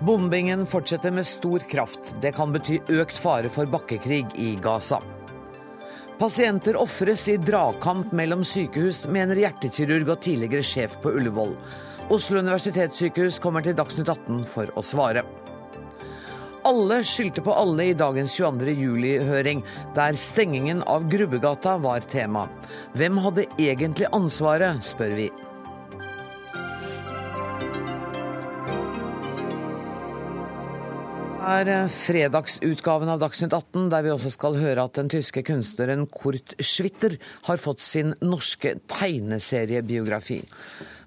Bombingen 0.00 0.66
fortsetter 0.66 1.10
med 1.10 1.26
stor 1.26 1.58
kraft. 1.58 2.14
Det 2.20 2.32
kan 2.32 2.52
bety 2.52 2.78
økt 2.88 3.18
fare 3.20 3.50
for 3.52 3.68
bakkekrig 3.68 4.24
i 4.40 4.54
Gaza. 4.62 5.02
Pasienter 6.20 6.76
ofres 6.76 7.26
i 7.28 7.36
dragkamp 7.36 8.12
mellom 8.16 8.40
sykehus, 8.44 9.06
mener 9.12 9.36
hjertekirurg 9.40 10.08
og 10.08 10.22
tidligere 10.24 10.64
sjef 10.64 10.96
på 11.04 11.12
Ullevål. 11.16 11.52
Oslo 12.12 12.40
universitetssykehus 12.40 13.38
kommer 13.44 13.64
til 13.64 13.76
Dagsnytt 13.76 14.08
18 14.08 14.40
for 14.48 14.72
å 14.72 14.84
svare. 14.84 15.24
Alle 16.64 17.02
skyldte 17.04 17.44
på 17.44 17.52
alle 17.56 17.90
i 17.90 17.96
dagens 17.96 18.34
22. 18.36 18.72
juli-høring, 18.76 19.62
der 19.96 20.16
stengingen 20.20 20.82
av 20.88 21.08
Grubbegata 21.12 21.76
var 21.80 22.04
tema. 22.08 22.48
Hvem 22.96 23.20
hadde 23.24 23.48
egentlig 23.60 24.08
ansvaret, 24.16 24.84
spør 24.84 25.16
vi. 25.16 25.30
Er 31.50 31.70
eh, 31.70 31.88
fredagsutgaven 31.90 33.10
av 33.10 33.20
Dagsnytt 33.22 33.54
18, 33.56 33.88
der 33.92 34.04
vi 34.06 34.12
også 34.12 34.30
skal 34.34 34.58
høre 34.60 34.84
at 34.86 34.98
den 34.98 35.10
tyske 35.10 35.42
kunstneren 35.46 36.06
Kurt 36.10 36.54
Schwitter 36.62 37.16
har 37.48 37.60
fått 37.62 37.82
sin 37.84 38.14
norske 38.22 38.76
tegneseriebiografi. 38.90 40.42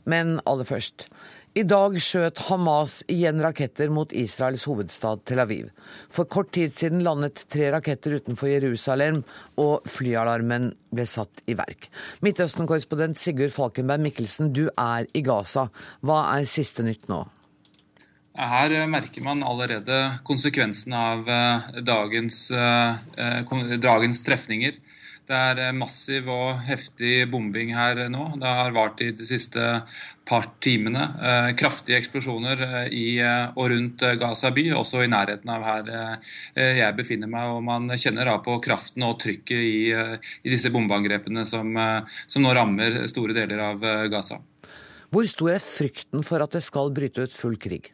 Men 0.09 0.39
aller 0.49 0.67
først. 0.67 1.07
I 1.53 1.61
dag 1.69 1.93
skjøt 2.01 2.41
Hamas 2.47 3.03
igjen 3.13 3.37
raketter 3.43 3.91
mot 3.93 4.09
Israels 4.17 4.63
hovedstad 4.65 5.21
Tel 5.29 5.43
Aviv. 5.43 5.67
For 6.09 6.25
kort 6.25 6.49
tid 6.57 6.73
siden 6.73 7.03
landet 7.05 7.43
tre 7.53 7.69
raketter 7.75 8.17
utenfor 8.17 8.49
Jerusalem, 8.49 9.21
og 9.61 9.85
flyalarmen 9.85 10.71
ble 10.89 11.05
satt 11.07 11.45
i 11.45 11.53
verk. 11.59 11.91
Midtøsten-korrespondent 12.25 13.21
Sigurd 13.21 13.53
Falkenberg 13.53 14.01
Mikkelsen, 14.07 14.49
du 14.49 14.65
er 14.73 15.05
i 15.13 15.21
Gaza. 15.23 15.69
Hva 16.01 16.23
er 16.33 16.49
siste 16.49 16.85
nytt 16.87 17.05
nå? 17.11 17.21
Her 18.33 18.71
eh, 18.73 18.87
merker 18.89 19.21
man 19.21 19.43
allerede 19.45 19.99
konsekvensene 20.25 20.97
av 20.97 21.29
eh, 21.29 21.67
dagens, 21.85 22.49
eh, 22.51 23.77
dagens 23.77 24.23
trefninger. 24.25 24.79
Det 25.23 25.37
er 25.37 25.75
massiv 25.77 26.27
og 26.33 26.63
heftig 26.67 27.29
bombing 27.31 27.69
her 27.77 28.01
nå. 28.11 28.25
Det 28.41 28.49
har 28.57 28.73
vart 28.75 28.99
i 29.05 29.13
de 29.15 29.23
siste 29.23 29.61
par 30.27 30.49
timene. 30.59 31.05
Kraftige 31.55 31.95
eksplosjoner 31.95 32.89
i 32.91 33.21
og 33.23 33.69
rundt 33.71 34.03
Gaza 34.19 34.51
by, 34.51 34.65
også 34.75 35.05
i 35.05 35.07
nærheten 35.07 35.47
av 35.47 35.63
her 35.63 35.93
jeg 36.59 36.97
befinner 36.99 37.31
meg. 37.31 37.55
Og 37.55 37.63
man 37.63 37.87
kjenner 37.95 38.33
da 38.33 38.35
på 38.43 38.57
kraften 38.67 39.07
og 39.07 39.15
trykket 39.23 39.63
i, 39.63 39.79
i 39.95 40.51
disse 40.51 40.73
bombeangrepene 40.75 41.47
som, 41.47 41.71
som 42.27 42.43
nå 42.43 42.51
rammer 42.59 43.05
store 43.07 43.39
deler 43.39 43.63
av 43.71 43.89
Gaza. 44.11 44.43
Hvor 45.07 45.23
stor 45.31 45.55
er 45.55 45.63
frykten 45.63 46.27
for 46.27 46.43
at 46.43 46.59
det 46.59 46.67
skal 46.67 46.91
bryte 46.91 47.23
ut 47.23 47.39
full 47.45 47.55
krig? 47.55 47.92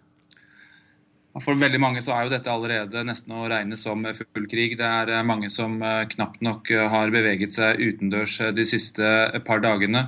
For 1.37 1.53
veldig 1.61 1.77
mange 1.81 2.01
så 2.01 2.15
er 2.15 2.25
jo 2.25 2.31
dette 2.33 2.49
allerede 2.49 3.03
nesten 3.05 3.35
å 3.37 3.45
regne 3.49 3.77
som 3.77 4.01
full 4.17 4.47
krig. 4.49 4.73
Det 4.79 4.85
er 4.85 5.11
eh, 5.13 5.25
mange 5.25 5.51
som 5.53 5.75
eh, 5.85 6.07
knapt 6.09 6.41
nok 6.45 6.71
eh, 6.73 6.87
har 6.89 7.13
beveget 7.13 7.53
seg 7.53 7.81
utendørs 7.83 8.39
de 8.57 8.65
siste 8.65 9.05
par 9.45 9.61
dagene. 9.63 10.07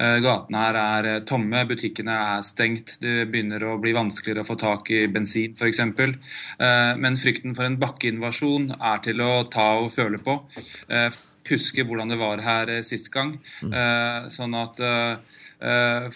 Gatene 0.00 0.60
her 0.62 0.76
er 0.80 1.06
tomme, 1.28 1.60
butikkene 1.68 2.14
er 2.14 2.44
stengt. 2.46 2.94
Det 3.02 3.26
begynner 3.28 3.66
å 3.68 3.74
bli 3.82 3.92
vanskeligere 3.92 4.46
å 4.46 4.48
få 4.48 4.56
tak 4.56 4.88
i 4.94 5.02
bensin 5.12 5.52
f.eks. 5.52 5.82
Men 7.04 7.18
frykten 7.20 7.52
for 7.58 7.68
en 7.68 7.76
bakkeinvasjon 7.82 8.70
er 8.78 9.02
til 9.04 9.20
å 9.20 9.42
ta 9.52 9.66
og 9.82 9.90
føle 9.92 10.22
på. 10.24 10.38
Huske 11.50 11.84
hvordan 11.84 12.14
det 12.14 12.20
var 12.22 12.40
her 12.46 12.72
sist 12.86 13.12
gang. 13.12 13.34
Mm. 13.60 13.76
Sånn 14.32 14.56
at 14.56 14.80
Eh, 14.80 15.16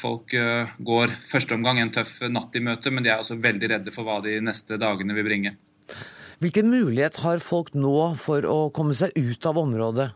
folk 0.01 0.33
eh, 0.39 0.75
går 0.81 1.13
første 1.29 1.57
omgang 1.57 1.81
en 1.83 1.93
tøff 1.93 2.17
natt 2.33 2.57
i 2.57 2.63
møte, 2.65 2.91
men 2.91 3.05
de 3.05 3.13
er 3.13 3.21
også 3.21 3.37
veldig 3.43 3.71
redde 3.75 3.95
for 3.95 4.09
hva 4.09 4.21
de 4.25 4.39
neste 4.45 4.79
dagene 4.81 5.17
vil 5.17 5.27
bringe. 5.29 5.57
Hvilken 6.43 6.71
mulighet 6.73 7.21
har 7.23 7.45
folk 7.45 7.75
nå 7.77 8.15
for 8.21 8.47
å 8.49 8.59
komme 8.75 8.97
seg 8.97 9.15
ut 9.17 9.47
av 9.47 9.61
området? 9.61 10.11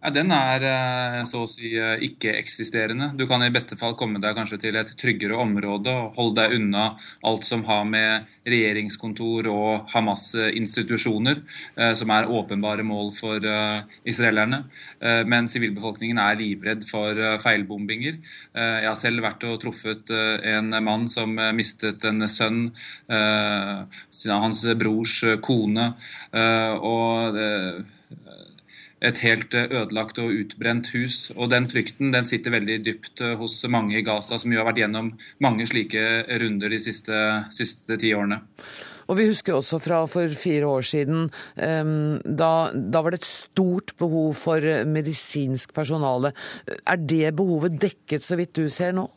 Ja, 0.00 0.08
den 0.08 0.30
er 0.32 0.62
eh, 0.64 1.18
så 1.28 1.42
å 1.44 1.48
si 1.50 1.74
eh, 1.76 2.00
ikke-eksisterende. 2.06 3.10
Du 3.20 3.26
kan 3.28 3.42
i 3.44 3.50
beste 3.52 3.76
fall 3.76 3.98
komme 4.00 4.20
deg 4.22 4.32
kanskje 4.38 4.56
til 4.62 4.78
et 4.80 4.92
tryggere 4.96 5.36
område 5.36 5.92
og 5.92 6.16
holde 6.16 6.40
deg 6.40 6.54
unna 6.56 6.86
alt 7.28 7.44
som 7.44 7.66
har 7.68 7.84
med 7.84 8.30
regjeringskontor 8.48 9.50
og 9.52 9.92
Hamas-institusjoner, 9.92 11.42
eh, 11.76 11.92
som 12.00 12.14
er 12.16 12.32
åpenbare 12.32 12.86
mål 12.86 13.12
for 13.12 13.44
israelerne. 14.08 14.62
Men 15.00 15.48
sivilbefolkningen 15.50 16.18
er 16.22 16.38
livredd 16.38 16.84
for 16.88 17.16
feilbombinger. 17.42 18.18
Jeg 18.54 18.86
har 18.86 18.98
selv 18.98 19.24
vært 19.24 19.44
og 19.48 19.58
truffet 19.62 20.10
en 20.12 20.70
mann 20.84 21.06
som 21.10 21.34
mistet 21.56 22.04
en 22.08 22.26
sønn, 22.30 22.60
hans 23.10 24.62
brors 24.80 25.16
kone. 25.44 25.86
og 26.32 27.40
et 29.00 29.22
helt 29.24 29.54
eh, 29.56 29.70
ødelagt 29.70 30.20
og 30.22 30.34
utbrent 30.34 30.92
hus. 30.94 31.30
Og 31.36 31.50
Den 31.52 31.68
frykten 31.72 32.12
den 32.14 32.28
sitter 32.28 32.54
veldig 32.54 32.78
dypt 32.84 33.24
eh, 33.24 33.36
hos 33.40 33.62
mange 33.68 33.98
i 33.98 34.04
Gaza, 34.06 34.38
som 34.38 34.52
jo 34.52 34.60
har 34.60 34.68
vært 34.70 34.82
gjennom 34.84 35.14
mange 35.42 35.66
slike 35.68 36.06
runder 36.42 36.72
de 36.72 36.80
siste, 36.82 37.18
siste 37.54 37.98
ti 38.00 38.14
årene. 38.16 38.42
Og 39.10 39.16
Vi 39.18 39.26
husker 39.26 39.56
også 39.56 39.80
fra 39.82 40.04
for 40.06 40.30
fire 40.38 40.68
år 40.70 40.84
siden. 40.86 41.24
Da, 41.58 42.50
da, 42.70 43.00
var 43.02 43.10
det 43.10 43.18
et 43.18 43.26
stort 43.26 43.90
behov 43.98 44.36
for 44.38 44.62
medisinsk 44.86 45.74
personale. 45.74 46.30
Er 46.86 47.00
det 47.10 47.32
behovet 47.34 47.80
dekket, 47.82 48.22
så 48.22 48.38
vidt 48.38 48.54
du 48.54 48.68
ser 48.70 48.94
nå? 48.94 49.08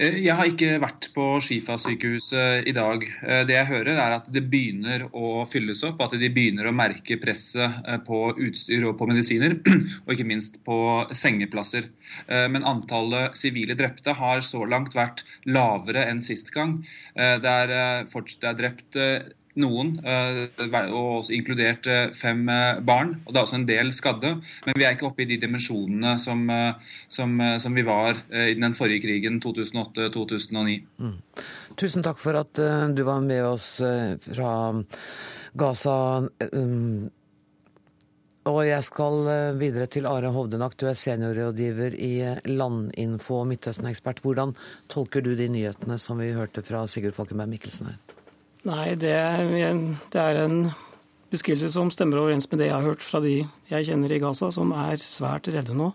Eh, 0.00 0.18
jeg 0.24 0.36
har 0.36 0.48
ikke 0.48 0.78
vært 0.82 1.08
på 1.14 1.26
Skifa-sykehuset 1.44 2.68
i 2.68 2.74
dag. 2.76 3.04
Eh, 3.22 3.42
det 3.48 3.56
jeg 3.58 3.70
hører 3.70 3.98
er 3.98 4.16
at 4.16 4.28
det 4.32 4.44
begynner 4.52 5.06
å 5.12 5.44
fylles 5.48 5.82
opp, 5.88 6.00
at 6.04 6.16
de 6.20 6.30
begynner 6.32 6.68
å 6.68 6.74
merke 6.76 7.18
presset 7.20 7.82
eh, 7.86 7.98
på 8.06 8.24
utstyr 8.32 8.86
og 8.88 8.96
på 9.00 9.08
medisiner, 9.10 9.58
og 10.04 10.14
ikke 10.14 10.28
minst 10.28 10.62
på 10.66 10.78
sengeplasser. 11.16 11.90
Men 12.28 12.64
antallet 12.68 13.36
sivile 13.38 13.74
drepte 13.78 14.12
har 14.18 14.42
så 14.44 14.62
langt 14.68 14.94
vært 14.96 15.22
lavere 15.48 16.04
enn 16.10 16.20
sist 16.24 16.50
gang. 16.54 16.78
Det 17.14 17.48
er, 17.48 17.72
det 18.04 18.48
er 18.48 18.58
drept 18.58 18.98
noen, 19.60 19.96
eh, 20.04 20.48
og 20.92 21.28
inkludert 21.34 21.86
eh, 21.90 22.10
fem 22.16 22.42
eh, 22.48 22.80
barn. 22.80 23.18
og 23.26 23.32
Det 23.32 23.38
er 23.38 23.46
også 23.46 23.58
en 23.60 23.68
del 23.68 23.92
skadde. 23.92 24.34
Men 24.66 24.76
vi 24.78 24.86
er 24.86 24.96
ikke 24.96 25.10
oppe 25.10 25.24
i 25.24 25.28
de 25.28 25.40
dimensjonene 25.42 26.16
som, 26.20 26.44
som, 27.08 27.40
som 27.60 27.74
vi 27.76 27.84
var 27.86 28.18
i 28.32 28.54
den 28.58 28.74
forrige 28.76 29.04
krigen, 29.06 29.40
2008-2009. 29.42 30.76
Mm. 31.02 31.16
Tusen 31.78 32.04
takk 32.04 32.20
for 32.20 32.38
at 32.40 32.60
du 32.92 33.02
var 33.06 33.24
med 33.24 33.44
oss 33.48 33.74
fra 34.24 34.52
Gaza. 35.58 35.96
Og 38.52 38.60
jeg 38.66 38.86
skal 38.86 39.28
videre 39.60 39.86
til 39.90 40.08
Are 40.10 40.32
Hovdenak, 40.34 40.74
du 40.80 40.88
er 40.90 40.98
seniorrådgiver 40.98 41.94
i 41.94 42.14
Landinfo 42.50 43.42
og 43.42 43.46
Midtøsten-ekspert. 43.52 44.24
Hvordan 44.24 44.56
tolker 44.92 45.24
du 45.24 45.34
de 45.38 45.48
nyhetene 45.52 46.00
som 46.02 46.20
vi 46.20 46.32
hørte 46.36 46.64
fra 46.66 46.82
Sigurd 46.90 47.16
Falkenberg 47.16 47.54
Mikkelsen 47.54 47.92
her? 47.92 48.11
Nei, 48.62 48.92
det, 48.94 49.14
det, 50.12 50.20
er 50.22 50.38
en 50.44 50.68
beskrivelse 51.32 51.72
som 51.74 51.88
stemmer 51.90 52.20
overens 52.20 52.46
med 52.50 52.60
det 52.62 52.68
jeg 52.68 52.76
har 52.76 52.86
hørt 52.86 53.02
fra 53.02 53.18
de 53.24 53.40
jeg 53.72 53.88
kjenner 53.88 54.14
i 54.14 54.20
Gaza, 54.22 54.52
som 54.54 54.70
er 54.76 55.02
svært 55.02 55.50
redde 55.50 55.74
nå. 55.74 55.88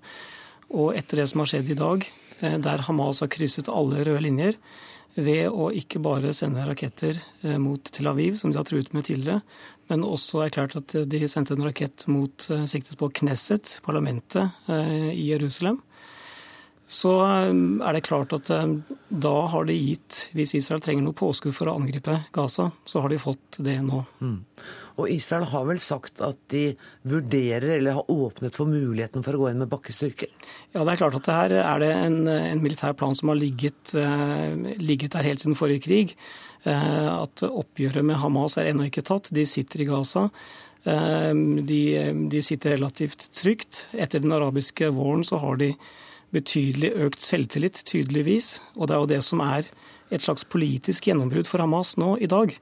Og 0.75 0.91
etter 0.99 1.21
det 1.21 1.29
som 1.31 1.43
har 1.43 1.51
skjedd 1.53 1.71
i 1.71 1.79
dag, 1.79 2.03
eh, 2.41 2.57
der 2.59 2.83
Hamas 2.89 3.23
har 3.23 3.31
krysset 3.31 3.71
alle 3.71 4.03
røde 4.03 4.25
linjer 4.25 4.59
ved 5.15 5.47
å 5.47 5.69
ikke 5.73 6.01
bare 6.03 6.35
sende 6.35 6.65
raketter 6.67 7.21
eh, 7.45 7.55
mot 7.55 7.87
Tel 7.87 8.11
Aviv, 8.11 8.35
som 8.35 8.51
de 8.51 8.59
har 8.59 8.67
truet 8.67 8.91
med 8.91 9.07
tidligere, 9.07 9.39
men 9.87 10.03
også 10.03 10.43
erklært 10.43 10.75
at 10.81 10.97
de 11.07 11.23
sendte 11.31 11.55
en 11.55 11.63
rakett 11.69 12.03
mot 12.11 12.49
eh, 12.51 12.67
siktet 12.67 12.99
på 12.99 13.13
Knesset, 13.21 13.77
parlamentet 13.87 14.51
i 14.67 15.29
Jerusalem 15.31 15.79
så 16.87 17.11
um, 17.51 17.81
er 17.83 17.97
det 17.97 18.05
klart 18.07 18.31
at 18.31 18.47
um, 18.55 18.77
da 19.11 19.33
har 19.51 19.65
de 19.67 19.75
gitt 19.75 20.21
Hvis 20.31 20.53
Israel 20.55 20.79
trenger 20.83 21.03
noe 21.03 21.17
påskudd 21.19 21.55
for 21.55 21.67
å 21.67 21.73
angripe 21.75 22.15
Gaza, 22.35 22.69
så 22.87 23.03
har 23.03 23.11
de 23.11 23.19
fått 23.19 23.59
det 23.59 23.75
nå. 23.83 24.05
Mm. 24.23 24.37
Og 24.97 25.11
Israel 25.11 25.49
har 25.51 25.65
vel 25.67 25.81
sagt 25.83 26.23
at 26.23 26.39
de 26.53 26.71
vurderer 27.03 27.75
eller 27.75 27.99
har 27.99 28.11
åpnet 28.11 28.55
for 28.55 28.71
muligheten 28.71 29.25
for 29.25 29.35
å 29.35 29.41
gå 29.43 29.51
inn 29.51 29.59
med 29.65 29.71
bakkestyrker? 29.73 30.31
Ja, 30.71 30.85
det 30.87 30.95
er 30.95 31.01
klart 31.03 31.19
at 31.19 31.29
her 31.33 31.57
er 31.59 31.83
det 31.83 31.91
en, 31.91 32.17
en 32.31 32.63
militær 32.63 32.95
plan 32.97 33.13
som 33.19 33.33
har 33.33 33.39
ligget, 33.41 33.91
uh, 33.99 34.55
ligget, 34.79 35.11
der 35.17 35.27
helt 35.27 35.43
siden 35.43 35.59
forrige 35.59 35.83
krig. 35.89 36.17
At 36.67 37.39
oppgjøret 37.45 38.03
med 38.03 38.17
Hamas 38.19 38.57
er 38.59 38.67
ennå 38.67 38.87
ikke 38.89 39.05
tatt. 39.05 39.29
De 39.31 39.45
sitter 39.47 39.85
i 39.85 39.87
Gaza. 39.87 40.25
De, 40.83 41.77
de 42.33 42.41
sitter 42.43 42.73
relativt 42.75 43.29
trygt. 43.37 43.85
Etter 43.95 44.19
den 44.19 44.35
arabiske 44.35 44.89
våren 44.97 45.23
så 45.23 45.39
har 45.39 45.61
de 45.61 45.69
betydelig 46.35 46.91
økt 47.07 47.23
selvtillit, 47.23 47.83
tydeligvis. 47.87 48.57
Og 48.75 48.89
det 48.89 48.95
er 48.95 49.03
jo 49.03 49.11
det 49.13 49.21
som 49.25 49.43
er 49.43 49.69
et 50.13 50.23
slags 50.23 50.45
politisk 50.47 51.09
gjennombrudd 51.09 51.49
for 51.49 51.63
Hamas 51.63 51.95
nå 51.99 52.15
i 52.23 52.29
dag. 52.31 52.55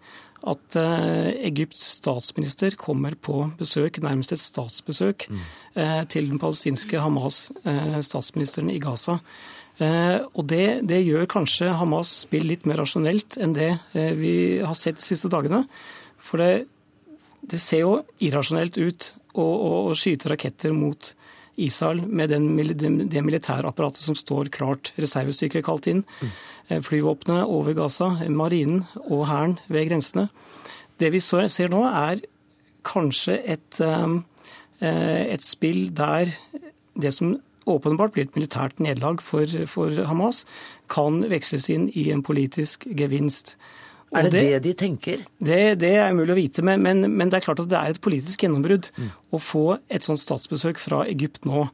at 0.46 0.76
uh, 0.78 1.32
Egypts 1.42 1.82
statsminister 1.96 2.76
kommer 2.78 3.16
på 3.18 3.48
besøk, 3.58 3.98
nærmest 4.04 4.36
et 4.36 4.44
statsbesøk, 4.44 5.26
mm. 5.26 5.40
uh, 5.80 6.04
til 6.06 6.30
den 6.30 6.38
palestinske 6.38 7.02
Hamas-statsministeren 7.02 8.70
uh, 8.70 8.76
i 8.76 8.80
Gaza. 8.84 9.18
og 9.80 10.44
det, 10.48 10.86
det, 10.88 11.02
gjør 11.04 11.26
kanskje 11.26 11.74
Hamas 11.76 12.12
spill 12.28 12.46
litt 12.48 12.64
mer 12.70 12.78
rasjonelt 12.80 13.36
enn 13.42 13.52
det 13.58 13.74
vi 14.16 14.62
har 14.64 14.78
sett 14.78 15.02
de 15.02 15.04
siste 15.04 15.28
dagene. 15.28 15.66
For 16.16 16.40
det, 16.40 16.68
det 17.42 17.60
ser 17.60 17.82
jo 17.82 17.98
irrasjonelt 18.24 18.78
ut 18.78 19.10
å, 19.34 19.44
å, 19.44 19.72
å 19.90 19.98
skyte 19.98 20.32
raketter 20.32 20.72
mot 20.72 21.10
Israel 21.10 21.25
med 21.57 22.30
den, 22.30 23.10
det 23.10 23.24
militærapparatet 23.24 24.02
som 24.04 24.16
står 24.16 24.50
klart. 24.52 24.92
Reservestyrker 24.98 25.60
er 25.60 25.66
kalt 25.66 25.88
inn. 25.88 26.04
Mm. 26.22 26.81
Flyvåpenet 26.81 27.46
over 27.46 27.74
Gaza, 27.74 28.10
marinen 28.30 28.86
og 29.06 29.28
hæren 29.28 29.60
ved 29.68 29.90
grensene. 29.90 30.30
Det 31.00 31.12
vi 31.12 31.19
ser 31.19 31.69
nå, 31.69 31.84
er 31.86 32.22
kanskje 32.86 33.40
et, 33.46 33.80
eh, 33.81 35.25
et 35.34 35.44
spill 35.44 35.90
der 35.96 36.31
det 36.96 37.13
som 37.13 37.40
åpenbart 37.66 38.13
blir 38.13 38.28
et 38.28 38.36
militært 38.36 38.80
nederlag 38.80 39.22
for, 39.22 39.50
for 39.68 39.90
Hamas, 40.06 40.46
kan 40.90 41.24
veksles 41.30 41.69
inn 41.69 41.90
i 41.94 42.10
en 42.13 42.24
politisk 42.24 42.86
gevinst. 42.98 43.56
Er 44.13 44.28
det, 44.28 44.31
det 44.31 44.42
det, 44.46 44.60
de 44.63 44.74
tenker? 44.80 45.25
Det, 45.44 45.60
det 45.81 45.92
er 45.98 46.13
umulig 46.13 46.36
å 46.36 46.38
vite, 46.38 46.63
men, 46.63 46.84
men, 46.86 47.04
men, 47.10 47.31
det 47.31 47.40
er 47.40 47.46
klart 47.48 47.60
at 47.63 47.69
det 47.72 47.78
er 47.80 47.96
et 47.96 48.02
politisk 48.04 48.46
gjennombrudd 48.46 48.92
mm. 48.96 49.12
å 49.36 49.42
få 49.42 49.66
et 49.92 50.06
sånt 50.06 50.22
statsbesøk 50.22 50.80
fra 50.80 51.04
Egypt 51.10 51.48
nå. 51.50 51.66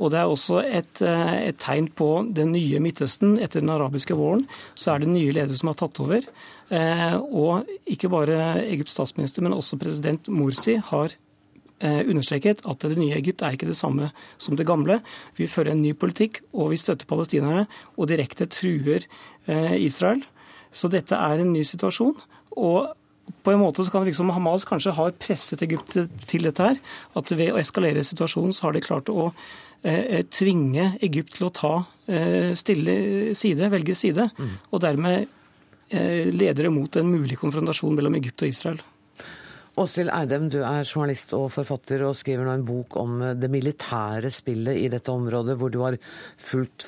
Og 0.00 0.12
det 0.12 0.20
er 0.20 0.30
også 0.30 0.62
et, 0.64 1.02
eh, 1.04 1.48
et, 1.50 1.58
tegn 1.60 1.90
på 1.94 2.08
den 2.34 2.52
nye 2.54 2.80
Midtøsten. 2.82 3.36
Etter 3.42 3.62
den 3.62 3.72
arabiske 3.72 4.16
våren 4.18 4.46
så 4.74 4.94
er 4.94 5.02
det 5.02 5.12
nye 5.12 5.34
ledere 5.34 5.58
som 5.58 5.70
har 5.70 5.78
tatt 5.82 6.00
over. 6.02 6.24
Eh, 6.72 7.16
og 7.18 7.68
ikke 7.90 8.10
bare 8.12 8.64
Egypts 8.64 8.96
statsminister, 8.96 9.44
men 9.44 9.54
også 9.56 9.78
president 9.80 10.30
Morsi 10.32 10.78
har 10.90 11.12
eh, 11.82 12.02
understreket 12.06 12.64
at 12.64 12.86
det 12.86 12.96
nye 12.96 13.18
Egypt 13.20 13.44
er 13.44 13.58
ikke 13.58 13.68
det 13.68 13.78
samme 13.78 14.10
som 14.42 14.56
det 14.56 14.66
gamle. 14.66 14.98
Vi 15.36 15.50
fører 15.50 15.74
en 15.74 15.84
ny 15.84 15.92
politikk, 15.92 16.40
og 16.56 16.72
vi 16.72 16.80
støtter 16.80 17.10
palestinerne 17.10 17.66
og 17.96 18.08
direkte 18.10 18.48
truer 18.50 19.06
Israel. 19.42 20.22
Så 20.72 20.90
dette 20.92 21.16
er 21.16 21.42
en 21.42 21.52
ny 21.52 21.64
situasjon. 21.68 22.16
og 22.56 22.92
på 23.42 23.52
en 23.52 23.60
måte 23.62 23.84
så 23.84 23.90
kan 23.90 24.02
det 24.02 24.10
virke 24.10 24.18
som 24.18 24.30
Hamas 24.34 24.64
kanskje 24.66 24.94
har 24.96 25.14
presset 25.22 25.62
Egypt 25.64 25.96
til 26.28 26.46
dette 26.46 26.62
her. 26.62 26.78
At 27.18 27.30
ved 27.30 27.52
å 27.54 27.60
eskalere 27.60 28.04
situasjonen 28.06 28.54
så 28.54 28.68
har 28.68 28.76
de 28.76 28.82
klart 28.84 29.10
å 29.10 29.30
eh, 29.82 30.18
eh 30.18 30.24
tvinge 30.30 30.92
Egypt 31.02 31.36
til 31.38 31.48
å 31.48 31.54
ta 31.54 31.72
eh, 32.06 32.52
stille 32.58 33.34
side, 33.38 33.70
velge 33.72 33.96
side. 33.98 34.28
Mm. 34.38 34.54
Og 34.70 34.82
dermed 34.84 35.26
eh, 35.90 36.28
leder 36.30 36.68
det 36.68 36.74
mot 36.74 36.98
en 36.98 37.10
mulig 37.10 37.38
konfrontasjon 37.40 37.94
mellom 37.98 38.18
Egypt 38.20 38.42
og 38.42 38.54
Israel. 38.54 38.82
Åshild 39.80 40.10
Eidem, 40.12 40.50
du 40.52 40.58
er 40.60 40.84
journalist 40.84 41.30
og 41.32 41.46
forfatter 41.54 42.02
og 42.04 42.16
skriver 42.18 42.44
nå 42.44 42.56
en 42.58 42.64
bok 42.68 42.96
om 43.00 43.14
eh, 43.24 43.36
det 43.40 43.48
militære 43.48 44.28
spillet 44.34 44.76
i 44.76 44.90
dette 44.92 45.08
området, 45.08 45.56
hvor 45.56 45.72
du 45.72 45.78
har 45.80 45.96
fulgt 46.36 46.84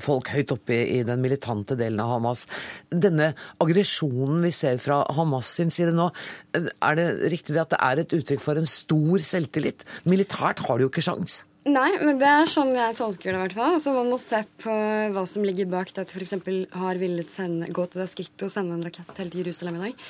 folk 0.00 0.30
høyt 0.32 0.54
oppe 0.54 0.78
i 0.88 1.02
den 1.04 1.20
militante 1.20 1.76
delen 1.76 2.00
av 2.00 2.14
Hamas. 2.14 2.46
Denne 2.88 3.34
aggresjonen 3.60 4.40
vi 4.46 4.54
ser 4.56 4.80
fra 4.80 5.02
Hamas 5.18 5.52
sin 5.58 5.74
side 5.74 5.92
nå, 5.92 6.08
eh, 6.56 6.70
er 6.72 6.96
det 6.96 7.08
riktig 7.34 7.60
at 7.60 7.76
det 7.76 7.82
er 7.90 8.00
et 8.00 8.16
uttrykk 8.22 8.40
for 8.46 8.56
en 8.56 8.72
stor 8.78 9.28
selvtillit? 9.28 9.84
Militært 10.08 10.64
har 10.64 10.78
de 10.80 10.88
jo 10.88 10.92
ikke 10.94 11.04
sjans. 11.04 11.42
Nei, 11.68 11.90
men 12.00 12.16
det 12.16 12.28
er 12.30 12.48
sånn 12.48 12.70
jeg 12.72 12.96
tolker 12.96 13.34
det. 13.34 13.36
i 13.36 13.42
hvert 13.42 13.56
fall. 13.58 13.76
Altså, 13.76 13.92
man 13.92 14.08
må 14.08 14.16
se 14.22 14.40
på 14.62 14.72
hva 15.12 15.24
som 15.28 15.44
ligger 15.44 15.68
bak 15.68 15.92
det 15.92 16.06
at 16.06 16.14
de 16.14 16.24
f.eks. 16.24 16.36
har 16.72 17.00
villet 17.00 17.28
sende, 17.28 17.68
gå 17.68 17.84
til 17.90 18.00
det 18.00 18.08
skrittet 18.14 18.46
og 18.46 18.52
sende 18.52 18.78
en 18.78 18.86
rakett 18.86 19.10
til 19.18 19.34
Jerusalem 19.42 19.76
i 19.76 19.88
dag. 19.88 20.06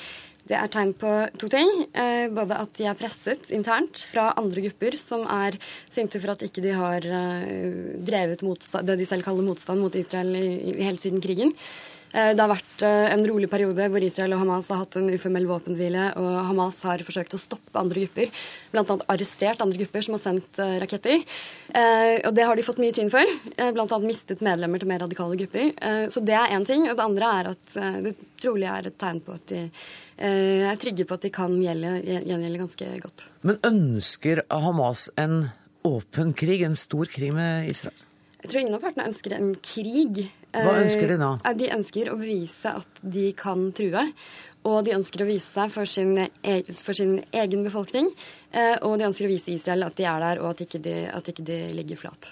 Det 0.49 0.57
er 0.57 0.71
tegn 0.73 0.95
på 0.97 1.11
to 1.41 1.51
ting. 1.53 1.69
Eh, 1.93 2.27
både 2.33 2.57
at 2.57 2.73
de 2.79 2.87
er 2.89 2.97
presset 2.97 3.51
internt 3.55 4.01
fra 4.09 4.31
andre 4.41 4.65
grupper 4.69 4.97
som 5.01 5.27
er 5.29 5.59
sinte 5.93 6.21
for 6.23 6.33
at 6.33 6.47
ikke 6.47 6.65
de 6.65 6.73
har 6.77 7.05
eh, 7.05 7.99
drevet 8.09 8.45
motstand, 8.47 8.89
det 8.89 8.99
de 9.03 9.09
selv 9.09 9.29
kaller 9.29 9.45
motstand 9.45 9.85
mot 9.85 9.99
Israel 9.99 10.33
helt 10.81 11.05
siden 11.05 11.21
krigen. 11.25 11.53
Eh, 12.15 12.31
det 12.33 12.41
har 12.41 12.49
vært 12.49 12.87
en 12.87 13.27
rolig 13.29 13.51
periode 13.53 13.91
hvor 13.93 14.07
Israel 14.07 14.39
og 14.39 14.41
Hamas 14.41 14.71
har 14.73 14.81
hatt 14.81 14.97
en 14.97 15.11
uformell 15.13 15.51
våpenhvile, 15.51 16.07
og 16.17 16.41
Hamas 16.49 16.81
har 16.89 17.05
forsøkt 17.05 17.37
å 17.37 17.43
stoppe 17.43 17.77
andre 17.77 18.07
grupper, 18.07 18.33
bl.a. 18.73 18.99
arrestert 19.13 19.61
andre 19.61 19.83
grupper 19.85 20.09
som 20.09 20.17
har 20.17 20.25
sendt 20.25 20.63
raketter. 20.81 21.21
Og 22.25 22.33
det 22.33 22.47
har 22.49 22.57
de 22.57 22.65
fått 22.65 22.81
mye 22.81 22.97
tyn 22.97 23.13
for, 23.13 23.37
bl.a. 23.59 24.01
mistet 24.01 24.41
medlemmer 24.47 24.81
til 24.81 24.89
mer 24.89 25.05
radikale 25.05 25.37
grupper. 25.43 25.75
Så 26.09 26.25
det 26.25 26.39
er 26.39 26.57
én 26.57 26.65
ting. 26.65 26.89
Og 26.89 26.97
det 26.97 27.05
andre 27.05 27.33
er 27.41 27.51
at 27.53 27.79
det 28.07 28.15
trolig 28.41 28.71
er 28.71 28.89
et 28.89 28.97
tegn 29.03 29.21
på 29.27 29.37
at 29.37 29.51
de 29.53 29.67
er 30.19 30.79
trygge 30.81 31.07
på 31.07 31.15
at 31.15 31.25
de 31.25 31.31
kan 31.35 31.55
gjengjelde 31.63 32.59
ganske 32.59 32.91
godt. 33.05 33.29
Men 33.47 33.61
ønsker 33.67 34.43
Hamas 34.51 35.09
en 35.21 35.49
åpen 35.87 36.35
krig, 36.35 36.63
en 36.67 36.77
stor 36.77 37.07
krig 37.13 37.33
med 37.35 37.71
Israel? 37.71 37.97
Jeg 38.39 38.53
tror 38.53 38.61
ingen 38.61 38.77
av 38.77 38.83
partene 38.85 39.09
ønsker 39.11 39.35
en 39.35 39.49
krig. 39.67 40.21
Hva 40.55 40.77
ønsker 40.79 41.11
de 41.11 41.17
da? 41.19 41.33
Eh, 41.43 41.57
de 41.59 41.73
ønsker 41.75 42.11
å 42.13 42.19
bevise 42.21 42.75
at 42.81 43.01
de 43.03 43.33
kan 43.39 43.69
true. 43.75 44.05
Og 44.69 44.85
de 44.87 44.95
ønsker 44.95 45.23
å 45.23 45.29
vise 45.29 45.47
seg 45.47 45.73
for 45.75 45.89
sin, 45.91 46.15
egen, 46.19 46.79
for 46.85 46.95
sin 46.95 47.19
egen 47.35 47.65
befolkning. 47.67 48.11
Eh, 48.53 48.77
og 48.87 48.99
de 48.99 49.09
ønsker 49.09 49.27
å 49.27 49.33
vise 49.33 49.55
Israel 49.55 49.89
at 49.89 49.99
de 49.99 50.07
er 50.07 50.23
der, 50.23 50.43
og 50.43 50.53
at 50.53 50.63
ikke 50.67 50.83
de, 50.85 50.95
at 51.11 51.31
ikke 51.33 51.47
de 51.47 51.59
ligger 51.79 51.99
flat. 52.07 52.31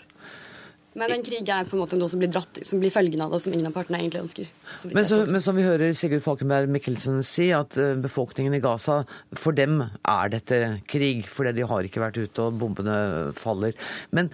Men 0.97 1.13
en 1.13 1.25
krig 1.25 1.49
er 1.53 1.69
på 1.69 1.77
en 1.77 1.83
måte 1.83 1.99
noe 2.01 2.09
som 2.09 2.21
blir 2.23 2.31
dratt, 2.33 2.63
som 2.65 2.81
blir 2.81 2.93
følgen 2.95 3.21
av 3.21 3.35
det, 3.35 3.43
som 3.45 3.53
ingen 3.53 3.69
av 3.69 3.75
partene 3.77 4.01
egentlig 4.01 4.23
ønsker. 4.25 4.51
Men, 4.89 5.05
så, 5.05 5.21
men, 5.29 5.43
som 5.45 5.59
vi 5.59 5.67
hører 5.67 5.93
Sigurd 5.99 6.25
Falkenberg 6.25 6.71
Mikkelsen 6.73 7.21
si, 7.27 7.51
at 7.57 7.77
eh, 7.81 7.93
befolkningen 8.01 8.57
i 8.57 8.63
Gaza, 8.65 9.03
for 9.37 9.57
dem 9.57 9.83
er 9.85 10.33
dette 10.33 10.61
krig. 10.89 11.27
Fordi 11.29 11.53
de 11.59 11.67
har 11.69 11.89
ikke 11.89 12.01
vært 12.01 12.21
ute 12.23 12.47
og 12.47 12.57
bombene 12.63 12.97
faller. 13.37 13.77
Men 14.17 14.33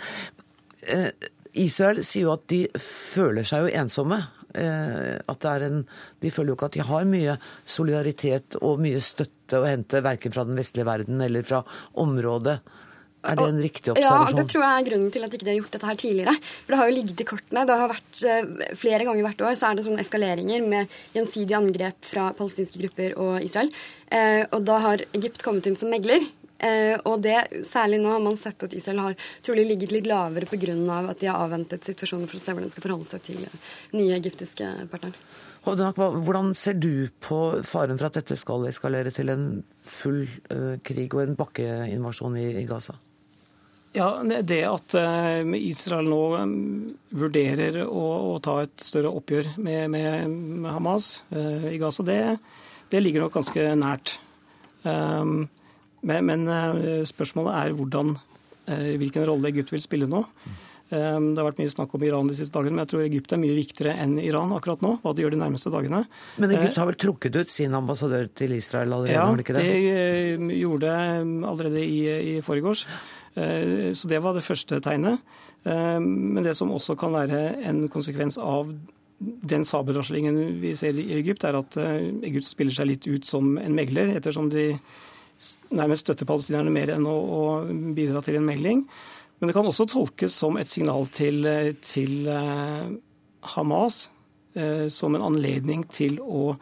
eh, 0.86 1.10
Israel 1.58 1.98
sier 2.06 2.28
jo 2.28 2.36
at 2.36 2.46
de 2.52 2.62
føler 2.78 3.48
seg 3.48 3.66
jo 3.66 3.74
ensomme. 3.82 4.20
Eh, 4.54 5.18
at 5.18 5.42
det 5.42 5.50
er 5.50 5.66
en, 5.66 5.82
De 6.20 6.30
føler 6.30 6.52
jo 6.52 6.58
ikke 6.58 6.70
at 6.70 6.78
de 6.78 6.86
har 6.86 7.08
mye 7.08 7.36
solidaritet 7.64 8.58
og 8.60 8.82
mye 8.84 9.02
støtte 9.02 9.58
å 9.58 9.66
hente, 9.66 10.04
verken 10.04 10.34
fra 10.34 10.46
den 10.46 10.58
vestlige 10.58 10.86
verden 10.88 11.20
eller 11.24 11.42
fra 11.46 11.64
området. 11.98 12.60
Er 13.22 13.38
det 13.38 13.44
en 13.46 13.60
riktig 13.62 13.92
observasjon? 13.92 14.34
Ja, 14.34 14.42
det 14.42 14.50
tror 14.50 14.64
jeg 14.64 14.74
er 14.74 14.86
grunnen 14.88 15.10
til 15.14 15.24
at 15.24 15.34
ikke 15.36 15.46
de 15.46 15.52
har 15.52 15.58
gjort 15.60 15.74
dette 15.76 15.88
her 15.88 15.98
tidligere. 16.02 16.34
For 16.64 16.74
Det 16.74 16.78
har 16.80 16.88
jo 16.88 16.96
ligget 16.96 17.22
i 17.22 17.26
kortene. 17.28 17.64
Det 17.68 17.78
har 17.78 17.90
vært 17.92 18.22
eh, 18.26 18.70
Flere 18.82 19.06
ganger 19.06 19.26
hvert 19.28 19.44
år 19.46 19.58
så 19.58 19.68
er 19.68 19.78
det 19.78 19.84
sånne 19.86 20.02
eskaleringer 20.02 20.64
med 20.66 20.96
gjensidige 21.14 21.58
angrep 21.60 22.08
fra 22.08 22.28
palestinske 22.38 22.82
grupper 22.82 23.14
og 23.22 23.36
Israel. 23.46 23.70
Eh, 24.10 24.42
og 24.50 24.64
da 24.66 24.78
har 24.88 25.04
Egypt 25.14 25.44
kommet 25.46 25.68
inn 25.70 25.78
som 25.78 25.92
megler. 25.94 26.26
Eh, 26.62 26.96
og 27.06 27.22
det, 27.22 27.36
særlig 27.70 28.00
nå 28.02 28.10
har 28.10 28.24
man 28.24 28.40
sett 28.40 28.66
at 28.66 28.74
Israel 28.74 29.04
har 29.04 29.14
trolig 29.46 29.68
ligget 29.70 29.94
litt 29.94 30.10
lavere 30.10 30.50
pga. 30.50 30.74
at 31.14 31.22
de 31.22 31.30
har 31.30 31.38
avventet 31.46 31.86
situasjonen 31.86 32.26
for 32.26 32.40
å 32.40 32.42
se 32.42 32.56
hvordan 32.56 32.70
de 32.70 32.74
skal 32.74 32.86
forholde 32.88 33.06
seg 33.06 33.22
til 33.22 33.46
nye 33.94 34.18
egyptiske 34.18 34.66
partnere. 34.90 35.14
Hvordan 35.62 36.54
ser 36.58 36.74
du 36.74 37.06
på 37.22 37.62
faren 37.62 37.98
for 37.98 38.10
at 38.10 38.18
dette 38.18 38.34
skal 38.34 38.66
eskalere 38.66 39.14
til 39.14 39.30
en 39.30 39.46
full 39.78 40.26
krig 40.82 41.14
og 41.14 41.22
en 41.22 41.38
bakkeinvasjon 41.38 42.38
i 42.42 42.66
Gaza? 42.66 42.98
Ja, 43.92 44.22
Det 44.24 44.60
at 44.64 44.94
uh, 44.96 45.56
Israel 45.58 46.08
nå 46.08 46.20
um, 46.40 46.52
vurderer 47.12 47.82
å, 47.84 48.04
å, 48.32 48.36
ta 48.40 48.62
et 48.64 48.80
større 48.80 49.12
oppgjør 49.12 49.54
med, 49.60 49.90
med, 49.92 50.68
Hamas 50.72 51.18
uh, 51.34 51.68
i 51.68 51.76
Gaza, 51.82 52.06
det, 52.08 52.20
det, 52.88 53.02
ligger 53.04 53.26
nok 53.26 53.36
ganske 53.36 53.66
nært. 53.76 54.16
Men, 56.02 56.26
men 56.26 56.50
eh, 56.50 57.04
spørsmålet 57.06 57.54
er 57.54 57.78
hvordan, 57.78 58.16
eh, 58.66 58.92
hvilken 59.00 59.26
rolle 59.28 59.52
Egypt 59.52 59.72
vil 59.74 59.82
spille 59.84 60.08
nå. 60.10 60.24
Eh, 60.92 61.18
det 61.22 61.38
har 61.38 61.46
vært 61.46 61.62
mye 61.62 61.72
snakk 61.72 61.94
om 61.94 62.04
Iran 62.06 62.30
de 62.30 62.36
siste 62.36 62.56
dagene, 62.56 62.74
men 62.74 62.84
jeg 62.84 62.92
tror 62.92 63.04
Egypt 63.06 63.34
er 63.34 63.42
mye 63.42 63.56
viktigere 63.56 63.94
enn 64.02 64.16
Iran 64.22 64.54
akkurat 64.56 64.82
nå. 64.82 64.96
hva 65.04 65.14
de 65.14 65.24
gjør 65.24 65.36
de 65.36 65.40
nærmeste 65.44 65.72
dagene. 65.72 66.02
Men 66.42 66.54
Egypt 66.58 66.80
har 66.82 66.90
vel 66.90 66.98
trukket 67.06 67.38
ut 67.38 67.54
sin 67.54 67.78
ambassadør 67.78 68.28
til 68.34 68.56
Israel 68.58 68.96
allerede? 68.98 69.14
Ja, 69.14 69.60
det, 69.62 69.66
det 70.42 70.58
gjorde 70.58 70.90
det 70.90 71.46
allerede 71.52 71.86
i, 71.86 72.00
i 72.34 72.36
forgårs. 72.44 72.86
Så 73.32 74.08
det 74.10 74.18
var 74.20 74.34
det 74.36 74.44
første 74.44 74.76
tegnet. 74.84 75.22
Men 75.64 76.42
det 76.44 76.52
som 76.58 76.72
også 76.74 76.96
kan 77.00 77.14
være 77.14 77.38
en 77.64 77.86
konsekvens 77.92 78.36
av 78.36 78.68
den 79.22 79.64
sabelraslingen 79.64 80.36
vi 80.60 80.74
ser 80.76 80.98
i 80.98 81.14
Egypt, 81.16 81.46
er 81.46 81.56
at 81.60 81.78
Egypt 81.78 82.48
spiller 82.48 82.76
seg 82.76 82.90
litt 82.90 83.08
ut 83.08 83.24
som 83.24 83.54
en 83.56 83.76
megler, 83.76 84.12
ettersom 84.18 84.50
de 84.52 84.72
nærmest 85.74 86.06
støtter 86.06 86.28
palestinerne 86.28 86.72
mer 86.74 86.92
enn 86.94 87.06
å, 87.08 87.62
bidra 87.96 88.22
til 88.24 88.40
en 88.40 88.46
megling. 88.46 88.84
Men 89.38 89.50
det 89.50 89.56
kan 89.56 89.66
også 89.66 89.88
tolkes 89.90 90.34
som 90.38 90.58
et 90.58 90.70
signal 90.70 91.08
til, 91.14 91.46
til 91.82 92.28
Hamas 93.54 94.04
som 94.92 95.16
en 95.16 95.24
anledning 95.24 95.86
til 95.90 96.18
å, 96.20 96.52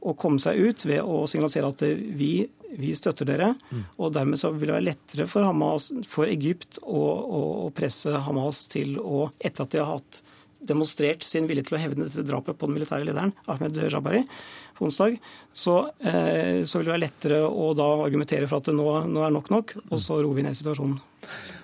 å, 0.00 0.14
komme 0.14 0.40
seg 0.42 0.60
ut 0.62 0.84
ved 0.86 1.02
å 1.02 1.24
signalisere 1.30 1.72
at 1.72 1.82
vi, 2.16 2.46
vi 2.78 2.92
støtter 2.96 3.28
dere. 3.28 3.52
Mm. 3.70 3.82
Og 3.98 4.12
dermed 4.16 4.40
så 4.40 4.52
vil 4.54 4.70
det 4.70 4.76
være 4.76 4.88
lettere 4.90 5.26
for, 5.30 5.46
Hamas, 5.46 5.90
for 6.08 6.30
Egypt 6.30 6.80
å, 6.82 7.02
å, 7.02 7.42
å, 7.66 7.72
presse 7.76 8.22
Hamas 8.26 8.66
til 8.72 8.96
å, 9.00 9.26
etter 9.40 9.66
at 9.66 9.74
de 9.74 9.82
har 9.82 9.92
hatt 9.96 10.22
demonstrert 10.62 11.24
sin 11.26 11.48
vilje 11.50 11.66
til 11.66 11.76
å 11.76 11.82
hevne 11.82 12.06
dette 12.06 12.24
drapet 12.26 12.58
på 12.58 12.68
den 12.68 12.76
militære 12.78 13.06
lederen, 13.08 13.32
Ahmed 13.50 13.78
Jabari, 13.82 14.22
på 14.78 14.86
onsdag, 14.86 15.16
så, 15.52 15.90
eh, 15.98 16.62
så 16.62 16.78
vil 16.78 16.86
det 16.86 16.94
være 16.94 17.02
lettere 17.02 17.40
å 17.46 17.72
da 17.74 17.88
argumentere 18.04 18.46
for 18.46 18.62
at 18.62 18.70
det 18.70 18.76
nå, 18.78 18.86
nå 19.10 19.24
er 19.26 19.34
nok 19.34 19.50
nok, 19.52 19.74
og 19.88 19.98
så 20.02 20.20
roer 20.22 20.38
vi 20.38 20.46
ned 20.46 20.58
situasjonen. 20.58 21.00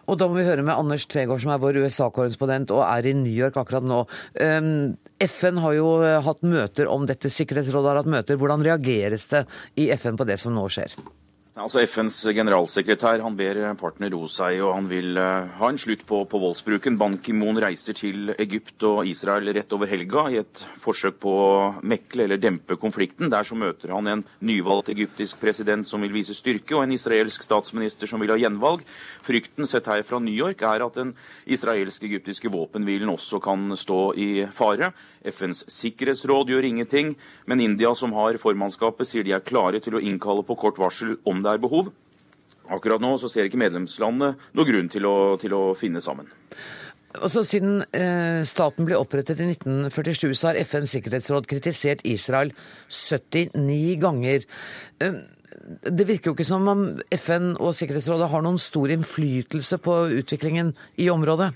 Og 0.08 0.16
da 0.20 0.28
må 0.28 0.38
vi 0.38 0.46
høre 0.46 0.64
med 0.64 0.76
Anders 0.76 1.04
Tvegård, 1.10 1.42
som 1.44 1.52
er 1.52 1.60
vår 1.60 1.80
USA-korrespondent 1.84 2.72
og 2.72 2.84
er 2.86 3.10
i 3.10 3.14
New 3.16 3.34
York 3.34 3.58
akkurat 3.60 3.84
nå. 3.84 4.04
Um, 4.40 4.96
FN 5.20 5.60
har 5.60 5.76
jo 5.76 5.90
hatt 6.24 6.44
møter 6.46 6.88
om 6.88 7.04
dette, 7.08 7.32
Sikkerhetsrådet 7.32 7.92
har 7.92 8.02
hatt 8.02 8.12
møter. 8.16 8.40
Hvordan 8.40 8.64
reageres 8.64 9.28
det 9.32 9.44
i 9.76 9.90
FN 9.98 10.16
på 10.16 10.28
det 10.28 10.40
som 10.40 10.56
nå 10.56 10.64
skjer? 10.72 10.96
Altså 11.58 11.80
FNs 11.82 12.20
generalsekretær 12.36 13.18
han 13.24 13.34
ber 13.34 13.58
partene 13.80 14.06
roe 14.12 14.28
seg, 14.30 14.60
og 14.62 14.76
han 14.76 14.86
vil 14.86 15.18
uh, 15.18 15.48
ha 15.58 15.70
en 15.72 15.80
slutt 15.80 16.04
på, 16.06 16.20
på 16.30 16.38
voldsbruken. 16.38 16.94
Ban 17.00 17.16
Ki-moon 17.18 17.58
reiser 17.58 17.96
til 17.98 18.30
Egypt 18.38 18.84
og 18.86 19.08
Israel 19.10 19.50
rett 19.56 19.74
over 19.74 19.90
helga 19.90 20.28
i 20.30 20.38
et 20.38 20.62
forsøk 20.78 21.18
på 21.24 21.32
å 21.34 21.50
mekle 21.82 22.28
eller 22.28 22.38
dempe 22.38 22.78
konflikten. 22.78 23.26
Der 23.32 23.48
så 23.48 23.58
møter 23.58 23.90
han 23.96 24.06
en 24.06 24.22
nyvalgt 24.38 24.92
egyptisk 24.94 25.42
president 25.42 25.88
som 25.88 26.06
vil 26.06 26.14
vise 26.14 26.36
styrke, 26.38 26.76
og 26.78 26.84
en 26.84 26.94
israelsk 26.94 27.42
statsminister 27.42 28.06
som 28.06 28.22
vil 28.22 28.36
ha 28.36 28.38
gjenvalg. 28.38 28.86
Frykten 29.26 29.66
sett 29.66 29.90
her 29.90 30.06
fra 30.06 30.22
New 30.22 30.38
York 30.38 30.62
er 30.62 30.86
at 30.86 31.02
den 31.02 31.16
israelsk-egyptiske 31.50 32.54
våpenhvilen 32.54 33.10
også 33.10 33.42
kan 33.42 33.74
stå 33.74 34.02
i 34.14 34.30
fare. 34.54 34.92
FNs 35.30 35.64
sikkerhetsråd 35.72 36.52
gjør 36.52 36.66
ingenting, 36.68 37.14
men 37.46 37.62
India, 37.64 37.94
som 37.94 38.12
har 38.16 38.38
formannskapet, 38.42 39.08
sier 39.08 39.26
de 39.26 39.36
er 39.36 39.44
klare 39.44 39.80
til 39.84 39.98
å 39.98 40.02
innkalle 40.02 40.44
på 40.46 40.58
kort 40.58 40.80
varsel 40.80 41.16
om 41.28 41.42
det 41.44 41.54
er 41.54 41.62
behov. 41.62 41.92
Akkurat 42.68 43.00
nå 43.00 43.14
så 43.20 43.30
ser 43.32 43.48
ikke 43.48 43.60
medlemslandene 43.60 44.34
noen 44.56 44.68
grunn 44.68 44.92
til 44.92 45.08
å, 45.08 45.16
til 45.40 45.54
å 45.56 45.62
finne 45.78 46.02
sammen. 46.04 46.28
Også 47.24 47.40
siden 47.46 47.80
eh, 47.96 48.42
staten 48.44 48.84
ble 48.84 48.98
opprettet 48.98 49.40
i 49.40 49.46
1947, 49.54 50.34
så 50.36 50.50
har 50.50 50.60
FNs 50.60 50.92
sikkerhetsråd 50.98 51.48
kritisert 51.48 52.04
Israel 52.04 52.52
79 52.92 53.96
ganger. 54.02 54.44
Eh, 55.00 55.16
det 55.88 56.04
virker 56.08 56.30
jo 56.30 56.36
ikke 56.36 56.46
som 56.48 56.68
om 56.68 56.84
FN 57.16 57.54
og 57.56 57.72
Sikkerhetsrådet 57.76 58.28
har 58.32 58.44
noen 58.44 58.60
stor 58.60 58.92
innflytelse 58.92 59.80
på 59.84 59.96
utviklingen 60.20 60.74
i 61.00 61.08
området? 61.12 61.50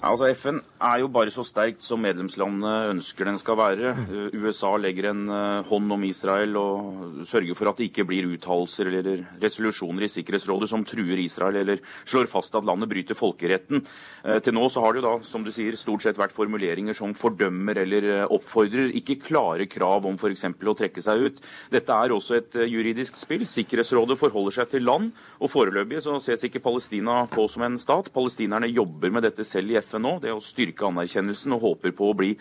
Altså 0.00 0.28
FN 0.32 0.60
er 0.82 1.00
jo 1.02 1.08
bare 1.12 1.32
så 1.34 1.44
sterkt 1.46 1.84
som 1.84 2.00
medlemslandene 2.02 2.92
ønsker 2.92 3.28
den 3.28 3.38
skal 3.38 3.58
være. 3.58 3.92
Eh, 4.02 4.36
USA 4.40 4.72
legger 4.80 5.10
en 5.10 5.22
eh, 5.28 5.68
hånd 5.68 5.94
om 5.94 6.06
Israel 6.08 6.56
og 6.58 7.26
sørger 7.28 7.58
for 7.58 7.70
at 7.70 7.78
det 7.78 7.90
ikke 7.90 8.06
blir 8.08 8.30
uttalelser 8.32 8.88
eller 8.88 9.26
resolusjoner 9.42 10.06
i 10.06 10.10
Sikkerhetsrådet 10.10 10.70
som 10.72 10.86
truer 10.88 11.20
Israel 11.22 11.60
eller 11.60 11.82
slår 12.08 12.30
fast 12.32 12.56
at 12.58 12.66
landet 12.66 12.90
bryter 12.90 13.18
folkeretten. 13.18 13.84
Eh, 14.24 14.40
til 14.42 14.56
nå 14.56 14.64
så 14.72 14.84
har 14.84 14.94
det 14.94 15.02
jo 15.02 15.06
da, 15.08 15.14
som 15.28 15.44
du 15.44 15.52
sier, 15.54 15.76
stort 15.78 16.06
sett 16.06 16.20
vært 16.20 16.34
formuleringer 16.36 16.96
som 16.96 17.14
fordømmer 17.18 17.82
eller 17.84 18.08
oppfordrer, 18.32 18.94
ikke 18.98 19.20
klare 19.28 19.68
krav 19.70 20.08
om 20.08 20.16
f.eks. 20.16 20.48
å 20.48 20.76
trekke 20.78 21.04
seg 21.04 21.26
ut. 21.28 21.44
Dette 21.74 22.00
er 22.00 22.16
også 22.16 22.38
et 22.38 22.58
juridisk 22.64 23.18
spill. 23.20 23.44
Sikkerhetsrådet 23.50 24.18
forholder 24.20 24.58
seg 24.58 24.72
til 24.72 24.88
land, 24.88 25.12
og 25.42 25.52
foreløpig 25.52 26.02
så 26.02 26.16
ses 26.22 26.46
ikke 26.48 26.64
Palestina 26.64 27.22
på 27.30 27.46
som 27.50 27.66
en 27.66 27.78
stat. 27.80 28.10
Palestinerne 28.14 28.70
jobber 28.72 29.12
med 29.12 29.26
dette 29.28 29.46
selv 29.46 29.74
i 29.74 29.81
FN 29.82 30.06
nå, 30.06 30.16
det 30.22 30.32
å 30.34 30.42
styrke 30.42 30.88
anerkjennelsen, 30.88 31.56
og 31.56 31.66
håper 31.66 31.94
på 31.98 32.10
å 32.10 32.16
bli 32.18 32.32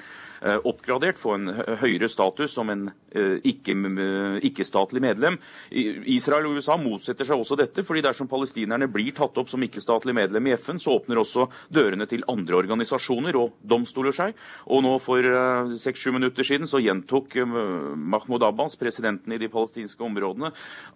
oppgradert, 0.41 1.19
få 1.21 1.35
en 1.37 1.51
høyere 1.81 2.09
status 2.09 2.55
som 2.55 2.69
en 2.73 2.87
eh, 3.13 3.37
ikke-statlig 3.45 5.01
medlem. 5.03 5.37
Israel 5.69 6.47
og 6.49 6.57
USA 6.57 6.77
motsetter 6.81 7.27
seg 7.27 7.37
også 7.37 7.57
dette, 7.59 7.83
fordi 7.85 8.01
dersom 8.05 8.29
palestinerne 8.31 8.89
blir 8.91 9.13
tatt 9.17 9.37
opp 9.37 9.51
som 9.51 9.61
ikke-statlig 9.61 10.15
medlem 10.17 10.49
i 10.49 10.55
FN, 10.57 10.81
så 10.81 10.95
åpner 10.97 11.21
også 11.21 11.45
dørene 11.73 12.07
til 12.09 12.25
andre 12.31 12.57
organisasjoner 12.57 13.37
og 13.37 13.53
domstoler 13.61 14.15
seg. 14.17 14.33
Og 14.73 14.81
nå 14.85 14.95
for 15.03 15.21
eh, 15.29 15.75
seks-sju 15.81 16.15
minutter 16.15 16.47
siden 16.47 16.69
så 16.69 16.81
gjentok 16.81 17.37
Mahmoud 17.41 18.47
Abbas, 18.47 18.77
presidenten 18.81 19.35
i 19.35 19.39
de 19.41 19.49
palestinske 19.51 20.01
områdene, 20.03 20.51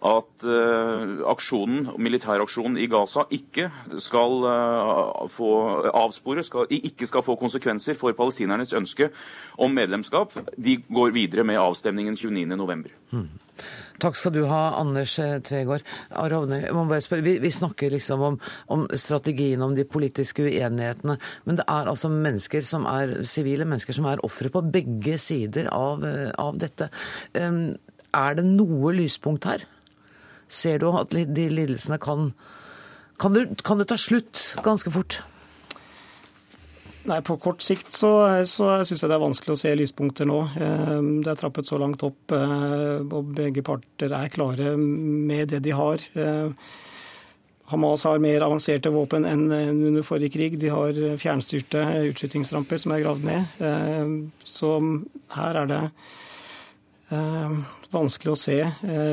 at 0.06 0.44
aksjonen, 1.30 1.92
militæraksjonen 2.02 2.76
i 2.80 2.88
Gaza 2.90 3.24
ikke 3.34 3.68
skal 4.02 4.44
få 5.32 5.50
avspore 5.90 6.44
skal, 6.46 6.68
ikke 6.70 7.08
skal 7.08 7.24
få 7.24 7.36
konsekvenser 7.40 7.98
for 7.98 8.16
palestinernes 8.16 8.74
ønske 8.76 9.10
om 9.62 9.74
medlemskap. 9.74 10.34
De 10.56 10.76
går 10.88 11.14
videre 11.16 11.44
med 11.46 11.60
avstemningen 11.60 12.16
29.11. 12.16 12.94
Hmm. 13.10 13.28
Takk 14.02 14.18
skal 14.18 14.34
du 14.34 14.42
ha, 14.50 14.76
Anders 14.76 15.14
Tvegård. 15.16 15.84
Vi, 17.24 17.36
vi, 17.40 17.50
snakker 17.50 17.94
liksom 17.94 18.22
om, 18.22 18.40
om, 18.66 18.84
strategien, 18.92 19.62
om 19.64 19.72
de 19.76 19.86
politiske 19.88 20.44
uenighetene. 20.44 21.16
Men 21.48 21.60
det 21.60 21.64
er 21.64 21.88
altså 21.88 22.10
mennesker 22.12 22.66
som 22.66 22.84
er 22.90 23.22
sivile 23.28 23.64
mennesker 23.64 23.96
som 23.96 24.08
er 24.10 24.20
ofre 24.26 24.52
på 24.52 24.64
begge 24.74 25.16
sider 25.22 25.70
av, 25.72 26.04
av 26.36 26.60
dette. 26.60 26.90
Um, 27.32 27.78
er 28.16 28.36
det 28.36 28.44
noe 28.50 28.92
lyspunkt 28.96 29.48
her? 29.48 29.64
Ser 30.52 30.78
du 30.82 30.90
at 30.92 31.16
de 31.16 31.48
lidelsene 31.50 31.98
kan 32.02 32.30
kan 33.16 33.32
det, 33.32 33.62
kan 33.64 33.80
det 33.80 33.88
ta 33.88 33.96
slutt 33.96 34.42
ganske 34.64 34.92
fort? 34.92 35.22
Nei, 37.06 37.20
På 37.22 37.36
kort 37.38 37.62
sikt 37.62 37.92
så, 37.94 38.10
så 38.50 38.80
syns 38.86 39.04
jeg 39.04 39.10
det 39.10 39.14
er 39.14 39.22
vanskelig 39.22 39.54
å 39.54 39.60
se 39.60 39.74
lyspunkter 39.78 40.26
nå. 40.26 40.40
Eh, 40.58 40.96
det 41.22 41.30
er 41.30 41.38
trappet 41.38 41.68
så 41.68 41.78
langt 41.78 42.02
opp, 42.06 42.34
eh, 42.34 43.04
og 43.06 43.30
begge 43.36 43.62
parter 43.66 44.14
er 44.16 44.32
klare 44.34 44.74
med 44.80 45.52
det 45.54 45.62
de 45.62 45.74
har. 45.76 46.02
Eh, 46.18 46.50
Hamas 47.70 48.06
har 48.06 48.22
mer 48.22 48.42
avanserte 48.46 48.90
våpen 48.94 49.26
enn 49.26 49.46
under 49.50 50.02
forrige 50.06 50.34
krig. 50.34 50.58
De 50.62 50.70
har 50.70 50.98
fjernstyrte 51.18 51.82
utskytingsramper 52.12 52.78
som 52.78 52.94
er 52.94 53.02
gravd 53.02 53.26
ned. 53.26 54.20
Så 54.46 54.70
her 55.34 55.58
er 55.64 55.72
det 55.72 55.80
vanskelig 57.90 58.36
å 58.36 58.38
se 58.38 58.60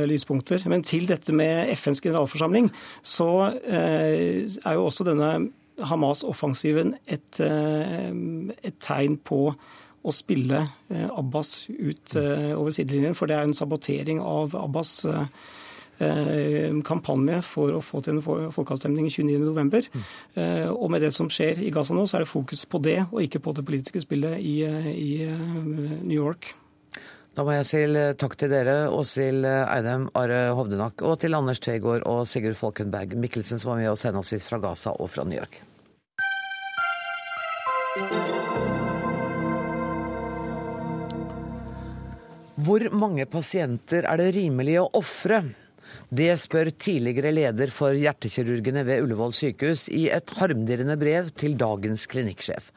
lyspunkter. 0.05 0.67
Men 0.69 0.85
til 0.85 1.09
dette 1.09 1.33
med 1.33 1.73
FNs 1.73 2.03
generalforsamling, 2.05 2.69
så 3.01 3.31
er 3.65 4.77
jo 4.77 4.85
også 4.85 5.09
denne 5.09 5.33
Hamas-offensiven 5.81 6.95
et, 7.07 7.39
eh, 7.39 8.11
et, 8.61 8.77
tegn 8.79 9.17
på 9.25 9.47
å 10.03 10.13
spille 10.13 10.59
eh, 10.91 11.09
Abbas 11.09 11.69
ut 11.69 12.15
eh, 12.19 12.51
over 12.53 12.73
sidelinjen. 12.75 13.15
For 13.17 13.29
det 13.29 13.37
er 13.37 13.47
en 13.47 13.57
sabotering 13.57 14.21
av 14.21 14.57
Abbas' 14.59 15.05
kampanje 16.83 17.37
for 17.45 17.77
å 17.77 17.79
få 17.79 17.99
til 18.03 18.17
en 18.17 18.49
folkeavstemning 18.51 19.05
29.11. 19.13 19.85
Mm. 19.93 20.01
Og 20.73 20.89
med 20.91 21.05
det 21.05 21.13
som 21.15 21.29
skjer 21.31 21.61
i 21.63 21.69
Gaza 21.71 21.95
nå, 21.95 22.03
så 22.09 22.17
er 22.17 22.25
det 22.25 22.31
fokus 22.33 22.65
på 22.67 22.81
det, 22.83 22.97
og 23.13 23.21
ikke 23.23 23.39
på 23.45 23.53
det 23.55 23.63
politiske 23.63 24.01
spillet 24.03 24.41
i, 24.41 24.55
i 24.65 25.11
New 25.29 26.17
York. 26.17 26.49
Da 27.33 27.41
må 27.41 27.55
jeg 27.55 27.65
si 27.65 27.79
takk 28.21 28.35
til 28.37 28.51
dere, 28.51 28.73
Åshild 28.93 29.41
Eidem, 29.49 30.03
Are 30.13 30.51
Hovdenak, 30.53 30.99
og 31.01 31.15
til 31.23 31.33
Anders 31.33 31.57
Tvegård 31.65 32.03
og 32.05 32.27
Sigurd 32.29 32.53
Folkenberg 32.59 33.15
Mikkelsen, 33.17 33.57
som 33.57 33.71
var 33.71 33.79
med 33.79 33.89
oss 33.89 34.05
henholdsvis 34.05 34.45
fra 34.45 34.59
Gaza 34.61 34.93
og 34.93 35.09
fra 35.09 35.25
New 35.25 35.39
York. 35.39 35.57
Hvor 42.63 42.85
mange 42.93 43.25
pasienter 43.25 44.05
er 44.05 44.21
det 44.21 44.35
rimelig 44.37 44.77
å 44.83 44.91
ofre? 45.01 45.41
Det 46.13 46.35
spør 46.37 46.69
tidligere 46.77 47.33
leder 47.33 47.73
for 47.73 47.97
hjertekirurgene 47.97 48.85
ved 48.85 49.07
Ullevål 49.07 49.33
sykehus 49.33 49.87
i 49.89 50.05
et 50.13 50.37
harmdirrende 50.37 50.99
brev 51.01 51.33
til 51.33 51.57
dagens 51.57 52.05
klinikksjef. 52.13 52.69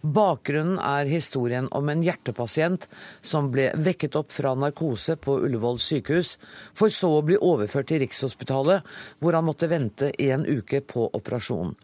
Bakgrunnen 0.00 0.78
er 0.80 1.10
historien 1.10 1.66
om 1.76 1.88
en 1.92 2.00
hjertepasient 2.00 2.86
som 3.20 3.50
ble 3.52 3.66
vekket 3.76 4.16
opp 4.16 4.30
fra 4.32 4.54
narkose 4.56 5.18
på 5.20 5.34
Ullevål 5.44 5.76
sykehus, 5.82 6.38
for 6.72 6.88
så 6.88 7.10
å 7.18 7.26
bli 7.26 7.36
overført 7.36 7.90
til 7.90 8.00
Rikshospitalet, 8.00 8.86
hvor 9.20 9.36
han 9.36 9.44
måtte 9.44 9.68
vente 9.68 10.08
en 10.24 10.46
uke 10.48 10.80
på 10.80 11.10
operasjon. 11.18 11.74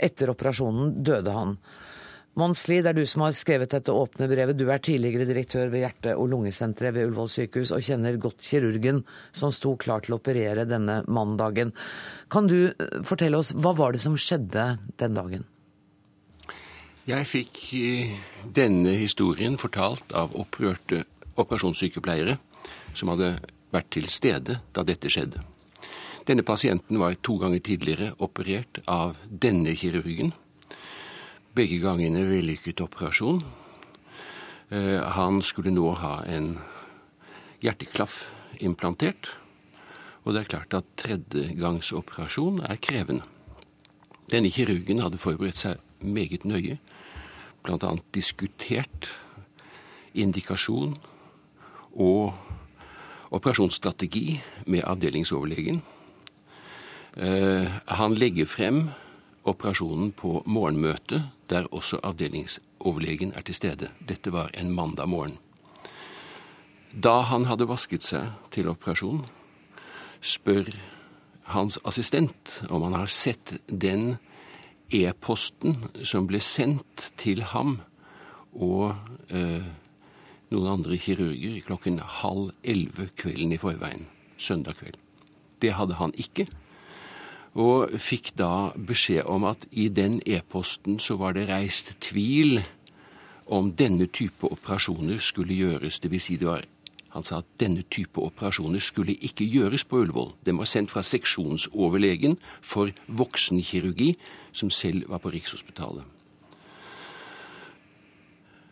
Etter 0.00 0.32
operasjonen 0.32 0.96
døde 1.04 1.34
han. 1.34 1.58
Mons 2.38 2.68
Lie, 2.70 2.84
det 2.86 2.92
er 2.92 2.96
du 3.00 3.06
som 3.10 3.24
har 3.26 3.34
skrevet 3.34 3.72
dette 3.74 3.92
åpne 3.92 4.28
brevet. 4.30 4.56
Du 4.56 4.68
er 4.70 4.80
tidligere 4.80 5.26
direktør 5.26 5.72
ved 5.72 5.82
hjerte- 5.82 6.14
og 6.14 6.30
lungesenteret 6.30 6.94
ved 6.94 7.08
Ullevål 7.08 7.32
sykehus 7.34 7.74
og 7.74 7.84
kjenner 7.84 8.16
godt 8.22 8.46
kirurgen 8.46 9.02
som 9.34 9.52
sto 9.52 9.74
klar 9.76 10.06
til 10.06 10.14
å 10.14 10.20
operere 10.22 10.64
denne 10.70 11.02
mandagen. 11.10 11.74
Kan 12.32 12.48
du 12.48 12.70
eh, 12.70 12.98
fortelle 13.04 13.42
oss, 13.42 13.52
hva 13.58 13.74
var 13.76 13.92
det 13.92 14.04
som 14.06 14.16
skjedde 14.16 14.70
den 15.02 15.18
dagen? 15.18 15.48
Jeg 17.08 17.24
fikk 17.24 17.58
eh, 17.78 18.10
denne 18.52 18.90
historien 19.00 19.54
fortalt 19.56 20.10
av 20.12 20.34
opprørte 20.36 21.06
operasjonssykepleiere 21.40 22.34
som 22.92 23.08
hadde 23.14 23.30
vært 23.72 23.88
til 23.96 24.10
stede 24.12 24.58
da 24.76 24.84
dette 24.84 25.08
skjedde. 25.08 25.40
Denne 26.28 26.44
pasienten 26.44 27.00
var 27.00 27.16
to 27.24 27.38
ganger 27.40 27.64
tidligere 27.64 28.10
operert 28.20 28.82
av 28.92 29.16
denne 29.24 29.72
kirurgen 29.72 30.34
begge 31.56 31.80
gangene 31.80 32.26
vellykket 32.28 32.84
operasjon. 32.84 33.40
Eh, 34.68 35.00
han 35.00 35.40
skulle 35.40 35.72
nå 35.72 35.88
ha 36.04 36.14
en 36.28 36.58
hjerteklaff 37.64 38.26
implantert. 38.60 39.32
Og 40.28 40.34
det 40.36 40.44
er 40.44 40.52
klart 40.52 40.76
at 40.76 40.94
tredjegangsoperasjon 41.00 42.66
er 42.68 42.76
krevende. 42.84 43.24
Denne 44.28 44.52
kirurgen 44.52 45.00
hadde 45.00 45.16
forberedt 45.16 45.64
seg 45.64 45.87
meget 46.00 46.44
nøye 46.44 46.78
bl.a. 47.62 47.94
diskutert 48.14 49.10
indikasjon 50.14 50.96
og 51.98 52.34
operasjonsstrategi 53.34 54.38
med 54.66 54.86
avdelingsoverlegen. 54.88 55.82
Eh, 57.16 57.66
han 57.86 58.14
legger 58.14 58.46
frem 58.48 58.88
operasjonen 59.48 60.12
på 60.12 60.42
morgenmøtet, 60.46 61.28
der 61.50 61.68
også 61.72 62.00
avdelingsoverlegen 62.04 63.32
er 63.36 63.44
til 63.44 63.54
stede. 63.54 63.90
Dette 64.08 64.32
var 64.32 64.50
en 64.54 64.72
mandag 64.72 65.08
morgen. 65.08 65.38
Da 66.92 67.20
han 67.28 67.44
hadde 67.44 67.68
vasket 67.68 68.04
seg 68.04 68.32
til 68.50 68.70
operasjon, 68.72 69.26
spør 70.20 70.70
hans 71.52 71.78
assistent 71.84 72.62
om 72.68 72.82
han 72.86 72.96
har 72.96 73.12
sett 73.12 73.58
den 73.68 74.16
e-posten 74.94 75.88
som 76.04 76.26
ble 76.28 76.40
sendt 76.40 77.10
til 77.20 77.42
ham 77.52 77.78
og 78.56 78.94
eh, 79.28 79.66
noen 80.48 80.70
andre 80.78 80.96
kirurger 81.00 81.60
klokken 81.66 82.00
halv 82.00 82.54
elleve 82.62 83.10
kvelden 83.18 83.52
i 83.52 83.60
forveien. 83.60 84.06
Søndag 84.38 84.78
kveld. 84.80 84.96
Det 85.60 85.74
hadde 85.76 85.98
han 85.98 86.14
ikke. 86.16 86.46
Og 87.58 87.94
fikk 87.98 88.32
da 88.38 88.70
beskjed 88.76 89.26
om 89.26 89.44
at 89.48 89.66
i 89.72 89.88
den 89.88 90.20
e-posten 90.26 91.00
så 91.02 91.18
var 91.18 91.34
det 91.34 91.48
reist 91.50 91.96
tvil 92.04 92.62
om 93.48 93.72
denne 93.72 94.06
type 94.12 94.46
operasjoner 94.46 95.18
skulle 95.24 95.56
gjøres. 95.56 96.00
Vil 96.04 96.20
si 96.22 96.36
det 96.36 96.48
var 96.48 96.64
han 97.18 97.26
sa 97.26 97.40
at 97.42 97.48
denne 97.60 97.84
type 97.90 98.20
operasjoner 98.22 98.82
skulle 98.82 99.16
ikke 99.18 99.46
gjøres 99.46 99.84
på 99.88 100.02
Ullevål. 100.04 100.32
Den 100.46 100.58
var 100.60 100.70
sendt 100.70 100.92
fra 100.94 101.02
seksjonsoverlegen 101.02 102.38
for 102.62 102.92
voksenkirurgi, 103.08 104.14
som 104.52 104.70
selv 104.70 105.08
var 105.10 105.22
på 105.22 105.32
Rikshospitalet. 105.34 106.06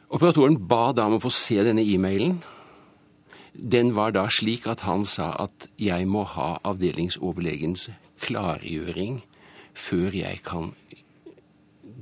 Operatoren 0.07 0.61
ba 0.71 0.93
da 0.95 1.09
om 1.09 1.19
å 1.19 1.23
få 1.23 1.33
se 1.35 1.59
denne 1.67 1.83
e-mailen. 1.83 2.39
Den 3.57 3.95
var 3.97 4.15
da 4.15 4.29
slik 4.31 4.69
at 4.71 4.85
han 4.87 5.03
sa 5.09 5.33
at 5.43 5.67
jeg 5.81 6.07
må 6.07 6.23
ha 6.37 6.57
avdelingsoverlegens 6.63 7.89
klargjøring 8.23 9.23
før 9.77 10.15
jeg 10.15 10.43
kan 10.47 10.73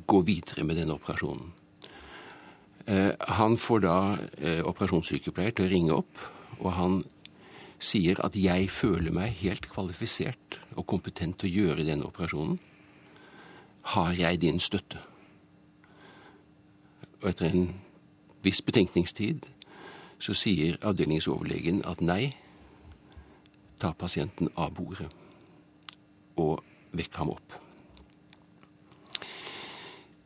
gå 0.06 0.20
videre 0.26 0.66
med 0.68 0.76
denne 0.76 0.98
operasjonen. 0.98 1.54
Eh, 2.86 3.12
han 3.38 3.56
får 3.56 3.80
da 3.86 3.98
eh, 4.36 4.60
operasjonssykepleier 4.66 5.54
til 5.56 5.64
å 5.64 5.72
ringe 5.72 5.98
opp, 6.02 6.24
og 6.64 6.72
han 6.78 7.00
sier 7.84 8.20
at 8.24 8.36
jeg 8.38 8.70
føler 8.72 9.12
meg 9.12 9.36
helt 9.42 9.68
kvalifisert 9.68 10.58
og 10.74 10.86
kompetent 10.88 11.38
til 11.40 11.50
å 11.50 11.64
gjøre 11.64 11.86
denne 11.86 12.08
operasjonen. 12.08 12.58
Har 13.94 14.14
jeg 14.16 14.40
din 14.40 14.60
støtte? 14.60 15.00
Og 17.20 17.28
etter 17.30 17.52
en 17.52 17.68
viss 18.44 18.62
betenkningstid 18.64 19.44
så 20.24 20.36
sier 20.36 20.78
avdelingsoverlegen 20.84 21.82
at 21.88 22.00
nei, 22.00 22.32
ta 23.80 23.92
pasienten 23.92 24.48
av 24.56 24.72
bordet 24.76 25.10
og 26.40 26.62
vekk 26.96 27.20
ham 27.20 27.34
opp. 27.34 27.58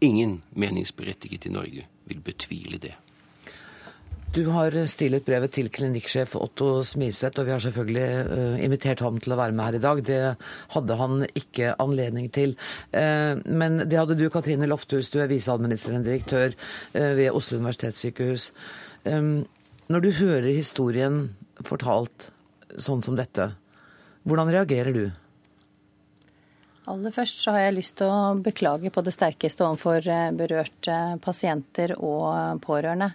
Ingen 0.00 0.40
meningsberettiget 0.56 1.46
i 1.48 1.52
Norge 1.52 1.86
vil 2.08 2.20
betvile 2.24 2.80
det. 2.80 2.96
Du 4.30 4.44
har 4.54 4.70
stilet 4.86 5.24
brevet 5.26 5.50
til 5.56 5.66
klinikksjef 5.74 6.36
Otto 6.38 6.84
Smiseth, 6.86 7.40
og 7.40 7.48
vi 7.48 7.50
har 7.50 7.62
selvfølgelig 7.64 8.10
uh, 8.30 8.60
invitert 8.62 9.02
ham 9.02 9.18
til 9.18 9.34
å 9.34 9.38
være 9.40 9.56
med 9.58 9.66
her 9.66 9.78
i 9.78 9.82
dag. 9.82 10.02
Det 10.06 10.20
hadde 10.76 10.98
han 11.00 11.24
ikke 11.34 11.72
anledning 11.82 12.28
til. 12.30 12.54
Uh, 12.94 13.42
men 13.42 13.82
det 13.90 13.98
hadde 13.98 14.14
du, 14.20 14.28
Katrine 14.30 14.70
Lofthus, 14.70 15.10
du 15.10 15.18
er 15.18 15.32
viseadministrerende 15.32 16.06
direktør 16.06 16.54
uh, 16.54 17.10
ved 17.18 17.34
Oslo 17.34 17.58
universitetssykehus. 17.58 18.52
Når 19.90 20.04
du 20.04 20.10
hører 20.20 20.52
historien 20.54 21.16
fortalt 21.66 22.28
sånn 22.78 23.00
som 23.02 23.16
dette, 23.18 23.48
hvordan 24.22 24.52
reagerer 24.54 24.94
du? 24.94 25.08
Aller 26.90 27.10
først 27.14 27.42
så 27.42 27.56
har 27.56 27.64
jeg 27.64 27.74
lyst 27.80 27.96
til 27.98 28.06
å 28.06 28.36
beklage 28.38 28.92
på 28.94 29.02
det 29.02 29.14
sterkeste 29.16 29.66
overfor 29.66 30.06
eh, 30.06 30.28
berørte 30.34 30.94
pasienter 31.24 31.96
og 31.98 32.62
pårørende. 32.62 33.10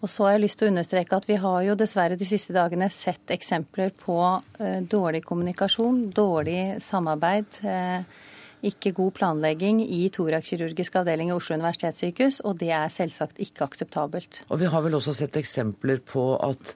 Og 0.00 0.08
så 0.08 0.28
har 0.28 0.36
jeg 0.36 0.44
lyst 0.44 0.60
til 0.60 0.68
å 0.68 0.72
understreke 0.76 1.18
at 1.18 1.26
vi 1.26 1.40
har 1.42 1.66
jo 1.66 1.76
dessverre 1.82 2.18
de 2.20 2.28
siste 2.28 2.54
dagene 2.54 2.86
sett 2.94 3.34
eksempler 3.34 3.90
på 3.98 4.20
eh, 4.62 4.78
dårlig 4.86 5.24
kommunikasjon, 5.26 6.04
dårlig 6.14 6.78
samarbeid, 6.86 7.60
eh, 7.66 8.29
ikke 8.66 8.92
god 8.96 9.12
planlegging 9.16 9.80
i 9.82 10.08
thoraxkirurgisk 10.12 10.98
avdeling 11.00 11.30
i 11.30 11.36
Oslo 11.36 11.56
universitetssykehus, 11.58 12.40
og 12.46 12.58
det 12.60 12.72
er 12.76 12.92
selvsagt 12.92 13.40
ikke 13.42 13.64
akseptabelt. 13.66 14.42
Og 14.48 14.60
vi 14.60 14.68
har 14.72 14.84
vel 14.84 14.98
også 14.98 15.14
sett 15.16 15.38
eksempler 15.40 16.02
på 16.04 16.24
at, 16.44 16.74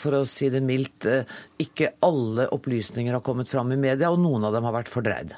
for 0.00 0.20
å 0.20 0.22
si 0.28 0.48
det 0.52 0.62
mildt, 0.64 1.08
ikke 1.60 1.94
alle 2.04 2.48
opplysninger 2.56 3.16
har 3.16 3.24
kommet 3.24 3.50
fram 3.50 3.74
i 3.74 3.80
media, 3.80 4.12
og 4.12 4.22
noen 4.22 4.48
av 4.48 4.56
dem 4.56 4.64
har 4.68 4.78
vært 4.78 4.92
fordreid. 4.92 5.36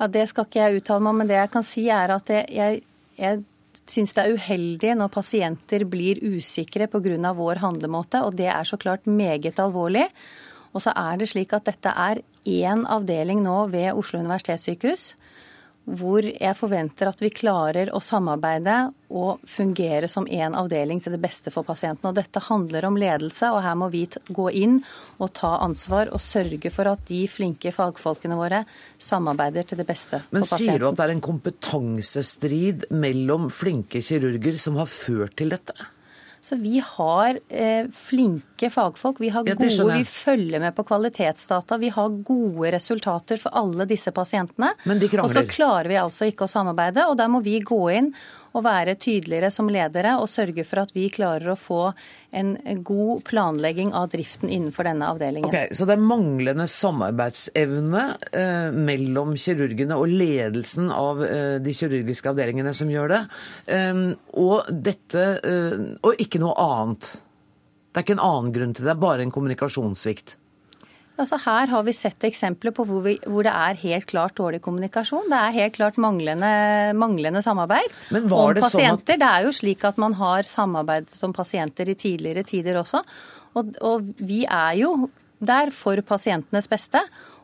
Ja, 0.00 0.08
Det 0.08 0.26
skal 0.30 0.46
ikke 0.48 0.64
jeg 0.64 0.80
uttale 0.80 1.04
meg 1.04 1.12
om, 1.12 1.22
men 1.22 1.30
det 1.30 1.38
jeg 1.38 1.54
kan 1.54 1.66
si 1.66 1.88
er 1.92 2.14
at 2.14 2.30
jeg, 2.32 2.82
jeg 3.20 3.42
syns 3.90 4.14
det 4.16 4.24
er 4.24 4.36
uheldig 4.36 4.94
når 4.98 5.12
pasienter 5.12 5.84
blir 5.88 6.22
usikre 6.24 6.88
pga. 6.90 7.32
vår 7.36 7.60
handlemåte, 7.60 8.24
og 8.24 8.34
det 8.36 8.48
er 8.48 8.64
så 8.64 8.78
klart 8.80 9.06
meget 9.06 9.58
alvorlig. 9.58 10.08
Og 10.72 10.82
så 10.82 10.94
er 10.96 11.18
det 11.18 11.28
slik 11.28 11.52
at 11.52 11.66
dette 11.66 11.90
er 11.90 12.22
én 12.48 12.86
avdeling 12.88 13.42
nå 13.44 13.66
ved 13.72 13.92
Oslo 13.92 14.20
universitetssykehus 14.22 15.12
hvor 15.90 16.22
jeg 16.22 16.54
forventer 16.58 17.08
at 17.08 17.20
vi 17.22 17.30
klarer 17.32 17.90
å 17.96 18.00
samarbeide 18.04 18.90
og 19.10 19.40
fungere 19.48 20.08
som 20.10 20.26
én 20.28 20.54
avdeling 20.56 21.00
til 21.02 21.16
det 21.16 21.20
beste 21.22 21.50
for 21.50 21.66
pasienten. 21.66 22.10
Og 22.10 22.16
dette 22.18 22.42
handler 22.46 22.86
om 22.86 22.98
ledelse, 23.00 23.50
og 23.50 23.62
her 23.64 23.78
må 23.78 23.88
vi 23.92 24.04
gå 24.28 24.46
inn 24.60 24.78
og 25.18 25.32
ta 25.36 25.56
ansvar 25.64 26.12
og 26.14 26.22
sørge 26.22 26.70
for 26.74 26.90
at 26.92 27.02
de 27.08 27.24
flinke 27.30 27.72
fagfolkene 27.74 28.38
våre 28.38 28.62
samarbeider 29.02 29.66
til 29.66 29.80
det 29.80 29.88
beste 29.88 30.20
Men 30.30 30.44
for 30.44 30.52
pasienten. 30.52 30.66
Men 30.66 30.76
sier 30.76 30.84
du 30.84 30.90
at 30.90 31.00
det 31.00 31.06
er 31.06 31.14
en 31.16 31.24
kompetansestrid 31.30 32.90
mellom 32.94 33.48
flinke 33.54 34.04
kirurger 34.04 34.60
som 34.62 34.78
har 34.80 34.90
ført 34.90 35.38
til 35.40 35.56
dette? 35.56 35.74
Så 36.40 36.56
vi 36.56 36.80
har 36.84 37.38
eh, 37.48 37.86
flinke 37.92 38.70
fagfolk. 38.72 39.20
Vi 39.20 39.28
har 39.28 39.44
gode, 39.44 39.92
vi 39.92 40.04
følger 40.08 40.62
med 40.62 40.74
på 40.76 40.84
kvalitetsdata. 40.88 41.76
Vi 41.82 41.90
har 41.92 42.08
gode 42.24 42.72
resultater 42.72 43.40
for 43.42 43.52
alle 43.60 43.84
disse 43.90 44.12
pasientene. 44.16 44.72
Men 44.88 45.02
de 45.02 45.10
krangler. 45.12 45.28
Og 45.28 45.36
så 45.36 45.44
klarer 45.50 45.90
vi 45.92 46.00
altså 46.00 46.30
ikke 46.30 46.48
å 46.48 46.52
samarbeide, 46.52 47.04
og 47.10 47.18
der 47.20 47.28
må 47.32 47.42
vi 47.44 47.58
gå 47.60 47.82
inn 47.92 48.14
og 48.56 48.64
være 48.66 48.96
tydeligere 49.00 49.50
som 49.54 49.70
ledere 49.70 50.16
og 50.20 50.28
sørge 50.30 50.64
for 50.66 50.82
at 50.82 50.94
vi 50.96 51.06
klarer 51.12 51.52
å 51.52 51.58
få 51.58 51.80
en 52.36 52.54
god 52.86 53.22
planlegging 53.26 53.92
av 53.96 54.10
driften 54.12 54.50
innenfor 54.50 54.86
denne 54.86 55.08
avdelingen. 55.10 55.50
Ok, 55.50 55.74
Så 55.76 55.86
det 55.88 55.96
er 55.96 56.04
manglende 56.10 56.66
samarbeidsevne 56.70 58.04
eh, 58.32 58.68
mellom 58.74 59.34
kirurgene 59.38 59.98
og 59.98 60.10
ledelsen 60.10 60.90
av 60.94 61.24
eh, 61.26 61.56
de 61.62 61.74
kirurgiske 61.76 62.30
avdelingene 62.32 62.74
som 62.76 62.90
gjør 62.90 63.14
det, 63.14 63.22
eh, 63.76 64.04
og 64.40 64.70
dette 64.70 65.26
eh, 65.44 65.78
Og 66.06 66.20
ikke 66.22 66.40
noe 66.42 66.54
annet. 66.60 67.14
Det 67.90 67.98
er 67.98 68.06
ikke 68.06 68.16
en 68.18 68.26
annen 68.26 68.52
grunn 68.54 68.74
til 68.74 68.84
det, 68.84 68.90
det 68.90 68.96
er 68.96 69.02
bare 69.02 69.24
en 69.26 69.34
kommunikasjonssvikt. 69.34 70.36
Altså 71.20 71.36
her 71.44 71.68
har 71.68 71.84
vi 71.84 71.92
sett 71.96 72.24
eksempler 72.24 72.72
på 72.72 72.86
hvor, 72.88 73.02
vi, 73.04 73.16
hvor, 73.26 73.44
det 73.44 73.52
er 73.52 73.80
helt 73.82 74.06
klart 74.08 74.36
dårlig 74.38 74.62
kommunikasjon. 74.64 75.28
Det 75.28 75.40
er 75.40 75.56
helt 75.58 75.76
klart 75.76 75.98
manglende, 76.00 76.50
manglende 76.96 77.42
samarbeid 77.44 77.92
Men 78.14 78.28
var 78.30 78.46
om 78.46 78.56
det 78.56 78.64
pasienter. 78.64 78.96
Sånn 78.96 79.18
at... 79.18 79.20
Det 79.20 79.30
er 79.30 79.48
jo 79.48 79.54
slik 79.60 79.84
at 79.88 80.00
man 80.00 80.16
har 80.20 80.48
samarbeidet 80.48 81.18
om 81.26 81.36
pasienter 81.36 81.92
i 81.92 81.98
tidligere 82.00 82.46
tider 82.48 82.80
også. 82.80 83.04
Og, 83.58 83.74
og 83.84 84.12
vi 84.16 84.44
er 84.46 84.78
jo 84.80 84.94
der 85.40 85.72
for 85.72 86.00
pasientenes 86.04 86.68
beste. 86.70 87.00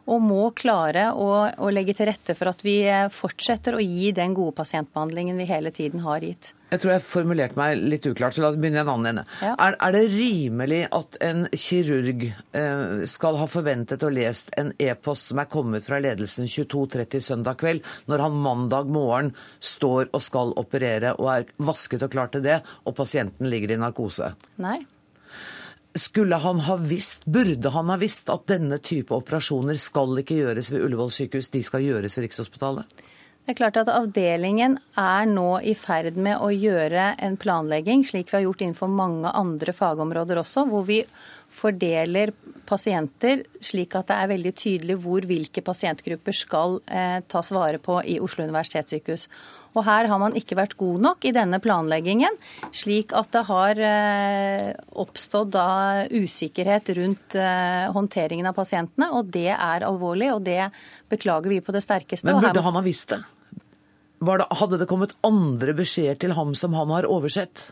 Og 0.07 0.23
må 0.23 0.51
klare 0.57 1.11
å, 1.15 1.31
å, 1.51 1.71
legge 1.75 1.97
til 1.99 2.09
rette 2.11 2.37
for 2.39 2.51
at 2.51 2.63
vi 2.65 2.79
fortsetter 3.13 3.77
å 3.77 3.83
gi 3.83 4.13
den 4.17 4.37
gode 4.37 4.55
pasientbehandlingen 4.61 5.39
vi 5.41 5.49
hele 5.51 5.73
tiden 5.75 6.05
har 6.07 6.23
gitt. 6.25 6.53
Jeg 6.67 6.83
tror 6.83 6.93
jeg 6.97 7.03
formulerte 7.07 7.59
meg 7.59 7.79
litt 7.79 8.07
uklart, 8.11 8.35
så 8.35 8.43
la 8.43 8.49
oss 8.51 8.57
begynne 8.59 8.81
i 8.81 8.83
en 8.83 8.89
annen 8.91 9.11
ende. 9.13 9.23
Ja. 9.39 9.53
Er, 9.55 9.77
er, 9.79 9.95
det 9.95 10.17
rimelig 10.17 10.81
at 10.99 11.19
en 11.23 11.45
kirurg 11.55 12.25
eh, 12.27 13.05
skal 13.07 13.39
ha 13.39 13.47
forventet 13.51 14.03
og 14.07 14.17
lest 14.17 14.51
en 14.59 14.73
e-post 14.83 15.31
som 15.31 15.43
er 15.43 15.51
kommet 15.53 15.87
fra 15.87 16.01
ledelsen 16.03 16.51
22.30 16.51 17.23
søndag 17.29 17.61
kveld, 17.63 17.87
når 18.11 18.27
han 18.27 18.43
mandag 18.43 18.91
morgen 18.91 19.31
står 19.63 20.11
og 20.11 20.27
skal 20.27 20.57
operere 20.59 21.15
og 21.21 21.31
er 21.37 21.49
vasket 21.71 22.03
og 22.03 22.13
klar 22.15 22.35
til 22.35 22.43
det, 22.47 22.59
og 22.83 22.99
pasienten 22.99 23.51
ligger 23.51 23.77
i 23.77 23.81
narkose? 23.87 24.35
Nei. 24.63 24.81
Skulle 25.97 26.37
han 26.37 26.61
ha 26.61 26.77
visst, 26.77 27.25
Burde 27.25 27.73
han 27.73 27.89
ha 27.89 27.97
visst 27.97 28.29
at 28.33 28.47
denne 28.51 28.79
type 28.85 29.15
operasjoner 29.17 29.79
skal 29.81 30.19
ikke 30.21 30.41
gjøres 30.43 30.71
ved 30.75 30.85
Ullevål 30.85 31.13
sykehus, 31.15 31.49
de 31.55 31.63
skal 31.65 31.85
gjøres 31.87 32.19
ved 32.19 32.27
Rikshospitalet? 32.27 32.99
Det 33.47 33.55
er 33.55 33.59
klart 33.61 33.77
at 33.79 33.89
Avdelingen 33.95 34.73
er 34.99 35.27
nå 35.31 35.61
i 35.63 35.77
ferd 35.79 36.17
med 36.19 36.41
å 36.43 36.49
gjøre 36.51 37.13
en 37.23 37.37
planlegging, 37.39 38.03
slik 38.03 38.33
vi 38.33 38.41
har 38.41 38.43
gjort 38.49 38.65
innenfor 38.65 38.91
mange 38.91 39.31
andre 39.31 39.71
fagområder 39.71 40.41
også, 40.43 40.65
hvor 40.67 40.83
vi 40.89 40.99
fordeler 41.55 42.33
pasienter 42.67 43.45
slik 43.63 43.95
at 43.95 44.11
det 44.11 44.17
er 44.19 44.33
veldig 44.33 44.53
tydelig 44.59 44.97
hvor 45.05 45.29
hvilke 45.31 45.63
pasientgrupper 45.63 46.35
skal 46.35 46.81
eh, 46.91 47.21
tas 47.31 47.53
vare 47.55 47.79
på 47.79 48.01
i 48.03 48.19
Oslo 48.19 48.43
universitetssykehus. 48.49 49.29
Og 49.77 49.85
her 49.85 50.09
har 50.09 50.21
man 50.21 50.37
ikke 50.39 50.57
vært 50.57 50.77
god 50.81 51.03
nok 51.05 51.27
i 51.29 51.35
denne 51.37 51.61
planleggingen, 51.63 52.39
slik 52.75 53.13
at 53.17 53.31
det 53.37 53.45
har 53.51 53.81
eh, 53.91 54.71
oppstått 54.97 55.53
da 55.55 55.69
usikkerhet 56.09 56.95
rundt 56.97 57.37
eh, 57.41 57.87
håndteringen 57.93 58.49
av 58.49 58.57
pasientene. 58.57 59.11
Og 59.19 59.29
det 59.33 59.51
er 59.53 59.87
alvorlig, 59.87 60.33
og 60.35 60.45
det 60.49 60.71
beklager 61.13 61.53
vi 61.53 61.61
på 61.65 61.77
det 61.77 61.85
sterkeste. 61.85 62.31
Men 62.31 62.41
burde 62.49 62.65
han 62.65 62.79
ha 62.81 62.85
visst 62.85 63.13
det? 63.13 63.21
det? 63.21 64.49
Hadde 64.57 64.81
det 64.81 64.89
kommet 64.89 65.13
andre 65.27 65.77
beskjeder 65.77 66.17
til 66.25 66.37
ham 66.39 66.57
som 66.57 66.77
han 66.79 66.93
har 66.97 67.09
oversett? 67.11 67.69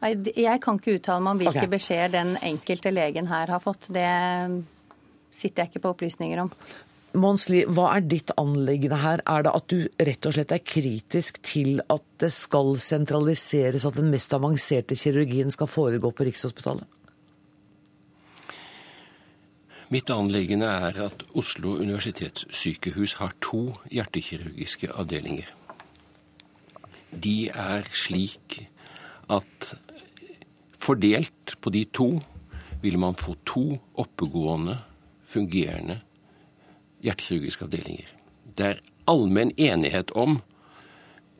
Nei, 0.00 0.14
Jeg 0.32 0.60
kan 0.64 0.78
ikke 0.80 0.96
uttale 0.96 1.20
meg 1.20 1.34
om 1.34 1.40
hvilke 1.42 1.66
okay. 1.66 1.72
beskjeder 1.74 2.14
den 2.14 2.36
enkelte 2.40 2.92
legen 2.94 3.28
her 3.28 3.52
har 3.52 3.60
fått. 3.60 3.90
Det 3.92 4.08
sitter 5.30 5.62
jeg 5.62 5.74
ikke 5.74 5.84
på 5.84 5.92
opplysninger 5.92 6.40
om. 6.46 6.54
Mons 7.18 7.48
hva 7.50 7.88
er 7.96 8.04
ditt 8.06 8.30
anliggende 8.38 9.00
her? 9.02 9.18
Er 9.26 9.42
det 9.42 9.52
at 9.56 9.66
du 9.72 9.88
rett 9.98 10.26
og 10.28 10.34
slett 10.36 10.52
er 10.54 10.62
kritisk 10.62 11.40
til 11.42 11.80
at 11.90 12.04
det 12.22 12.30
skal 12.30 12.76
sentraliseres, 12.78 13.82
at 13.84 13.96
den 13.98 14.12
mest 14.12 14.34
avanserte 14.36 14.94
kirurgien 14.94 15.50
skal 15.50 15.66
foregå 15.66 16.12
på 16.14 16.28
Rikshospitalet? 16.28 16.86
Mitt 19.90 20.10
anliggende 20.14 20.68
er 20.70 21.00
at 21.08 21.24
Oslo 21.34 21.72
universitetssykehus 21.80 23.16
har 23.18 23.34
to 23.42 23.72
hjertekirurgiske 23.90 24.92
avdelinger. 24.94 25.48
De 27.10 27.48
er 27.50 27.90
slik 27.90 28.60
at 29.26 29.72
fordelt 30.78 31.56
på 31.58 31.74
de 31.74 31.82
to 31.90 32.12
vil 32.84 33.00
man 33.02 33.18
få 33.18 33.34
to 33.42 33.64
oppegående, 33.98 34.78
fungerende 35.26 35.98
hjertekirurgiske 37.04 37.66
avdelinger. 37.66 38.08
Det 38.56 38.66
er 38.66 38.80
allmenn 39.10 39.52
enighet 39.56 40.12
om 40.18 40.40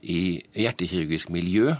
i 0.02 0.40
hjertekirurgisk 0.56 1.30
miljø 1.34 1.76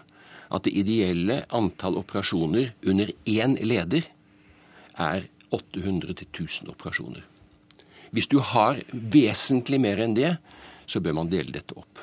at 0.50 0.66
det 0.66 0.74
ideelle 0.74 1.44
antall 1.54 1.98
operasjoner 2.00 2.72
under 2.82 3.12
én 3.24 3.56
leder 3.62 4.08
er 4.98 5.28
800-1000 5.54 6.70
operasjoner. 6.70 7.22
Hvis 8.10 8.26
du 8.30 8.40
har 8.42 8.80
vesentlig 8.90 9.78
mer 9.82 10.02
enn 10.02 10.16
det, 10.18 10.34
så 10.90 11.00
bør 11.02 11.20
man 11.20 11.30
dele 11.30 11.54
dette 11.54 11.76
opp. 11.78 12.02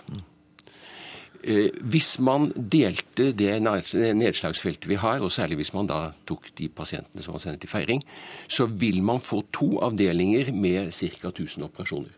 Eh, 1.47 1.69
hvis 1.87 2.17
man 2.19 2.49
delte 2.51 3.29
det 3.31 3.53
nedslagsfeltet 3.63 4.89
vi 4.89 4.97
har, 4.99 5.21
og 5.23 5.31
særlig 5.31 5.61
hvis 5.61 5.71
man 5.71 5.87
da 5.87 6.09
tok 6.27 6.49
de 6.57 6.67
pasientene 6.67 7.23
som 7.23 7.37
var 7.37 7.43
sendt 7.45 7.61
til 7.63 7.71
feiring, 7.71 8.03
så 8.51 8.67
vil 8.67 8.99
man 8.99 9.23
få 9.23 9.45
to 9.55 9.77
avdelinger 9.79 10.51
med 10.51 10.91
ca. 10.91 11.31
1000 11.31 11.63
operasjoner. 11.69 12.11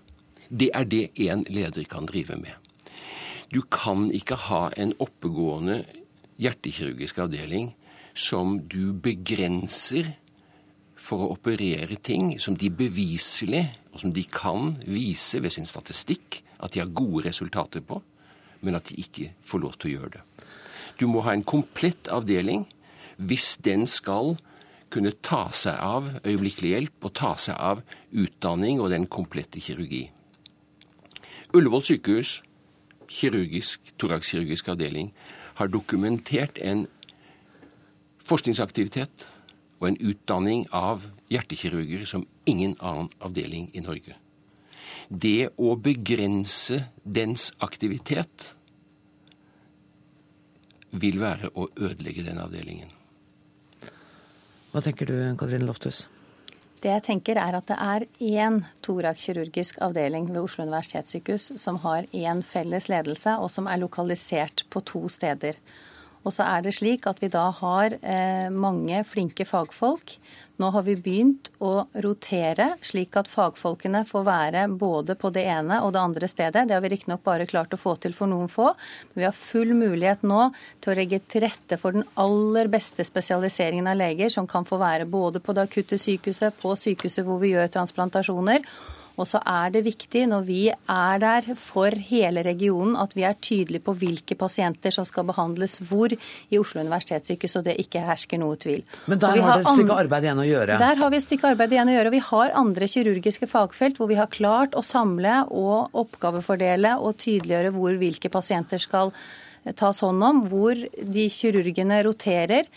Det 0.49 0.71
er 0.73 0.89
det 0.89 1.11
én 1.13 1.45
leder 1.45 1.85
kan 1.85 2.09
drive 2.09 2.39
med. 2.41 2.57
Du 3.53 3.61
kan 3.61 4.09
ikke 4.09 4.35
ha 4.49 4.71
en 4.77 4.95
oppegående 4.97 5.83
hjertekirurgisk 6.41 7.21
avdeling 7.21 7.75
som 8.17 8.57
du 8.65 8.93
begrenser 8.93 10.09
for 10.97 11.21
å 11.21 11.33
operere 11.37 12.01
ting 12.01 12.39
som 12.41 12.57
de 12.57 12.69
beviselig, 12.73 13.67
og 13.93 14.01
som 14.01 14.13
de 14.13 14.23
kan 14.25 14.73
vise 14.87 15.37
ved 15.37 15.53
sin 15.53 15.69
statistikk, 15.69 16.41
at 16.59 16.73
de 16.73 16.81
har 16.81 16.89
gode 16.89 17.29
resultater 17.29 17.85
på 17.85 18.01
men 18.61 18.77
at 18.77 18.89
de 18.89 18.99
ikke 18.99 19.31
får 19.45 19.63
lov 19.63 19.77
til 19.79 19.89
å 19.89 19.93
gjøre 19.95 20.13
det. 20.17 20.23
Du 20.99 21.07
må 21.07 21.23
ha 21.23 21.33
en 21.33 21.47
komplett 21.47 22.09
avdeling 22.11 22.65
hvis 23.19 23.57
den 23.63 23.85
skal 23.87 24.35
kunne 24.89 25.13
ta 25.23 25.47
seg 25.55 25.77
av 25.79 26.07
øyeblikkelig 26.25 26.71
hjelp 26.73 27.07
og 27.07 27.15
ta 27.17 27.33
seg 27.39 27.55
av 27.55 27.81
utdanning 28.11 28.81
og 28.81 28.91
den 28.93 29.05
komplette 29.11 29.61
kirurgi. 29.61 30.07
Ullevål 31.53 31.85
sykehus, 31.85 32.39
kirurgisk, 33.09 33.93
torakskirurgisk 34.01 34.69
avdeling, 34.73 35.11
har 35.57 35.71
dokumentert 35.71 36.59
en 36.61 36.85
forskningsaktivitet 38.29 39.25
og 39.79 39.89
en 39.89 39.99
utdanning 40.11 40.65
av 40.75 41.07
hjertekirurger 41.31 42.05
som 42.09 42.27
ingen 42.49 42.75
annen 42.79 43.09
avdeling 43.23 43.69
i 43.73 43.83
Norge. 43.85 44.17
Det 45.09 45.49
å 45.57 45.73
begrense 45.81 46.83
dens 47.01 47.49
aktivitet 47.65 48.53
vil 50.89 51.17
være 51.21 51.49
å 51.57 51.67
ødelegge 51.73 52.25
den 52.27 52.37
avdelingen. 52.41 52.93
Hva 54.69 54.83
tenker 54.85 55.09
du, 55.09 55.17
Katrine 55.37 55.65
Lofthus? 55.65 56.05
Det 56.79 56.91
jeg 56.93 57.03
tenker 57.09 57.39
er 57.41 57.57
at 57.57 57.67
det 57.67 57.75
er 57.75 58.05
én 58.23 58.61
thorax-kirurgisk 58.85 59.81
avdeling 59.83 60.29
ved 60.29 60.43
Oslo 60.45 60.63
universitetssykehus 60.63 61.49
som 61.59 61.81
har 61.83 62.05
én 62.15 62.43
felles 62.45 62.87
ledelse, 62.87 63.33
og 63.35 63.49
som 63.51 63.67
er 63.67 63.81
lokalisert 63.81 64.63
på 64.71 64.83
to 64.87 65.07
steder. 65.11 65.57
Og 66.23 66.35
så 66.35 66.45
er 66.45 66.63
det 66.63 66.77
slik 66.77 67.07
at 67.09 67.19
vi 67.23 67.31
da 67.33 67.49
har 67.57 67.97
eh, 67.99 68.47
mange 68.53 69.01
flinke 69.07 69.43
fagfolk. 69.47 70.15
Nå 70.59 70.69
har 70.75 70.83
vi 70.83 70.97
begynt 70.99 71.47
å 71.63 71.85
rotere, 72.03 72.73
slik 72.83 73.15
at 73.15 73.29
fagfolkene 73.31 74.01
får 74.07 74.25
være 74.27 74.65
både 74.81 75.15
på 75.15 75.31
det 75.31 75.45
ene 75.47 75.77
og 75.85 75.93
det 75.95 76.01
andre 76.03 76.27
stedet. 76.27 76.65
Det 76.67 76.75
har 76.75 76.83
vi 76.83 76.91
riktignok 76.91 77.23
bare 77.23 77.47
klart 77.47 77.71
å 77.71 77.79
få 77.79 77.95
til 78.03 78.11
for 78.17 78.27
noen 78.27 78.51
få. 78.51 78.73
Men 79.13 79.21
vi 79.21 79.27
har 79.29 79.37
full 79.37 79.71
mulighet 79.71 80.27
nå 80.27 80.49
til 80.83 80.91
å 80.91 80.97
legge 80.99 81.21
til 81.31 81.45
rette 81.45 81.79
for 81.79 81.95
den 81.95 82.03
aller 82.19 82.67
beste 82.71 83.07
spesialiseringen 83.07 83.87
av 83.87 84.01
leger, 84.01 84.27
som 84.35 84.49
kan 84.51 84.67
få 84.67 84.81
være 84.83 85.07
både 85.07 85.39
på 85.39 85.55
det 85.55 85.69
akutte 85.69 86.01
sykehuset, 86.01 86.59
på 86.59 86.75
sykehuset 86.75 87.23
hvor 87.23 87.39
vi 87.39 87.53
gjør 87.53 87.71
transplantasjoner 87.79 88.67
og 89.19 89.27
så 89.27 89.41
er 89.43 89.73
det 89.73 89.83
viktig 89.85 90.23
når 90.31 90.45
vi 90.47 90.61
er 90.71 91.21
der 91.21 91.49
for 91.59 91.95
hele 92.09 92.43
regionen, 92.45 92.95
at 92.99 93.15
vi 93.17 93.25
er 93.27 93.35
tydelige 93.43 93.83
på 93.83 93.95
hvilke 93.99 94.37
pasienter 94.39 94.95
som 94.95 95.07
skal 95.07 95.27
behandles 95.27 95.79
hvor 95.89 96.13
i 96.13 96.59
Oslo 96.59 96.83
universitetssykehus, 96.85 97.57
og 97.59 97.67
det 97.67 97.75
ikke 97.83 98.03
hersker 98.07 98.39
noe 98.41 98.55
tvil. 98.59 98.85
Men 99.11 99.19
der 99.21 99.35
har 99.35 99.59
dere 99.59 99.65
et 99.65 99.73
stykke 99.73 99.99
arbeid 100.05 100.27
igjen 100.27 100.43
å 100.43 100.47
gjøre? 100.47 100.79
Der 100.79 101.03
har 101.03 101.11
vi 101.11 101.19
et 101.19 101.27
stykke 101.27 101.51
arbeid 101.53 101.75
igjen 101.75 101.91
å 101.91 101.97
gjøre. 101.97 102.13
og 102.13 102.17
Vi 102.17 102.23
har 102.29 102.55
andre 102.63 102.89
kirurgiske 102.93 103.51
fagfelt 103.51 103.99
hvor 103.99 104.11
vi 104.11 104.19
har 104.19 104.31
klart 104.31 104.77
å 104.79 104.85
samle 104.85 105.41
og 105.49 105.99
oppgavefordele 105.99 106.95
og 107.03 107.19
tydeliggjøre 107.19 107.75
hvor 107.75 107.99
hvilke 107.99 108.31
pasienter 108.31 108.81
skal 108.81 109.13
tas 109.79 109.99
hånd 110.05 110.23
om, 110.23 110.45
hvor 110.47 110.77
de 110.79 111.25
kirurgene 111.33 111.99
roterer. 112.07 112.69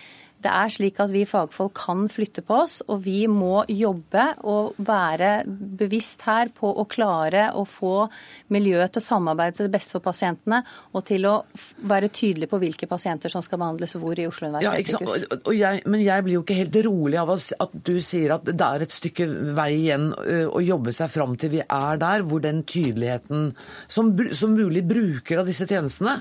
Det 0.42 0.50
er 0.50 0.72
slik 0.72 0.98
at 1.02 1.12
vi 1.12 1.22
fagfolk 1.28 1.74
kan 1.78 2.06
flytte 2.10 2.42
på 2.46 2.56
oss, 2.64 2.80
og 2.90 3.04
vi 3.04 3.26
må 3.30 3.62
jobbe 3.70 4.24
og 4.48 4.78
være 4.82 5.44
bevisst 5.46 6.24
her 6.26 6.50
på 6.54 6.70
å 6.82 6.86
klare 6.90 7.48
å 7.58 7.64
få 7.68 8.08
miljøet 8.54 8.94
til 8.94 9.02
å 9.02 9.06
samarbeide 9.06 9.58
til 9.58 9.68
det 9.68 9.74
beste 9.76 9.96
for 9.96 10.06
pasientene, 10.08 10.62
og 10.92 11.04
til 11.08 11.28
å 11.30 11.34
være 11.88 12.10
tydelig 12.14 12.48
på 12.50 12.60
hvilke 12.62 12.88
pasienter 12.90 13.32
som 13.32 13.44
skal 13.44 13.60
behandles 13.62 13.96
hvor 13.98 14.18
i 14.18 14.26
Oslo 14.28 14.50
universitetssykehus. 14.50 15.26
Ja, 15.58 15.74
men 15.86 16.02
jeg 16.04 16.26
blir 16.26 16.38
jo 16.38 16.44
ikke 16.44 16.58
helt 16.58 16.78
rolig 16.86 17.20
av 17.22 17.34
at 17.36 17.76
du 17.86 17.94
sier 18.02 18.36
at 18.36 18.48
det 18.48 18.68
er 18.68 18.86
et 18.86 18.94
stykke 18.94 19.28
vei 19.56 19.70
igjen 19.76 20.10
å 20.12 20.62
jobbe 20.62 20.94
seg 20.96 21.12
fram 21.12 21.36
til 21.38 21.54
vi 21.56 21.62
er 21.62 22.00
der, 22.02 22.24
hvor 22.26 22.42
den 22.42 22.62
tydeligheten 22.68 23.52
som, 23.90 24.10
som 24.34 24.56
mulig 24.56 24.84
bruker 24.88 25.42
av 25.42 25.48
disse 25.48 25.68
tjenestene, 25.68 26.18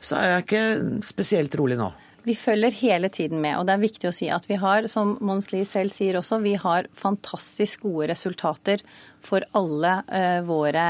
så 0.00 0.16
er 0.16 0.30
jeg 0.32 0.46
ikke 0.46 0.64
spesielt 1.04 1.56
rolig 1.60 1.76
nå. 1.80 1.90
Vi 2.26 2.34
følger 2.36 2.74
hele 2.82 3.08
tiden 3.08 3.40
med, 3.40 3.56
og 3.56 3.66
det 3.66 3.74
er 3.74 3.82
viktig 3.82 4.08
å 4.10 4.14
si 4.14 4.28
at 4.32 4.44
vi 4.50 4.58
har, 4.60 4.86
som 4.92 5.14
Mons 5.24 5.48
Lie 5.54 5.64
selv 5.68 5.94
sier 5.96 6.18
også, 6.20 6.40
vi 6.44 6.52
har 6.60 6.88
fantastisk 6.96 7.86
gode 7.86 8.10
resultater 8.12 8.84
for 9.24 9.44
alle 9.56 9.94
uh, 10.04 10.40
våre 10.44 10.84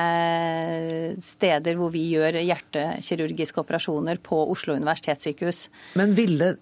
steder 1.23 1.79
hvor 1.79 1.93
vi 1.95 2.09
gjør 2.17 2.41
hjertekirurgiske 2.43 3.63
operasjoner 3.63 4.19
på 4.27 4.43
Oslo 4.51 4.75
universitetssykehus. 4.79 5.69
Men 6.01 6.17
ville 6.19 6.53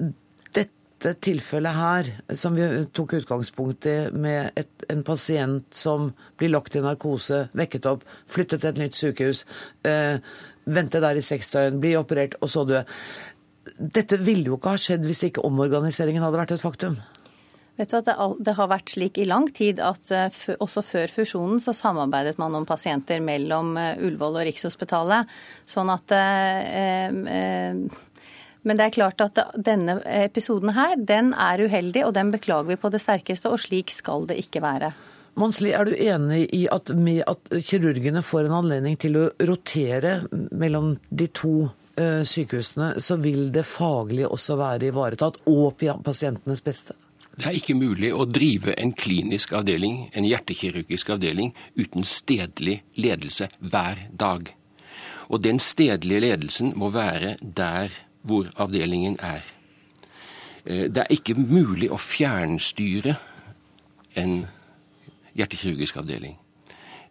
dette 0.52 1.14
tilfellet 1.24 1.78
her, 1.78 2.12
som 2.36 2.56
vi 2.58 2.68
tok 2.92 3.16
utgangspunkt 3.22 3.88
i 3.88 3.96
med 4.12 4.52
et, 4.58 4.70
en 4.92 5.04
pasient 5.06 5.64
som 5.74 6.10
blir 6.36 6.52
lagt 6.52 6.76
i 6.76 6.84
narkose, 6.84 7.46
vekket 7.56 7.88
opp, 7.88 8.04
flyttet 8.28 8.60
til 8.60 8.72
et 8.74 8.84
nytt 8.84 9.00
sykehus, 9.00 9.44
uh, 9.88 10.20
vente 10.68 11.00
der 11.00 11.16
i 11.16 11.24
seks 11.24 11.54
døgn, 11.56 11.80
bli 11.80 11.96
operert 11.96 12.36
og 12.42 12.52
så 12.52 12.68
dø. 12.68 12.84
Dette 13.76 14.18
ville 14.20 14.50
jo 14.50 14.58
ikke 14.58 14.74
ha 14.74 14.80
skjedd 14.80 15.06
hvis 15.08 15.24
ikke 15.28 15.44
omorganiseringen 15.46 16.24
hadde 16.24 16.40
vært 16.40 16.56
et 16.56 16.64
faktum. 16.64 16.98
Vet 17.78 17.92
du 17.92 17.98
at 18.00 18.08
Det 18.42 18.56
har 18.58 18.70
vært 18.70 18.90
slik 18.90 19.20
i 19.22 19.26
lang 19.28 19.46
tid 19.54 19.78
at 19.78 20.10
eh, 20.10 20.56
også 20.58 20.82
før 20.82 21.12
fusjonen 21.14 21.62
så 21.62 21.74
samarbeidet 21.76 22.38
man 22.40 22.56
om 22.58 22.66
pasienter 22.66 23.22
mellom 23.22 23.76
eh, 23.78 24.00
Ullevål 24.02 24.40
og 24.40 24.46
Rikshospitalet. 24.48 25.30
Sånn 25.68 25.92
at 25.94 26.14
eh, 26.16 27.14
men 28.66 28.76
det 28.76 28.84
er 28.84 28.96
klart 28.96 29.22
at 29.22 29.38
denne 29.54 30.00
episoden 30.10 30.74
her, 30.74 30.96
den 30.98 31.30
er 31.32 31.62
uheldig, 31.62 32.02
og 32.04 32.16
den 32.16 32.32
beklager 32.34 32.66
vi 32.72 32.76
på 32.76 32.90
det 32.92 33.00
sterkeste, 33.00 33.48
og 33.48 33.62
slik 33.62 33.94
skal 33.94 34.26
det 34.28 34.36
ikke 34.42 34.60
være. 34.60 34.90
Monsli, 35.38 35.70
er 35.70 35.86
du 35.86 35.94
enig 35.94 36.48
i 36.52 36.64
at 36.66 36.90
at 36.90 37.52
kirurgene 37.64 38.24
får 38.26 38.48
en 38.48 38.58
anledning 38.58 38.98
til 38.98 39.16
å 39.16 39.28
rotere 39.46 40.24
mellom 40.32 40.96
de 41.14 41.28
to 41.30 41.68
sykehusene, 41.98 42.94
så 43.02 43.16
vil 43.18 43.48
det 43.54 43.64
faglig 43.66 44.26
også 44.28 44.56
være 44.60 44.90
ivaretatt, 44.92 45.40
og 45.50 45.80
pasientenes 46.04 46.62
beste? 46.64 46.94
Det 47.38 47.46
er 47.46 47.54
ikke 47.54 47.76
mulig 47.78 48.08
å 48.10 48.24
drive 48.26 48.72
en 48.82 48.90
klinisk 48.98 49.52
avdeling, 49.54 50.08
en 50.10 50.26
hjertekirurgisk 50.26 51.12
avdeling, 51.14 51.52
uten 51.78 52.02
stedlig 52.02 52.80
ledelse 52.98 53.46
hver 53.62 54.00
dag. 54.10 54.50
Og 55.30 55.44
den 55.44 55.60
stedlige 55.62 56.24
ledelsen 56.24 56.72
må 56.74 56.90
være 56.90 57.36
der 57.42 57.94
hvor 58.26 58.48
avdelingen 58.58 59.14
er. 59.22 59.46
Eh, 60.64 60.88
det 60.90 61.04
er 61.04 61.14
ikke 61.14 61.38
mulig 61.38 61.92
å 61.94 62.00
fjernstyre 62.02 63.14
en 64.18 64.40
hjertekirurgisk 65.38 66.00
avdeling. 66.02 66.34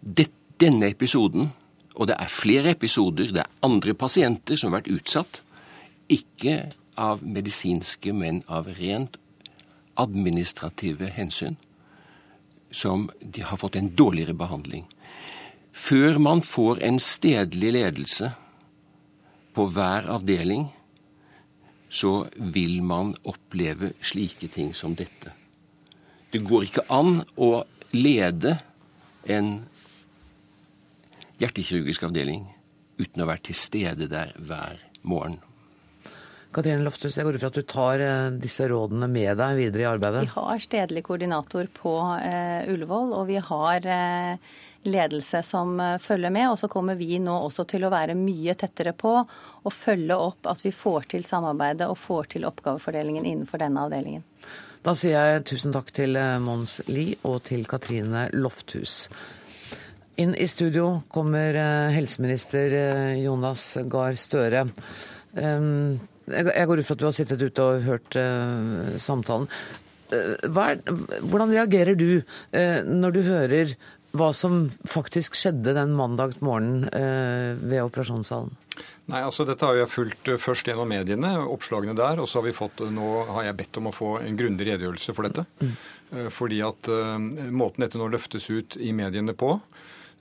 Denne 0.04 0.89
episoden, 0.91 1.54
og 1.97 2.10
det 2.10 2.17
er 2.21 2.29
flere 2.29 2.73
episoder, 2.75 3.31
det 3.33 3.41
er 3.41 3.65
andre 3.65 3.93
pasienter 3.97 4.60
som 4.60 4.71
har 4.71 4.81
vært 4.81 4.93
utsatt, 4.93 5.41
ikke 6.13 6.69
av 6.97 7.23
medisinske, 7.25 8.13
men 8.13 8.43
av 8.47 8.69
rent 8.77 9.17
administrative 9.97 11.10
hensyn 11.15 11.57
som 12.71 13.07
de 13.21 13.41
har 13.41 13.57
fått 13.57 13.77
en 13.79 13.89
dårligere 13.95 14.36
behandling. 14.38 14.86
Før 15.73 16.17
man 16.21 16.41
får 16.45 16.81
en 16.86 16.99
stedlig 17.01 17.71
ledelse 17.73 18.31
på 19.57 19.65
hver 19.73 20.10
avdeling, 20.13 20.67
så 21.89 22.27
vil 22.38 22.81
man 22.83 23.13
oppleve 23.25 23.93
slike 24.03 24.49
ting 24.53 24.73
som 24.75 24.95
dette. 24.97 25.31
Det 26.33 26.43
går 26.45 26.67
ikke 26.67 26.86
an 26.91 27.21
å 27.39 27.63
lede 27.95 28.57
en 29.31 29.62
hjertekirurgisk 31.41 32.08
avdeling 32.08 32.45
uten 32.97 33.23
å 33.23 33.30
være 33.30 33.50
til 33.50 33.58
stede 33.58 34.10
der 34.12 34.34
hver 34.38 34.82
morgen. 35.08 35.39
Katrine 36.58 36.82
Lofthus, 36.82 37.17
jeg 37.19 37.28
går 37.28 37.36
ut 37.36 37.41
fra 37.43 37.50
at 37.52 37.58
du 37.60 37.65
tar 37.69 38.02
eh, 38.02 38.30
disse 38.41 38.65
rådene 38.71 39.10
med 39.12 39.36
deg 39.38 39.58
videre 39.60 39.84
i 39.84 39.89
arbeidet? 39.89 40.23
Vi 40.26 40.39
har 40.39 40.63
stedlig 40.63 41.04
koordinator 41.06 41.67
på 41.76 41.93
uh, 42.00 42.71
Ullevål, 42.71 43.12
og 43.13 43.28
vi 43.28 43.38
har 43.43 43.86
uh, 43.86 44.56
ledelse 44.88 45.43
som 45.45 45.76
uh, 45.78 46.00
følger 46.02 46.34
med. 46.34 46.47
Og 46.50 46.58
så 46.58 46.69
kommer 46.71 46.97
vi 46.97 47.19
nå 47.21 47.36
også 47.50 47.67
til 47.69 47.86
å 47.86 47.91
være 47.93 48.15
mye 48.17 48.56
tettere 48.58 48.95
på 48.97 49.13
og 49.19 49.76
følge 49.76 50.17
opp 50.17 50.50
at 50.50 50.63
vi 50.65 50.73
får 50.73 51.12
til 51.13 51.28
samarbeidet 51.28 51.91
og 51.91 52.00
får 52.00 52.34
til 52.34 52.47
oppgavefordelingen 52.50 53.28
innenfor 53.28 53.62
denne 53.62 53.84
avdelingen. 53.86 54.26
Da 54.88 54.95
sier 54.95 55.19
jeg 55.19 55.45
tusen 55.52 55.76
takk 55.76 55.91
til 55.93 56.15
Mons 56.41 56.80
Lie 56.88 57.19
og 57.28 57.41
til 57.50 57.67
Katrine 57.69 58.30
Lofthus. 58.34 59.04
Inn 60.17 60.34
i 60.34 60.47
studio 60.49 61.03
kommer 61.13 61.53
helseminister 61.93 62.73
Jonas 63.21 63.75
Gahr 63.86 64.15
Støre. 64.17 64.63
Um, 65.38 65.99
jeg 66.25 66.65
går 66.69 66.82
ut 66.82 66.88
fra 66.88 66.95
at 66.97 67.01
du 67.03 67.06
har 67.06 67.13
sittet 67.13 67.43
ute 67.45 67.62
og 67.62 67.86
hørt 67.86 68.17
uh, 68.17 68.95
samtalen. 68.97 69.45
Er, 70.10 70.80
hvordan 71.21 71.51
reagerer 71.51 71.97
du 71.99 72.23
når 72.88 73.12
du 73.12 73.19
hører 73.27 73.73
hva 74.17 74.30
som 74.34 74.69
faktisk 74.88 75.36
skjedde 75.36 75.73
den 75.75 75.91
mandag 75.99 76.38
morgenen 76.39 76.88
ved 77.60 77.84
operasjonssalen? 77.84 78.53
Nei, 79.12 79.19
altså 79.19 79.43
Dette 79.45 79.67
har 79.67 79.75
jeg 79.75 79.91
fulgt 79.91 80.32
først 80.39 80.71
gjennom 80.71 80.88
mediene, 80.88 81.34
oppslagene 81.43 81.93
der. 81.99 82.21
Og 82.23 82.32
så 82.32 82.39
har 82.39 82.47
vi 82.47 82.56
fått, 82.56 82.86
nå 82.88 83.10
har 83.36 83.49
jeg 83.49 83.58
bedt 83.60 83.82
om 83.82 83.91
å 83.91 83.93
få 83.95 84.13
en 84.23 84.39
grundig 84.39 84.69
redegjørelse 84.71 85.17
for 85.17 85.27
dette. 85.27 85.43
Mm. 85.60 85.75
Fordi 86.39 86.63
at 86.63 86.89
måten 87.51 87.84
dette 87.84 87.99
nå 87.99 88.08
løftes 88.15 88.47
ut 88.47 88.80
i 88.80 88.95
mediene 88.95 89.36
på, 89.36 89.58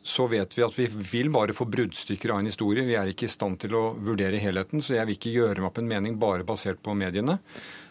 så 0.07 0.29
vet 0.31 0.55
vi 0.55 0.63
at 0.63 0.77
vi 0.79 0.87
vil 0.87 1.33
bare 1.35 1.55
få 1.57 1.65
bruddstykker 1.67 2.31
av 2.31 2.39
en 2.39 2.47
historie. 2.47 2.85
Vi 2.87 2.95
er 2.95 3.11
ikke 3.11 3.27
i 3.27 3.33
stand 3.33 3.59
til 3.65 3.75
å 3.75 3.89
vurdere 3.99 4.39
helheten, 4.39 4.85
så 4.85 4.95
jeg 4.95 5.09
vil 5.09 5.19
ikke 5.19 5.33
gjøre 5.35 5.59
meg 5.59 5.71
opp 5.73 5.81
en 5.83 5.91
mening 5.91 6.15
bare 6.23 6.47
basert 6.47 6.79
på 6.83 6.95
mediene. 6.95 7.41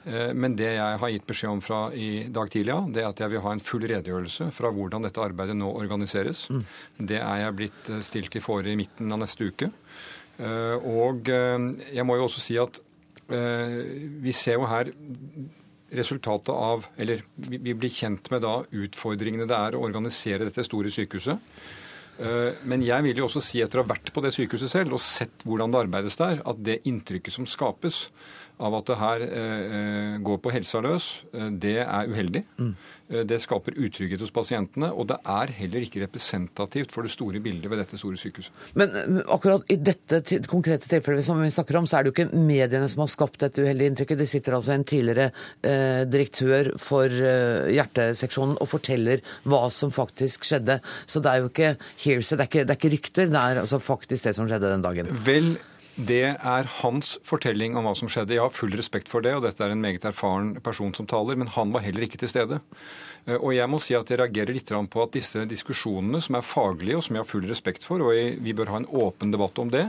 Eh, 0.05 0.31
men 0.37 0.55
det 0.55 0.69
jeg 0.77 1.01
har 1.01 1.11
gitt 1.11 1.27
beskjed 1.27 1.51
om 1.57 1.63
fra 1.65 1.81
i 1.91 2.29
dag 2.31 2.51
tidlig, 2.53 2.77
det 2.95 3.03
er 3.03 3.09
at 3.09 3.19
jeg 3.19 3.33
vil 3.33 3.43
ha 3.43 3.51
en 3.55 3.63
full 3.67 3.83
redegjørelse 3.83 4.47
fra 4.55 4.71
hvordan 4.71 5.07
dette 5.07 5.23
arbeidet 5.25 5.57
nå 5.59 5.67
organiseres. 5.75 6.45
Mm. 6.53 6.63
Det 7.11 7.19
er 7.19 7.43
jeg 7.43 7.59
blitt 7.59 7.91
eh, 7.91 8.01
stilt 8.07 8.39
i 8.39 8.43
fore 8.43 8.71
i 8.71 8.79
midten 8.79 9.11
av 9.11 9.19
neste 9.25 9.51
uke. 9.51 9.71
Eh, 10.39 10.87
og 10.87 11.27
jeg 11.27 12.07
må 12.07 12.15
jo 12.19 12.29
også 12.29 12.47
si 12.47 12.59
at 12.61 12.81
vi 13.25 14.29
ser 14.37 14.59
jo 14.59 14.67
her 14.69 14.91
resultatet 15.97 16.51
av 16.53 16.83
Eller 17.01 17.23
vi 17.33 17.73
blir 17.73 17.89
kjent 17.89 18.27
med 18.29 18.43
da 18.45 18.59
utfordringene 18.69 19.47
det 19.49 19.57
er 19.57 19.77
å 19.77 19.81
organisere 19.81 20.45
dette 20.45 20.61
store 20.65 20.91
sykehuset. 20.93 21.41
Eh, 22.15 22.55
men 22.63 22.83
jeg 22.85 23.03
vil 23.03 23.19
jo 23.19 23.27
også 23.27 23.43
si, 23.43 23.59
etter 23.63 23.81
å 23.81 23.85
ha 23.85 23.91
vært 23.91 24.13
på 24.15 24.23
det 24.23 24.31
sykehuset 24.35 24.71
selv 24.71 24.95
og 24.95 25.03
sett 25.03 25.43
hvordan 25.43 25.73
det 25.73 25.81
arbeides 25.83 26.19
der, 26.19 26.39
at 26.47 26.61
det 26.63 26.81
inntrykket 26.87 27.35
som 27.35 27.47
skapes 27.49 28.05
av 28.59 28.75
at 28.77 28.89
det 28.89 28.99
her 28.99 29.23
eh, 29.25 30.17
går 30.23 30.41
på 30.43 30.53
helsa 30.55 30.81
løs, 30.83 31.09
eh, 31.33 31.49
det 31.51 31.79
er 31.83 32.11
uheldig. 32.11 32.45
Mm. 32.57 32.75
Det 33.05 33.37
skaper 33.37 33.75
utrygghet 33.77 34.21
hos 34.23 34.31
pasientene, 34.33 34.87
og 34.89 35.05
det 35.11 35.19
er 35.29 35.51
heller 35.59 35.83
ikke 35.85 36.01
representativt 36.01 36.89
for 36.89 37.05
det 37.05 37.11
store 37.13 37.37
bildet 37.43 37.69
ved 37.69 37.77
dette 37.77 37.99
store 38.01 38.17
sykehuset. 38.17 38.55
Men 38.73 39.19
akkurat 39.29 39.61
i 39.69 39.77
dette 39.77 40.23
konkrete 40.49 40.89
tilfellet 40.89 41.27
som 41.27 41.37
vi 41.37 41.51
snakker 41.53 41.77
om, 41.77 41.85
så 41.85 41.99
er 41.99 42.05
det 42.05 42.09
jo 42.09 42.15
ikke 42.15 42.41
mediene 42.47 42.89
som 42.89 43.03
har 43.03 43.11
skapt 43.13 43.43
dette 43.43 43.61
uheldige 43.61 43.91
inntrykket. 43.93 44.23
Det 44.23 44.29
sitter 44.31 44.57
altså 44.57 44.73
en 44.73 44.87
tidligere 44.89 45.27
eh, 45.61 46.01
direktør 46.09 46.71
for 46.81 47.13
eh, 47.13 47.69
hjerteseksjonen 47.75 48.57
og 48.57 48.71
forteller 48.73 49.21
hva 49.45 49.67
som 49.69 49.93
faktisk 49.93 50.49
skjedde. 50.49 50.79
Så 51.05 51.21
det 51.21 51.31
er 51.31 51.43
jo 51.43 51.53
ikke 51.53 51.75
hearsay, 52.07 52.41
det, 52.41 52.49
det, 52.57 52.65
er 52.65 52.79
ikke 52.79 52.93
rykter, 52.97 53.29
det 53.29 53.45
er 53.45 53.61
altså 53.61 53.83
faktisk 53.83 54.31
det 54.31 54.33
som 54.39 54.49
skjedde 54.49 54.73
den 54.73 54.85
dagen. 54.85 55.13
Vel, 55.29 55.53
det 55.95 56.35
er 56.35 56.67
hans 56.81 57.13
fortelling 57.23 57.77
om 57.79 57.87
hva 57.87 57.93
som 57.95 58.09
skjedde. 58.11 58.35
Jeg 58.35 58.43
har 58.43 58.51
full 58.51 58.73
respekt 58.75 59.07
for 59.11 59.23
det, 59.23 59.31
og 59.37 59.45
dette 59.45 59.63
er 59.63 59.71
en 59.71 59.83
meget 59.83 60.03
erfaren 60.07 60.57
person 60.63 60.91
som 60.97 61.07
taler, 61.07 61.39
men 61.39 61.51
han 61.55 61.71
var 61.71 61.85
heller 61.85 62.03
ikke 62.03 62.19
til 62.19 62.31
stede. 62.31 62.59
Eh, 63.25 63.37
og 63.37 63.53
jeg 63.55 63.71
må 63.71 63.79
si 63.79 63.95
at 63.95 64.11
jeg 64.11 64.19
reagerer 64.19 64.55
litt 64.57 64.73
på 64.91 65.03
at 65.03 65.15
disse 65.15 65.45
diskusjonene, 65.47 66.19
som 66.21 66.35
er 66.35 66.45
faglige, 66.45 66.99
og 66.99 67.07
som 67.07 67.15
jeg 67.15 67.23
har 67.23 67.31
full 67.31 67.47
respekt 67.47 67.87
for, 67.87 68.03
og 68.03 68.11
vi 68.43 68.53
bør 68.53 68.73
ha 68.73 68.81
en 68.83 68.91
åpen 68.91 69.31
debatt 69.31 69.59
om 69.63 69.71
det, 69.71 69.87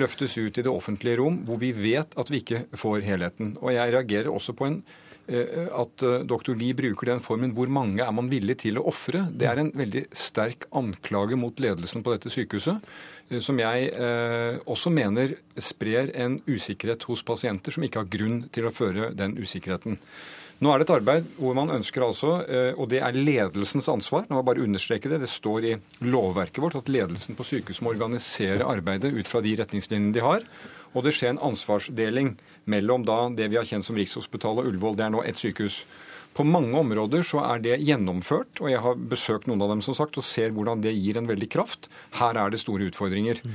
løftes 0.00 0.38
ut 0.40 0.58
i 0.58 0.64
det 0.64 0.72
offentlige 0.72 1.20
rom, 1.20 1.42
hvor 1.46 1.60
vi 1.60 1.70
vet 1.76 2.16
at 2.18 2.30
vi 2.32 2.40
ikke 2.42 2.64
får 2.74 3.04
helheten. 3.06 3.54
Og 3.60 3.76
jeg 3.76 3.92
reagerer 3.94 4.32
også 4.32 4.56
på 4.56 4.66
en 4.70 4.80
at 5.24 6.04
doktor 6.28 6.52
dr. 6.52 6.58
Lie 6.58 6.76
bruker 6.76 7.06
den 7.06 7.20
formen 7.20 7.54
'hvor 7.54 7.68
mange 7.68 8.02
er 8.04 8.12
man 8.12 8.28
villig 8.28 8.58
til 8.58 8.76
å 8.76 8.84
ofre', 8.90 9.30
det 9.32 9.48
er 9.48 9.58
en 9.58 9.72
veldig 9.72 10.06
sterk 10.12 10.66
anklage 10.72 11.36
mot 11.36 11.56
ledelsen 11.56 12.02
på 12.02 12.12
dette 12.12 12.28
sykehuset, 12.28 12.80
eh, 13.30 13.40
som 13.40 13.58
jeg 13.58 13.90
også 14.66 14.90
mener 14.92 15.36
sprer 15.56 16.10
en 16.14 16.40
usikkerhet 16.46 17.02
hos 17.04 17.22
pasienter 17.22 17.72
som 17.72 17.82
ikke 17.82 18.02
har 18.02 18.10
grunn 18.10 18.48
til 18.52 18.64
å 18.64 18.74
føre 18.74 19.14
den 19.14 19.36
usikkerheten. 19.36 19.98
Nå 20.60 20.70
er 20.70 20.78
det 20.78 20.86
et 20.86 20.94
arbeid 20.94 21.24
hvor 21.36 21.54
man 21.54 21.70
ønsker 21.70 22.04
altså, 22.04 22.44
og 22.78 22.88
det 22.88 23.00
er 23.02 23.12
ledelsens 23.12 23.88
ansvar, 23.88 24.24
må 24.28 24.38
jeg 24.38 24.44
bare 24.44 24.62
understreke 24.62 25.10
det, 25.10 25.20
det 25.20 25.28
står 25.28 25.64
i 25.64 25.74
lovverket 26.00 26.62
vårt 26.62 26.76
at 26.76 26.88
ledelsen 26.88 27.34
på 27.34 27.44
sykehuset 27.44 27.82
må 27.82 27.90
organisere 27.90 28.64
arbeidet 28.64 29.12
ut 29.12 29.26
fra 29.26 29.42
de 29.44 29.56
retningslinjene 29.56 30.14
de 30.14 30.20
har. 30.20 30.46
Og 30.94 31.02
det 31.02 31.14
skjer 31.16 31.34
en 31.34 31.42
ansvarsdeling 31.50 32.36
mellom 32.70 33.04
da 33.06 33.20
det 33.36 33.50
vi 33.52 33.60
har 33.60 33.68
kjent 33.68 33.86
som 33.86 33.98
Rikshospitalet 33.98 34.64
og 34.64 34.72
Ullevål. 34.72 34.98
Det 34.98 35.06
er 35.06 35.14
nå 35.14 35.22
ett 35.24 35.40
sykehus. 35.40 35.84
På 36.34 36.42
mange 36.42 36.74
områder 36.74 37.22
så 37.22 37.44
er 37.46 37.60
det 37.62 37.76
gjennomført, 37.86 38.58
og 38.58 38.66
jeg 38.72 38.80
har 38.82 38.98
besøkt 39.10 39.46
noen 39.46 39.62
av 39.62 39.70
dem 39.70 39.82
som 39.86 39.94
sagt, 39.94 40.16
og 40.18 40.26
ser 40.26 40.50
hvordan 40.54 40.82
det 40.82 40.90
gir 40.96 41.20
en 41.20 41.28
veldig 41.30 41.46
kraft. 41.52 41.86
Her 42.18 42.40
er 42.42 42.50
det 42.50 42.58
store 42.58 42.88
utfordringer. 42.90 43.38
Mm. 43.44 43.54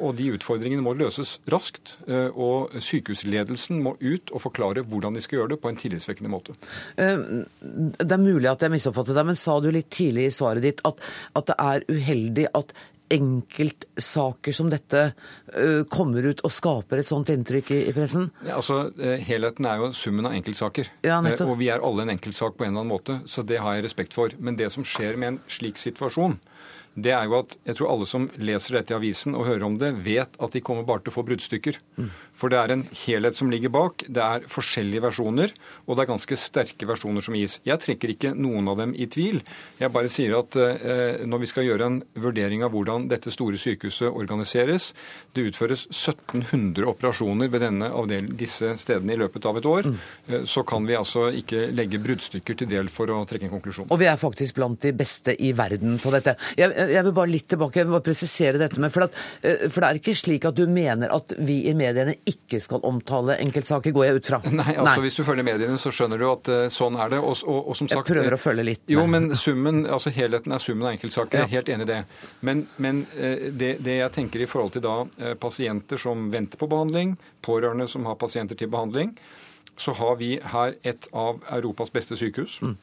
Og 0.00 0.16
de 0.16 0.30
utfordringene 0.38 0.84
må 0.84 0.94
løses 0.96 1.34
raskt. 1.52 1.98
Uh, 2.08 2.32
og 2.32 2.78
sykehusledelsen 2.80 3.82
må 3.84 3.98
ut 4.00 4.32
og 4.32 4.46
forklare 4.46 4.86
hvordan 4.88 5.16
de 5.16 5.24
skal 5.24 5.42
gjøre 5.42 5.52
det 5.52 5.60
på 5.60 5.68
en 5.68 5.80
tillitsvekkende 5.82 6.32
måte. 6.32 6.56
Uh, 6.96 7.44
det 7.60 8.08
er 8.08 8.22
mulig 8.22 8.48
at 8.48 8.64
jeg 8.64 8.72
misoppfattet 8.72 9.18
deg, 9.18 9.28
men 9.34 9.40
sa 9.44 9.60
du 9.60 9.68
litt 9.74 9.92
tidlig 9.92 10.30
i 10.30 10.36
svaret 10.40 10.64
ditt 10.64 10.84
at, 10.88 11.04
at 11.36 11.52
det 11.52 11.60
er 11.60 11.88
uheldig 11.92 12.48
at 12.56 12.72
enkeltsaker 13.12 14.54
som 14.56 14.70
dette 14.72 15.02
uh, 15.12 15.82
kommer 15.92 16.26
ut 16.26 16.42
og 16.46 16.52
skaper 16.52 17.02
et 17.02 17.08
sånt 17.08 17.30
inntrykk 17.32 17.72
i, 17.76 17.80
i 17.90 17.94
pressen? 17.96 18.28
Ja, 18.46 18.58
altså, 18.58 18.90
Helheten 19.26 19.68
er 19.68 19.82
jo 19.82 19.92
summen 19.96 20.28
av 20.28 20.36
enkeltsaker. 20.38 20.90
Ja, 21.06 21.20
og 21.20 21.56
vi 21.60 21.70
er 21.72 21.84
alle 21.84 22.06
en 22.06 22.14
enkeltsak 22.16 22.58
på 22.58 22.66
en 22.66 22.72
eller 22.72 22.84
annen 22.84 22.94
måte, 22.94 23.20
så 23.30 23.44
det 23.46 23.60
har 23.62 23.78
jeg 23.78 23.86
respekt 23.86 24.16
for. 24.16 24.34
Men 24.38 24.58
det 24.58 24.72
som 24.74 24.86
skjer 24.86 25.18
med 25.20 25.34
en 25.34 25.40
slik 25.50 25.80
situasjon, 25.80 26.38
det 26.96 27.12
er 27.12 27.26
jo 27.28 27.36
at 27.42 27.56
jeg 27.68 27.76
tror 27.76 27.90
alle 27.92 28.06
som 28.08 28.26
leser 28.40 28.78
dette 28.78 28.94
i 28.94 28.96
avisen 28.96 29.36
og 29.36 29.44
hører 29.44 29.66
om 29.66 29.76
det, 29.80 29.92
vet 30.00 30.36
at 30.40 30.54
de 30.54 30.62
kommer 30.64 30.86
bare 30.88 31.04
til 31.04 31.12
å 31.12 31.16
få 31.18 31.26
bruddstykker. 31.28 31.76
Mm. 32.00 32.08
For 32.36 32.52
det 32.52 32.60
er 32.60 32.72
en 32.72 32.84
helhet 33.04 33.36
som 33.36 33.50
ligger 33.52 33.72
bak. 33.72 34.04
Det 34.08 34.22
er 34.22 34.46
forskjellige 34.50 35.04
versjoner, 35.04 35.52
og 35.84 35.96
det 35.96 36.04
er 36.04 36.10
ganske 36.10 36.38
sterke 36.40 36.88
versjoner 36.88 37.24
som 37.24 37.36
gis. 37.36 37.58
Jeg 37.68 37.82
trekker 37.84 38.12
ikke 38.14 38.32
noen 38.36 38.70
av 38.72 38.80
dem 38.80 38.94
i 38.96 39.08
tvil. 39.12 39.42
Jeg 39.80 39.92
bare 39.92 40.12
sier 40.12 40.38
at 40.38 40.56
eh, 40.60 41.26
når 41.28 41.44
vi 41.44 41.50
skal 41.50 41.68
gjøre 41.68 41.90
en 41.90 41.98
vurdering 42.16 42.64
av 42.64 42.72
hvordan 42.72 43.10
dette 43.12 43.32
store 43.32 43.60
sykehuset 43.60 44.08
organiseres 44.08 44.92
Det 45.34 45.44
utføres 45.50 45.86
1700 45.90 46.86
operasjoner 46.88 47.50
ved 47.52 47.62
denne 47.64 47.90
avdel, 47.92 48.28
disse 48.38 48.72
stedene 48.80 49.14
i 49.14 49.20
løpet 49.20 49.48
av 49.48 49.60
et 49.60 49.68
år. 49.68 49.90
Mm. 49.90 49.98
Eh, 50.28 50.48
så 50.48 50.64
kan 50.66 50.88
vi 50.88 50.96
altså 50.96 51.28
ikke 51.36 51.68
legge 51.76 52.00
bruddstykker 52.00 52.56
til 52.56 52.72
del 52.72 52.88
for 52.92 53.12
å 53.12 53.20
trekke 53.28 53.50
en 53.50 53.54
konklusjon. 53.58 53.90
Og 53.92 54.00
vi 54.00 54.08
er 54.08 54.20
faktisk 54.20 54.56
blant 54.56 54.80
de 54.80 54.94
beste 54.96 55.36
i 55.36 55.52
verden 55.56 56.00
på 56.00 56.12
dette. 56.14 56.36
Jeg, 56.56 56.72
jeg 56.92 57.06
vil 57.06 57.14
bare 57.16 57.30
litt 57.30 57.48
tilbake, 57.52 57.80
jeg 57.80 57.88
vil 57.88 57.96
bare 57.96 58.06
presisere 58.06 58.60
dette 58.60 58.80
med, 58.82 58.92
for, 58.94 59.06
at, 59.06 59.18
eh, 59.42 59.66
for 59.70 59.82
det 59.82 59.88
er 59.88 60.00
ikke 60.00 60.16
slik 60.16 60.46
at 60.48 60.58
du 60.58 60.64
mener 60.70 61.12
at 61.14 61.34
vi 61.38 61.58
i 61.70 61.74
mediene 61.76 62.16
ikke 62.28 62.60
skal 62.62 62.84
omtale 62.86 63.38
enkeltsaker, 63.44 63.94
går 63.96 64.08
jeg 64.08 64.20
ut 64.20 64.30
fra. 64.32 64.40
Nei, 64.60 64.72
altså 64.74 64.96
Nei. 64.96 65.06
hvis 65.06 65.18
du 65.20 65.24
følger 65.26 65.48
mediene, 65.48 65.78
så 65.82 65.92
skjønner 65.94 66.22
du 66.22 66.26
at 66.30 66.52
uh, 66.52 66.60
sånn 66.72 66.98
er 67.00 67.14
det. 67.16 67.22
Og, 67.22 67.38
og, 67.46 67.60
og, 67.62 67.78
som 67.78 67.90
sagt, 67.90 68.02
jeg 68.02 68.18
prøver 68.18 68.36
å 68.36 68.40
følge 68.40 68.66
litt. 68.70 68.84
Jo, 68.92 69.06
men 69.10 69.30
summen, 69.38 69.84
altså 69.86 70.12
helheten 70.14 70.54
er 70.54 70.62
summen 70.62 70.88
av 70.88 70.94
enkeltsaker. 70.96 71.42
Jeg 71.42 71.48
er 71.48 71.54
helt 71.58 71.72
enig 71.74 71.88
i 71.88 71.92
det. 71.92 72.02
Men, 72.46 72.66
men 72.82 73.02
det, 73.16 73.76
det, 73.84 73.98
jeg 74.00 74.12
tenker 74.14 74.42
i 74.42 74.48
forhold 74.50 74.76
til 74.76 74.84
da 74.84 74.96
pasienter 75.40 76.00
som 76.00 76.28
venter 76.32 76.60
på 76.60 76.68
behandling, 76.70 77.16
pårørende 77.44 77.88
som 77.90 78.06
har 78.08 78.18
pasienter 78.20 78.58
til 78.58 78.70
behandling, 78.72 79.14
så 79.76 79.92
har 79.98 80.16
vi 80.20 80.36
her 80.52 80.76
et 80.88 81.08
av 81.16 81.42
Europas 81.52 81.92
beste 81.92 82.16
sykehus. 82.16 82.58
Mm. 82.64 82.76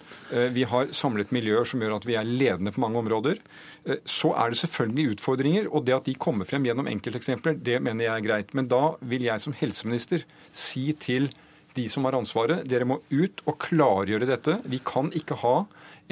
Vi 0.53 0.65
har 0.69 0.91
samlet 0.93 1.33
miljøer 1.33 1.65
som 1.67 1.81
gjør 1.81 1.95
at 1.97 2.05
vi 2.07 2.17
er 2.19 2.27
ledende 2.27 2.73
på 2.73 2.83
mange 2.83 3.01
områder. 3.01 3.39
Eh, 3.85 4.01
så 4.05 4.33
er 4.37 4.53
det 4.53 4.59
selvfølgelig 4.61 5.15
utfordringer. 5.15 5.71
Og 5.71 5.87
det 5.87 5.97
at 5.97 6.09
de 6.09 6.15
kommer 6.15 6.47
frem 6.49 6.65
gjennom 6.67 6.89
enkelteksempler, 6.91 7.57
det 7.57 7.79
mener 7.83 8.07
jeg 8.07 8.13
er 8.15 8.27
greit. 8.27 8.53
Men 8.53 8.69
da 8.71 8.93
vil 9.01 9.25
jeg 9.25 9.43
som 9.43 9.57
helseminister 9.57 10.27
si 10.51 10.91
til 10.93 11.31
de 11.73 11.87
som 11.89 12.05
har 12.05 12.17
ansvaret, 12.17 12.67
dere 12.69 12.85
må 12.85 12.99
ut 13.09 13.41
og 13.49 13.57
klargjøre 13.63 14.29
dette. 14.29 14.59
Vi 14.69 14.79
kan 14.85 15.09
ikke 15.17 15.39
ha 15.41 15.63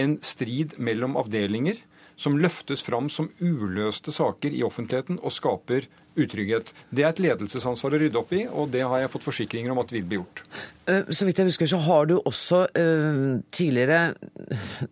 en 0.01 0.17
strid 0.25 0.77
mellom 0.81 1.17
avdelinger 1.19 1.77
som 2.21 2.37
løftes 2.37 2.83
fram 2.85 3.09
som 3.09 3.29
uløste 3.41 4.13
saker 4.13 4.53
i 4.53 4.63
offentligheten 4.65 5.19
og 5.21 5.33
skaper 5.33 5.87
utrygghet. 6.19 6.73
Det 6.91 7.05
er 7.05 7.11
et 7.13 7.21
ledelsesansvar 7.23 7.95
å 7.95 8.01
rydde 8.01 8.19
opp 8.19 8.33
i, 8.35 8.43
og 8.47 8.71
det 8.73 8.83
har 8.83 9.03
jeg 9.03 9.11
fått 9.13 9.27
forsikringer 9.27 9.73
om 9.73 9.81
at 9.83 9.93
vil 9.95 10.07
bli 10.07 10.19
gjort. 10.19 10.43
Eh, 10.89 11.11
så 11.13 11.27
vidt 11.27 11.39
jeg 11.39 11.51
husker, 11.51 11.69
så 11.71 11.79
har 11.85 12.09
du 12.09 12.17
også 12.19 12.63
uh, 12.67 13.37
tidligere 13.53 14.01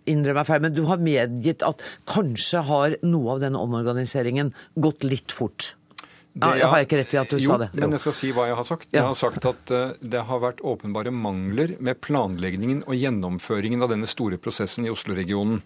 innrømmer 0.10 0.48
feil, 0.48 0.64
men 0.64 0.76
du 0.76 0.86
har 0.90 1.02
medgitt 1.04 1.66
at 1.66 1.84
kanskje 2.10 2.64
har 2.70 2.98
noe 3.04 3.36
av 3.36 3.44
denne 3.44 3.62
omorganiseringen 3.62 4.54
gått 4.80 5.08
litt 5.08 5.36
fort? 5.36 5.74
Det, 6.40 6.50
ja, 6.60 6.68
har 6.72 6.80
jeg 6.80 6.88
ikke 6.88 7.00
rett 7.02 7.14
i 7.14 7.20
at 7.20 7.32
du 7.34 7.38
jo, 7.38 7.50
sa 7.50 7.58
det? 7.60 7.68
Jo, 7.74 7.82
men 7.84 7.96
jeg 7.98 8.04
skal 8.06 8.16
si 8.16 8.30
hva 8.36 8.46
jeg 8.48 8.58
har 8.60 8.68
sagt. 8.68 8.88
Jeg 8.96 9.06
har 9.06 9.18
sagt 9.20 9.48
at 9.50 9.74
uh, 9.76 9.94
det 10.00 10.22
har 10.30 10.42
vært 10.44 10.62
åpenbare 10.64 11.12
mangler 11.12 11.74
med 11.84 12.00
planleggingen 12.06 12.84
og 12.86 12.96
gjennomføringen 12.96 13.84
av 13.84 13.92
denne 13.92 14.08
store 14.10 14.40
prosessen 14.42 14.88
i 14.88 14.94
Oslo-regionen. 14.94 15.60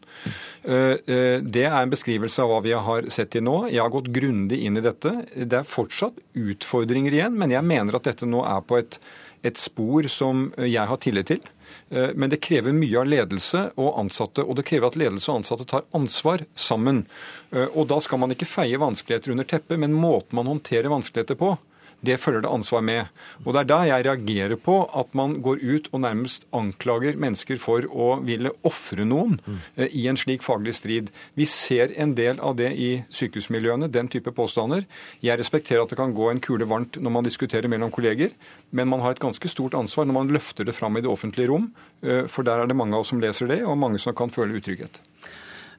Uh, 0.65 0.95
uh, 0.97 1.37
det 1.43 1.67
er 1.67 1.77
en 1.79 1.93
beskrivelse 1.93 2.41
av 2.41 2.53
hva 2.53 2.61
vi 2.65 2.73
har 2.87 3.09
sett 3.13 3.33
til 3.35 3.45
nå. 3.45 3.57
Jeg 3.69 3.83
har 3.83 3.93
gått 3.93 4.09
grundig 4.15 4.63
inn 4.65 4.79
i 4.79 4.85
dette. 4.85 5.13
Det 5.35 5.61
er 5.61 5.67
fortsatt 5.67 6.17
utfordringer 6.39 7.19
igjen, 7.19 7.37
men 7.37 7.53
jeg 7.53 7.69
mener 7.69 7.99
at 7.99 8.09
dette 8.09 8.29
nå 8.29 8.41
er 8.47 8.63
på 8.65 8.81
et, 8.81 8.97
et 9.45 9.59
spor 9.61 10.09
som 10.09 10.49
jeg 10.57 10.89
har 10.89 11.03
tillit 11.03 11.29
til. 11.35 11.43
Eh, 11.89 12.09
men 12.15 12.31
det 12.31 12.41
krever 12.43 12.75
mye 12.75 12.99
av 13.01 13.09
ledelse 13.09 13.65
og 13.75 13.99
ansatte, 14.01 14.45
og 14.45 14.57
det 14.59 14.65
krever 14.69 14.89
at 14.91 14.97
ledelse 14.99 15.31
og 15.31 15.41
ansatte 15.41 15.67
tar 15.69 15.85
ansvar 15.95 16.45
sammen. 16.55 17.05
Eh, 17.51 17.67
og 17.67 17.87
da 17.91 17.99
skal 18.03 18.21
man 18.23 18.35
ikke 18.35 18.49
feie 18.49 18.81
vanskeligheter 18.81 19.35
under 19.35 19.47
teppet, 19.47 19.79
men 19.81 19.95
måten 19.95 20.39
man 20.39 20.49
håndterer 20.51 20.91
vanskeligheter 20.93 21.39
på, 21.39 21.55
det 22.03 22.19
følger 22.19 22.43
det 22.43 22.51
ansvar 22.51 22.83
med. 22.83 23.11
Og 23.45 23.53
Det 23.53 23.61
er 23.61 23.69
da 23.69 23.79
jeg 23.87 24.05
reagerer 24.07 24.59
på 24.59 24.75
at 24.99 25.13
man 25.15 25.37
går 25.41 25.63
ut 25.63 25.87
og 25.91 26.03
nærmest 26.03 26.45
anklager 26.53 27.17
mennesker 27.19 27.59
for 27.61 27.87
å 27.87 28.19
ville 28.23 28.51
ofre 28.67 29.05
noen 29.07 29.39
mm. 29.39 29.59
i 29.87 30.07
en 30.11 30.19
slik 30.19 30.43
faglig 30.43 30.75
strid. 30.75 31.13
Vi 31.39 31.47
ser 31.49 31.95
en 31.95 32.15
del 32.15 32.41
av 32.43 32.57
det 32.59 32.73
i 32.75 32.91
sykehusmiljøene, 33.09 33.87
den 33.87 34.11
type 34.11 34.33
påstander. 34.35 34.83
Jeg 35.23 35.39
respekterer 35.39 35.83
at 35.83 35.93
det 35.93 35.99
kan 35.99 36.15
gå 36.15 36.29
en 36.31 36.43
kule 36.43 36.67
varmt 36.67 36.99
når 36.99 37.15
man 37.17 37.27
diskuterer 37.27 37.71
mellom 37.71 37.91
kolleger, 37.93 38.35
men 38.71 38.91
man 38.91 39.03
har 39.03 39.15
et 39.15 39.23
ganske 39.23 39.51
stort 39.51 39.77
ansvar 39.79 40.07
når 40.09 40.19
man 40.19 40.35
løfter 40.35 40.67
det 40.67 40.75
fram 40.75 40.97
i 40.97 41.03
det 41.05 41.11
offentlige 41.11 41.51
rom, 41.51 41.71
eh, 42.03 42.25
for 42.27 42.43
der 42.43 42.63
er 42.63 42.67
det 42.67 42.77
mange 42.77 42.97
av 42.97 43.05
oss 43.05 43.13
som 43.13 43.23
leser 43.23 43.47
det, 43.51 43.63
og 43.63 43.79
mange 43.79 44.01
som 44.01 44.15
kan 44.17 44.31
føle 44.33 44.59
utrygghet. 44.59 45.01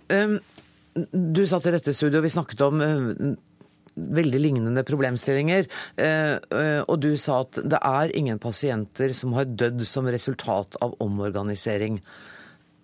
Um, 0.09 0.39
du 0.95 1.43
satt 1.49 1.67
i 1.67 1.75
dette 1.75 1.93
studioet, 1.97 2.23
vi 2.25 2.33
snakket 2.33 2.61
om 2.65 2.83
veldig 3.95 4.41
lignende 4.41 4.85
problemstillinger. 4.87 5.67
Eh, 5.97 6.35
eh, 6.35 6.83
og 6.83 7.01
du 7.03 7.15
sa 7.21 7.43
at 7.45 7.61
det 7.63 7.81
er 7.81 8.15
ingen 8.17 8.41
pasienter 8.43 9.15
som 9.17 9.35
har 9.39 9.49
dødd 9.49 9.85
som 9.89 10.09
resultat 10.11 10.79
av 10.85 10.97
omorganisering. 11.05 12.01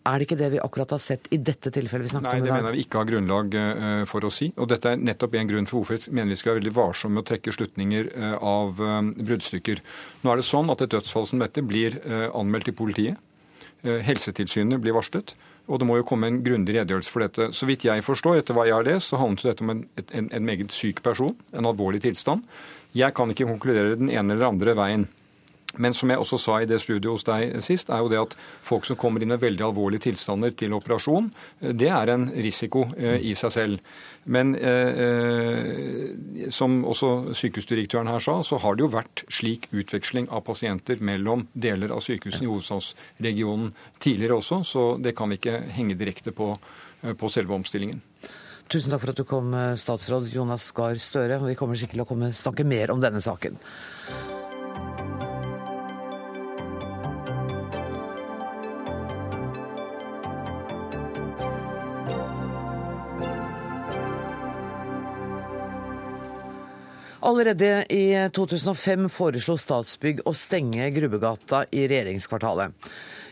Er 0.08 0.16
det 0.16 0.26
ikke 0.26 0.38
det 0.40 0.48
vi 0.54 0.60
akkurat 0.62 0.94
har 0.94 1.02
sett 1.02 1.26
i 1.34 1.36
dette 1.36 1.68
tilfellet 1.74 2.06
vi 2.06 2.12
snakket 2.14 2.30
Nei, 2.30 2.38
om 2.40 2.46
i 2.46 2.48
dag? 2.48 2.54
Nei, 2.54 2.56
det 2.56 2.64
mener 2.64 2.76
vi 2.78 2.84
ikke 2.86 3.02
har 3.02 3.10
grunnlag 3.10 3.56
eh, 3.60 4.04
for 4.08 4.24
å 4.24 4.32
si. 4.32 4.48
Og 4.56 4.70
dette 4.70 4.94
er 4.94 5.02
nettopp 5.02 5.36
en 5.36 5.50
grunn 5.50 5.68
for 5.68 5.80
hvorfor 5.80 5.98
jeg 5.98 6.14
mener 6.16 6.32
vi 6.32 6.40
skal 6.40 6.54
være 6.54 6.62
veldig 6.62 6.76
varsomme 6.78 7.18
med 7.18 7.26
å 7.26 7.30
trekke 7.32 7.56
slutninger 7.56 8.12
av 8.40 8.80
bruddstykker. 8.80 9.82
Nå 10.22 10.32
er 10.32 10.40
det 10.40 10.48
sånn 10.48 10.72
at 10.72 10.86
et 10.86 10.94
dødsfall 10.94 11.28
som 11.28 11.42
dette 11.42 11.64
blir 11.66 12.00
anmeldt 12.30 12.70
til 12.70 12.78
politiet. 12.78 13.20
Helsetilsynet 13.84 14.80
blir 14.80 14.96
varslet. 14.96 15.34
Og 15.70 15.78
det 15.78 15.86
må 15.86 16.00
jo 16.00 16.06
komme 16.06 16.26
en 16.26 16.40
grundig 16.42 16.74
redegjørelse 16.74 17.12
for 17.14 17.24
dette. 17.24 17.48
Så 17.54 17.68
vidt 17.68 17.86
jeg 17.86 18.02
forstår, 18.02 18.40
etter 18.40 18.56
hva 18.56 18.66
jeg 18.66 18.74
har 18.74 18.86
lest, 18.88 19.12
så 19.12 19.20
handlet 19.20 19.52
dette 19.52 19.64
om 19.64 19.72
en, 19.76 19.84
en, 20.10 20.28
en 20.34 20.46
meget 20.46 20.74
syk 20.74 21.02
person, 21.06 21.36
en 21.54 21.70
alvorlig 21.70 22.02
tilstand. 22.02 22.42
Jeg 22.98 23.14
kan 23.14 23.30
ikke 23.30 23.46
konkludere 23.46 23.98
den 24.00 24.10
ene 24.10 24.34
eller 24.34 24.50
andre 24.50 24.74
veien. 24.74 25.06
Men 25.78 25.94
som 25.94 26.10
jeg 26.10 26.18
også 26.18 26.38
sa 26.40 26.56
i 26.60 26.66
det 26.66 26.80
studioet 26.82 27.20
hos 27.20 27.26
deg 27.28 27.60
sist, 27.62 27.92
er 27.94 28.02
jo 28.02 28.10
det 28.10 28.18
at 28.18 28.34
folk 28.66 28.88
som 28.88 28.98
kommer 28.98 29.22
inn 29.22 29.30
med 29.30 29.42
veldig 29.42 29.62
alvorlige 29.68 30.08
tilstander 30.08 30.54
til 30.58 30.74
operasjon, 30.74 31.28
eh, 31.62 31.74
det 31.78 31.90
er 31.94 32.10
en 32.10 32.26
risiko 32.34 32.88
eh, 32.96 33.20
i 33.22 33.36
seg 33.38 33.54
selv. 33.54 33.92
Men 34.30 34.56
eh, 34.58 35.02
eh, 35.04 36.48
som 36.52 36.80
også 36.90 37.36
sykehusdirektøren 37.38 38.10
her 38.10 38.24
sa, 38.24 38.40
så 38.46 38.58
har 38.64 38.76
det 38.76 38.84
jo 38.84 38.90
vært 38.96 39.24
slik 39.30 39.68
utveksling 39.70 40.26
av 40.34 40.42
pasienter 40.48 41.02
mellom 41.06 41.46
deler 41.54 41.94
av 41.94 42.02
sykehusene 42.04 42.48
i 42.48 42.50
hovedstadsregionen 42.50 43.70
tidligere 44.02 44.40
også, 44.40 44.62
så 44.66 44.84
det 44.98 45.14
kan 45.18 45.30
vi 45.30 45.38
ikke 45.38 45.62
henge 45.76 45.98
direkte 46.00 46.34
på, 46.36 46.52
på 47.00 47.32
selve 47.32 47.54
omstillingen. 47.56 48.02
Tusen 48.70 48.92
takk 48.92 49.02
for 49.02 49.10
at 49.10 49.18
du 49.18 49.26
kom, 49.26 49.54
statsråd 49.74 50.28
Jonas 50.30 50.68
Gahr 50.74 50.98
Støre. 51.02 51.40
Vi 51.42 51.56
kommer 51.58 51.78
sikkert 51.78 51.98
til 51.98 52.04
å 52.04 52.10
komme, 52.10 52.34
snakke 52.36 52.66
mer 52.66 52.92
om 52.94 53.02
denne 53.02 53.22
saken. 53.24 53.58
Allerede 67.30 67.84
i 67.88 68.28
2005 68.34 69.04
foreslo 69.14 69.54
Statsbygg 69.54 70.24
å 70.26 70.32
stenge 70.34 70.88
Grubbegata 70.90 71.60
i 71.70 71.84
regjeringskvartalet. 71.86 72.72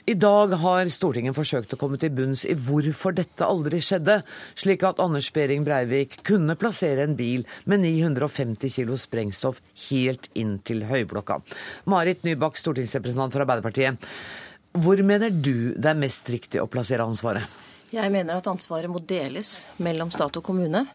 I 0.06 0.14
dag 0.14 0.54
har 0.62 0.90
Stortinget 0.94 1.34
forsøkt 1.34 1.74
å 1.74 1.78
komme 1.80 1.98
til 1.98 2.12
bunns 2.14 2.44
i 2.46 2.54
hvorfor 2.54 3.16
dette 3.18 3.42
aldri 3.42 3.80
skjedde, 3.82 4.20
slik 4.54 4.84
at 4.86 5.02
Anders 5.02 5.32
Behring 5.34 5.66
Breivik 5.66 6.14
kunne 6.28 6.54
plassere 6.60 7.08
en 7.08 7.18
bil 7.18 7.42
med 7.66 7.82
950 7.82 8.70
kilo 8.76 8.94
sprengstoff 9.02 9.58
helt 9.88 10.30
inn 10.38 10.60
til 10.62 10.86
Høyblokka. 10.86 11.40
Marit 11.90 12.22
Nybakk, 12.28 12.60
stortingsrepresentant 12.60 13.34
for 13.34 13.42
Arbeiderpartiet. 13.42 13.98
Hvor 14.78 15.02
mener 15.02 15.34
du 15.34 15.72
det 15.74 15.90
er 15.90 15.98
mest 15.98 16.30
riktig 16.30 16.62
å 16.62 16.70
plassere 16.70 17.08
ansvaret? 17.08 17.50
Jeg 17.90 18.14
mener 18.14 18.38
at 18.38 18.46
ansvaret 18.46 18.86
må 18.92 19.02
deles 19.02 19.64
mellom 19.82 20.14
stat 20.14 20.38
og 20.38 20.46
kommune. 20.46 20.86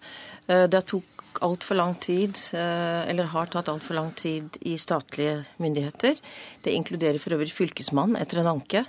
Det 0.47 0.55
er 0.55 0.71
det 0.71 0.85
tok 1.34 1.43
altfor 1.43 1.76
lang 1.76 1.96
tid, 2.00 2.38
eh, 2.54 3.10
eller 3.10 3.24
har 3.24 3.48
tatt 3.48 3.69
altfor 3.69 3.96
lang 3.96 4.13
tid 4.15 4.58
i 4.62 4.78
statlige 4.78 5.46
myndigheter. 5.58 6.15
Det 6.63 6.72
inkluderer 6.72 7.19
for 7.19 7.34
øvrig 7.34 7.52
Fylkesmannen 7.52 8.15
etter 8.15 8.39
en 8.39 8.60
anke. 8.60 8.86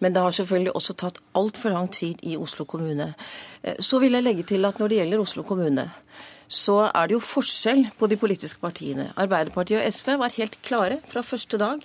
Men 0.00 0.12
det 0.12 0.22
har 0.22 0.30
selvfølgelig 0.30 0.74
også 0.74 0.96
tatt 0.96 1.18
altfor 1.34 1.72
lang 1.72 1.90
tid 1.90 2.18
i 2.22 2.36
Oslo 2.36 2.64
kommune. 2.64 3.14
Eh, 3.64 3.74
så 3.80 3.98
vil 3.98 4.12
jeg 4.12 4.22
legge 4.22 4.44
til 4.44 4.64
at 4.64 4.78
når 4.78 4.88
det 4.88 4.98
gjelder 4.98 5.20
Oslo 5.20 5.42
kommune, 5.42 5.90
så 6.48 6.90
er 6.94 7.06
det 7.06 7.14
jo 7.14 7.20
forskjell 7.20 7.90
på 7.98 8.08
de 8.08 8.16
politiske 8.16 8.60
partiene. 8.60 9.12
Arbeiderpartiet 9.16 9.82
og 9.82 9.92
SV 9.92 10.18
var 10.18 10.30
helt 10.38 10.56
klare 10.62 11.00
fra 11.06 11.20
første 11.20 11.58
dag 11.58 11.82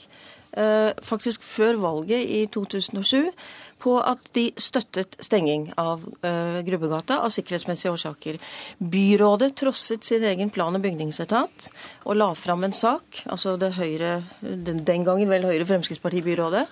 faktisk 1.02 1.42
før 1.42 1.80
valget 1.82 2.30
i 2.30 2.46
2007 2.46 3.32
på 3.84 3.98
at 4.00 4.24
de 4.36 4.48
støttet 4.62 5.18
stenging 5.24 5.68
av 5.80 6.04
uh, 6.24 6.60
Grubbegata 6.66 7.20
av 7.24 7.34
sikkerhetsmessige 7.34 7.92
årsaker. 7.94 8.40
Byrådet 8.80 9.54
trosset 9.60 10.06
sin 10.08 10.24
egen 10.28 10.52
plan- 10.54 10.76
og 10.76 10.84
bygningsetat 10.84 11.70
og 12.08 12.18
la 12.20 12.30
fram 12.38 12.64
en 12.64 12.76
sak, 12.76 13.24
altså 13.28 13.58
det 13.60 13.74
høyre, 13.78 14.22
den, 14.42 14.84
den 14.88 15.08
gangen 15.08 15.32
vel 15.32 15.48
Høyre 15.50 15.68
Fremskrittsparti-byrådet, 15.68 16.64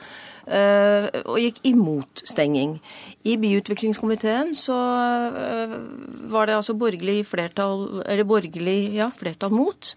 uh, 0.47 1.07
og 1.25 1.37
gikk 1.43 1.61
imot 1.67 2.23
stenging. 2.31 2.77
I 3.27 3.35
byutviklingskomiteen 3.41 4.55
så 4.57 4.79
uh, 5.35 5.77
var 6.31 6.47
det 6.47 6.57
altså 6.61 6.77
borgerlig 6.79 7.25
flertall, 7.29 8.03
eller 8.05 8.27
borgerlig, 8.27 8.79
ja, 8.95 9.11
flertall 9.15 9.53
mot. 9.55 9.95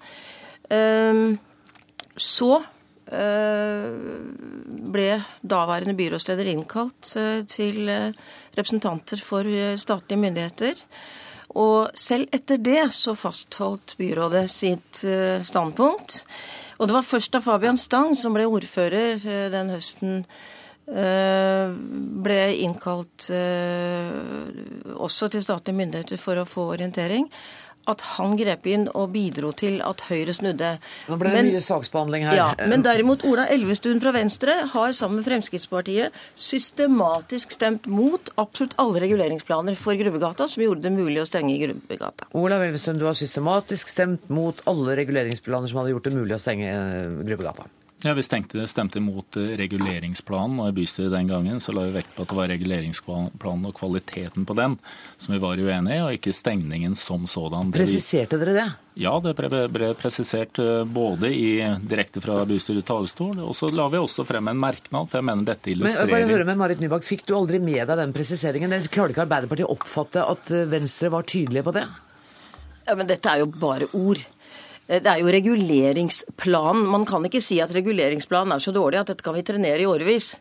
så 2.16 2.48
ble 4.94 5.10
daværende 5.42 5.96
byrådsleder 5.98 6.48
innkalt 6.52 7.16
eh, 7.20 7.42
til 7.50 7.88
eh, 7.90 8.16
representanter 8.56 9.20
for 9.22 9.48
statlige 9.80 10.20
myndigheter. 10.20 10.80
Og 11.54 11.90
selv 11.94 12.28
etter 12.34 12.58
det 12.58 12.92
så 12.96 13.14
fastholdt 13.14 13.96
byrådet 13.98 14.48
sitt 14.50 15.04
standpunkt. 15.46 16.24
Og 16.78 16.88
det 16.88 16.96
var 16.96 17.06
først 17.06 17.34
da 17.36 17.40
Fabian 17.44 17.78
Stang, 17.78 18.16
som 18.18 18.34
ble 18.34 18.46
ordfører 18.50 19.20
den 19.52 19.70
høsten, 19.70 20.24
ble 20.84 22.40
innkalt 22.58 23.28
også 24.98 25.30
til 25.30 25.44
statlige 25.46 25.78
myndigheter 25.78 26.18
for 26.20 26.42
å 26.42 26.48
få 26.48 26.66
orientering, 26.74 27.28
at 27.90 28.04
han 28.14 28.36
grep 28.38 28.66
inn 28.70 28.86
og 28.92 29.12
bidro 29.14 29.52
til 29.56 29.80
at 29.84 30.04
Høyre 30.08 30.34
snudde. 30.36 30.74
Nå 31.08 31.18
ble 31.20 31.30
det 31.30 31.36
men, 31.38 31.50
mye 31.52 31.62
saksbehandling 31.64 32.26
her. 32.28 32.38
Ja, 32.38 32.48
Men 32.70 32.84
derimot 32.86 33.24
Ola 33.28 33.46
Elvestuen 33.52 34.00
fra 34.02 34.14
Venstre 34.16 34.56
har 34.72 34.96
sammen 34.96 35.20
med 35.20 35.28
Fremskrittspartiet 35.28 36.16
systematisk 36.38 37.54
stemt 37.54 37.88
mot 37.90 38.32
absolutt 38.40 38.76
alle 38.82 39.04
reguleringsplaner 39.04 39.78
for 39.78 39.98
Grubbegata 40.00 40.48
som 40.50 40.64
gjorde 40.64 40.86
det 40.88 40.94
mulig 40.96 41.20
å 41.22 41.28
stenge 41.28 41.56
Grubbegata. 41.60 42.28
Ola 42.38 42.60
Elvestuen, 42.64 42.98
du 43.00 43.06
har 43.08 43.18
systematisk 43.18 43.92
stemt 43.92 44.28
mot 44.32 44.60
alle 44.70 44.98
reguleringsplaner 45.00 45.70
som 45.70 45.82
hadde 45.82 45.94
gjort 45.94 46.10
det 46.10 46.16
mulig 46.16 46.36
å 46.36 46.42
stenge 46.42 46.70
eh, 46.72 47.24
Grubbegata. 47.24 47.68
Ja, 48.04 48.12
Vi 48.14 48.22
stemte, 48.22 48.66
stemte 48.68 48.98
imot 49.00 49.36
eh, 49.40 49.54
reguleringsplanen, 49.56 50.58
og 50.60 50.68
i 50.68 50.76
bystyret 50.76 51.14
den 51.14 51.30
gangen 51.30 51.60
så 51.62 51.72
la 51.72 51.86
vi 51.86 51.94
vekt 51.94 52.12
på 52.12 52.26
at 52.26 52.32
det 52.32 52.36
var 52.36 52.50
reguleringsplanen 52.52 53.68
og 53.70 53.72
kvaliteten 53.78 54.44
på 54.44 54.56
den 54.58 54.76
som 55.16 55.32
vi 55.32 55.40
var 55.40 55.56
uenige 55.56 55.96
i, 55.96 56.02
og 56.04 56.18
ikke 56.18 56.34
stengningen 56.36 56.98
som 57.00 57.24
sådan. 57.30 57.72
Presiserte 57.72 58.36
dere 58.42 58.56
det? 58.58 58.66
Ja, 59.00 59.14
det 59.24 59.32
ble, 59.38 59.64
ble 59.72 59.88
presisert 59.96 60.60
eh, 60.60 60.84
både 60.84 61.32
i, 61.32 61.48
direkte 61.80 62.20
fra 62.24 62.42
bystyrets 62.48 62.86
talerstol, 62.90 63.40
og 63.40 63.56
så 63.56 63.72
la 63.72 63.88
vi 63.90 64.02
også 64.02 64.26
frem 64.28 64.52
en 64.52 64.60
merknad, 64.60 65.08
for 65.08 65.22
jeg 65.22 65.28
mener 65.30 65.48
dette 65.48 65.72
illustrerer 65.72 66.12
Men 66.12 66.18
bare 66.18 66.32
høre 66.34 66.48
med 66.52 66.60
Marit 66.60 66.84
Nybakk, 66.84 67.08
Fikk 67.08 67.24
du 67.28 67.34
aldri 67.38 67.62
med 67.62 67.88
deg 67.88 67.96
den 68.04 68.12
presiseringen? 68.16 68.72
Eller 68.72 68.92
klarte 68.92 69.16
ikke 69.16 69.24
Arbeiderpartiet 69.24 69.70
å 69.70 69.78
oppfatte 69.78 70.28
at 70.28 70.52
eh, 70.52 70.68
Venstre 70.68 71.08
var 71.14 71.24
tydelige 71.24 71.64
på 71.64 71.74
det? 71.80 71.88
Ja, 72.84 72.94
men 73.00 73.08
Dette 73.08 73.32
er 73.32 73.40
jo 73.40 73.48
bare 73.48 73.88
ord. 73.96 74.20
Eh, 74.88 75.00
det 75.02 75.10
er 75.10 75.20
jo 75.22 75.32
reguleringsplanen. 75.32 76.86
Man 76.90 77.06
kan 77.08 77.24
ikke 77.26 77.42
si 77.42 77.60
at 77.64 77.72
reguleringsplanen 77.74 78.56
er 78.56 78.62
så 78.62 78.74
dårlig 78.74 79.00
at 79.00 79.12
dette 79.12 79.24
kan 79.24 79.36
vi 79.36 79.44
trenere 79.46 79.84
i 79.84 79.88
årevis. 79.88 80.34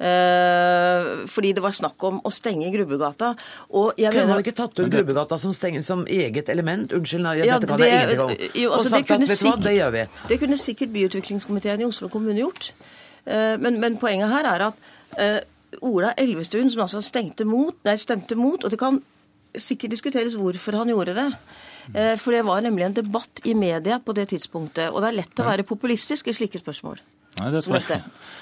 Uh, 0.00 1.26
fordi 1.28 1.50
det 1.52 1.60
var 1.60 1.74
snakk 1.76 2.00
om 2.08 2.22
å 2.24 2.30
stenge 2.32 2.70
Grubbegata. 2.72 3.34
Og 3.76 3.98
jeg 4.00 4.14
Kunne 4.14 4.30
man 4.30 4.40
ikke 4.40 4.54
tatt 4.56 4.78
ut 4.78 4.88
Grubbegata 4.88 5.36
som, 5.36 5.52
stenge, 5.52 5.82
som 5.84 6.06
eget 6.08 6.48
element? 6.48 6.94
Unnskyld, 6.96 7.20
nei, 7.26 7.34
ja, 7.42 7.58
dette 7.58 7.68
kan 7.68 7.82
det, 7.82 7.90
jeg 7.90 8.06
ingenting 8.06 8.22
om. 8.24 8.32
Jo, 8.62 8.70
altså, 8.78 8.86
og 8.86 8.94
sagt 8.94 9.12
at 9.12 9.26
vet 9.26 9.42
du 9.42 9.44
hva, 9.50 9.52
det 9.66 9.74
gjør 9.76 9.92
vi. 9.98 10.06
Det 10.30 10.38
kunne 10.40 10.58
sikkert 10.62 10.94
byutviklingskomiteen 10.94 11.84
i 11.84 11.88
Oslo 11.90 12.08
kommune 12.08 12.40
gjort. 12.40 12.70
Uh, 13.28 13.60
men, 13.60 13.76
men, 13.82 14.00
poenget 14.00 14.32
her 14.32 14.48
er 14.48 14.70
at 14.70 14.80
Ola 15.84 16.14
Elvestuen, 16.16 16.72
som 16.72 16.86
altså 16.86 17.04
stemte 17.04 17.44
mot, 17.44 17.76
nei, 17.84 17.98
stemte 18.00 18.40
mot, 18.40 18.64
og 18.64 18.72
det 18.72 18.80
kan 18.80 19.02
sikkert 19.58 19.92
diskuteres 19.98 20.38
hvorfor 20.38 20.80
han 20.80 20.88
gjorde 20.88 21.18
det. 21.18 21.28
Eh, 21.94 22.16
for 22.20 22.34
det 22.34 22.44
var 22.46 22.62
nemlig 22.64 22.86
en 22.86 22.98
debatt 23.00 23.42
i 23.44 23.54
media 23.54 23.98
på 24.02 24.14
det 24.16 24.28
tidspunktet. 24.34 24.90
Og 24.90 25.02
det 25.02 25.10
er 25.10 25.18
lett 25.22 25.42
å 25.42 25.48
være 25.48 25.66
populistisk 25.66 26.30
i 26.30 26.36
slike 26.36 26.60
spørsmål. 26.62 27.00
Nei, 27.38 27.50
det, 27.54 27.62
tror 27.62 27.76
jeg. 27.78 28.00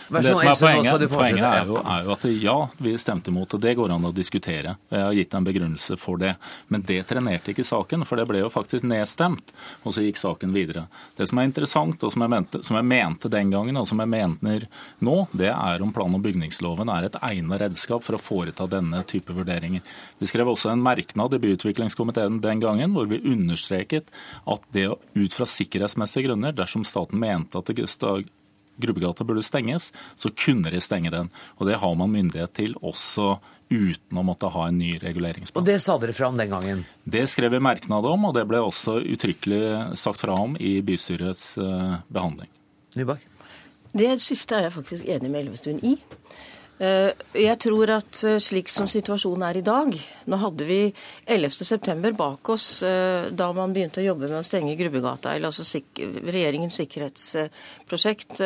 det 0.08 0.22
som 0.24 0.48
er 0.48 0.54
poenget, 0.56 1.02
poenget 1.12 1.44
er, 1.44 1.66
jo, 1.68 1.76
er, 1.78 2.06
jo, 2.06 2.12
at 2.14 2.22
ja, 2.40 2.54
vi 2.80 2.94
stemte 2.98 3.28
imot, 3.30 3.52
og 3.54 3.60
det 3.62 3.74
går 3.76 3.92
an 3.92 4.08
å 4.08 4.12
diskutere. 4.16 4.72
Jeg 4.88 5.04
har 5.04 5.16
gitt 5.18 5.34
en 5.36 5.46
begrunnelse 5.46 5.98
for 6.00 6.20
det. 6.20 6.32
Men 6.72 6.82
det 6.88 7.02
trenerte 7.10 7.52
ikke 7.52 7.66
saken, 7.68 8.06
for 8.08 8.18
det 8.18 8.24
ble 8.30 8.40
jo 8.40 8.48
faktisk 8.50 8.86
nedstemt. 8.88 9.52
Og 9.84 9.94
så 9.94 10.02
gikk 10.06 10.18
saken 10.18 10.54
videre. 10.56 10.86
Det 11.18 11.28
som 11.28 11.38
er 11.38 11.50
interessant, 11.50 12.02
og 12.02 12.14
som 12.14 12.24
jeg 12.24 12.32
mente, 12.32 12.62
som 12.64 12.78
jeg 12.80 12.88
mente 12.88 13.30
den 13.32 13.52
gangen, 13.52 13.78
og 13.78 13.86
som 13.90 14.00
jeg 14.02 14.12
mener 14.14 14.64
nå, 15.04 15.18
det 15.36 15.52
er 15.52 15.84
om 15.84 15.92
plan- 15.94 16.16
og 16.16 16.24
bygningsloven 16.24 16.90
er 16.94 17.10
et 17.10 17.20
egnet 17.28 17.62
redskap 17.66 18.06
for 18.06 18.16
å 18.16 18.22
foreta 18.22 18.66
denne 18.72 19.04
type 19.08 19.36
vurderinger. 19.36 19.84
Vi 20.18 20.30
skrev 20.30 20.48
også 20.54 20.72
en 20.72 20.82
merknad 20.82 21.36
i 21.36 21.42
byutviklingskomiteen 21.44 22.40
den 22.42 22.64
gangen 22.64 22.96
hvor 22.96 23.06
vi 23.12 23.20
understreket 23.20 24.08
at 24.48 24.66
det 24.74 24.88
ut 24.88 25.36
fra 25.36 25.46
sikkerhetsmessige 25.46 26.30
grunner, 26.30 26.56
dersom 26.56 26.88
staten 26.88 27.20
mente 27.20 27.60
at 27.60 27.68
det 27.68 27.76
Grubbegata 28.78 29.26
burde 29.26 29.44
stenges, 29.46 29.92
så 30.16 30.30
kunne 30.30 30.72
de 30.72 30.80
stenge 30.82 31.12
den. 31.14 31.30
Og 31.58 31.68
det 31.68 31.78
har 31.82 31.94
man 31.98 32.12
myndighet 32.14 32.54
til 32.58 32.76
også 32.80 33.36
uten 33.68 34.16
å 34.16 34.24
måtte 34.24 34.48
ha 34.52 34.68
en 34.68 34.78
ny 34.80 34.94
reguleringsplan. 35.02 35.60
Og 35.60 35.66
det 35.68 35.78
sa 35.84 35.98
dere 36.00 36.14
fra 36.16 36.30
om 36.32 36.38
den 36.40 36.52
gangen? 36.52 36.84
Det 37.04 37.26
skrev 37.28 37.52
vi 37.52 37.60
merknad 37.62 38.06
om, 38.08 38.28
og 38.30 38.36
det 38.36 38.46
ble 38.48 38.62
også 38.64 38.98
uttrykkelig 39.02 39.98
sagt 40.00 40.24
fra 40.24 40.38
om 40.40 40.56
i 40.56 40.78
bystyrets 40.84 41.50
eh, 41.60 41.98
behandling. 42.08 42.48
Nybakk? 42.96 43.26
Det 43.98 44.14
siste 44.20 44.56
er 44.56 44.68
jeg 44.68 44.76
faktisk 44.76 45.08
enig 45.08 45.30
med 45.32 45.46
Elvestuen 45.46 45.80
i. 45.84 45.96
Eh, 46.78 47.10
jeg 47.34 47.58
tror 47.58 47.90
at 47.90 48.20
eh, 48.22 48.36
slik 48.38 48.68
som 48.70 48.86
situasjonen 48.86 49.42
er 49.48 49.56
i 49.58 49.64
dag 49.66 49.96
Nå 50.30 50.36
hadde 50.38 50.66
vi 50.68 50.76
11.9 51.26 52.12
bak 52.14 52.50
oss 52.54 52.84
eh, 52.86 53.26
da 53.34 53.48
man 53.56 53.74
begynte 53.74 53.98
å 53.98 54.06
jobbe 54.06 54.28
med 54.28 54.38
å 54.38 54.46
stenge 54.46 54.76
Grubbegata, 54.78 55.32
eller 55.34 55.50
altså 55.50 55.66
regjeringens 55.98 56.78
sikkerhetsprosjekt, 56.78 58.38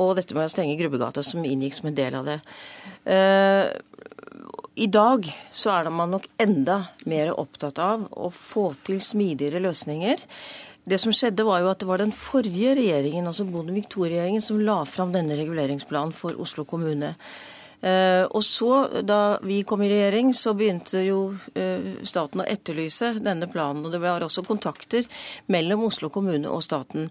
og 0.00 0.14
dette 0.16 0.36
med 0.36 0.46
å 0.46 0.52
stenge 0.52 0.78
Grubbegata 0.80 1.24
som 1.26 1.44
inngikk 1.44 1.76
som 1.76 1.90
en 1.90 1.98
del 1.98 2.16
av 2.16 2.30
det. 2.30 2.38
I 4.80 4.88
dag 4.88 5.28
så 5.52 5.74
er 5.74 5.90
man 5.92 6.14
nok 6.14 6.30
enda 6.40 6.78
mer 7.04 7.34
opptatt 7.36 7.80
av 7.82 8.06
å 8.16 8.30
få 8.32 8.70
til 8.86 9.02
smidigere 9.04 9.60
løsninger. 9.66 10.22
Det 10.84 10.98
som 10.98 11.14
skjedde 11.14 11.46
var 11.46 11.62
jo 11.62 11.70
at 11.70 11.82
det 11.82 11.86
var 11.86 12.02
den 12.02 12.14
forrige 12.16 12.74
regjeringen, 12.78 13.26
altså 13.30 13.46
Bondevik 13.46 13.86
II-regjeringen, 13.92 14.42
som 14.42 14.60
la 14.60 14.80
fram 14.88 15.12
denne 15.14 15.36
reguleringsplanen 15.38 16.14
for 16.16 16.38
Oslo 16.42 16.64
kommune. 16.66 17.14
Uh, 17.82 18.28
og 18.30 18.44
så, 18.46 19.02
da 19.02 19.38
vi 19.42 19.64
kom 19.66 19.82
i 19.82 19.88
regjering, 19.90 20.30
så 20.38 20.54
begynte 20.54 21.00
jo 21.02 21.32
uh, 21.34 21.86
staten 22.06 22.42
å 22.42 22.46
etterlyse 22.46 23.16
denne 23.18 23.48
planen. 23.50 23.82
Og 23.82 23.94
det 23.94 23.98
var 24.02 24.22
også 24.22 24.44
kontakter 24.46 25.08
mellom 25.50 25.88
Oslo 25.88 26.10
kommune 26.14 26.50
og 26.50 26.62
staten. 26.62 27.08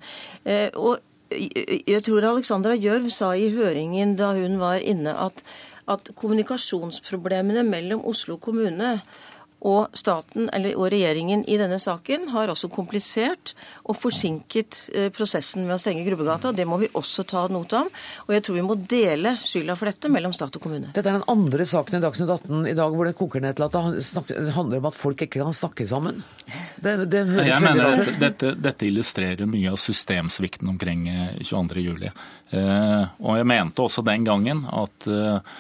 Uh, 0.48 0.70
og 0.80 0.94
jeg 1.32 2.04
tror 2.04 2.28
Alexandra 2.28 2.76
Gjørv 2.76 3.08
sa 3.12 3.34
i 3.36 3.52
høringen 3.56 4.18
da 4.20 4.34
hun 4.36 4.58
var 4.60 4.84
inne, 4.84 5.16
at, 5.16 5.44
at 5.92 6.12
kommunikasjonsproblemene 6.20 7.64
mellom 7.68 8.04
Oslo 8.08 8.36
kommune 8.40 8.98
og 9.62 9.94
staten 9.98 10.50
eller, 10.54 10.74
og 10.80 10.90
regjeringen 10.94 11.44
i 11.46 11.58
denne 11.60 11.78
saken 11.82 12.30
har 12.34 12.50
også 12.50 12.70
komplisert 12.74 13.54
og 13.86 13.98
forsinket 14.00 14.80
eh, 14.96 15.10
prosessen 15.14 15.68
med 15.68 15.76
å 15.76 15.82
stenge 15.82 16.06
Grubbegata. 16.08 16.54
Det 16.56 16.66
må 16.66 16.80
vi 16.82 16.90
også 16.98 17.26
ta 17.30 17.44
note 17.52 17.84
om. 17.84 17.92
Og 18.26 18.34
jeg 18.34 18.46
tror 18.46 18.58
vi 18.58 18.66
må 18.66 18.78
dele 18.80 19.36
skylda 19.42 19.76
for 19.78 19.92
dette 19.92 20.12
mellom 20.12 20.34
stat 20.34 20.58
og 20.58 20.66
kommune. 20.66 20.90
Dette 20.96 21.12
er 21.12 21.20
den 21.20 21.28
andre 21.32 21.68
saken 21.70 22.00
i 22.00 22.04
Dagsnytt 22.04 22.34
18 22.40 22.72
i 22.72 22.78
dag 22.78 22.96
hvor 22.96 23.10
det 23.10 23.18
koker 23.20 23.44
ned 23.44 23.60
til 23.60 23.68
at 23.68 23.78
det 24.32 24.56
handler 24.56 24.82
om 24.82 24.90
at 24.90 24.98
folk 24.98 25.26
ikke 25.28 25.44
kan 25.44 25.56
snakke 25.56 25.86
sammen. 25.90 26.24
Det, 26.82 26.96
det 27.12 27.22
jeg 27.22 27.62
mener 27.64 28.02
at 28.02 28.16
dette, 28.22 28.56
dette, 28.58 28.88
illustrerer 28.90 29.50
mye 29.50 29.72
av 29.72 29.78
systemsvikten 29.80 30.72
omkring 30.74 31.06
22.07. 31.38 32.10
Eh, 32.58 33.04
og 33.22 33.38
jeg 33.38 33.48
mente 33.48 33.86
også 33.86 34.04
den 34.06 34.26
gangen 34.28 34.66
at 34.66 35.08
eh, 35.08 35.54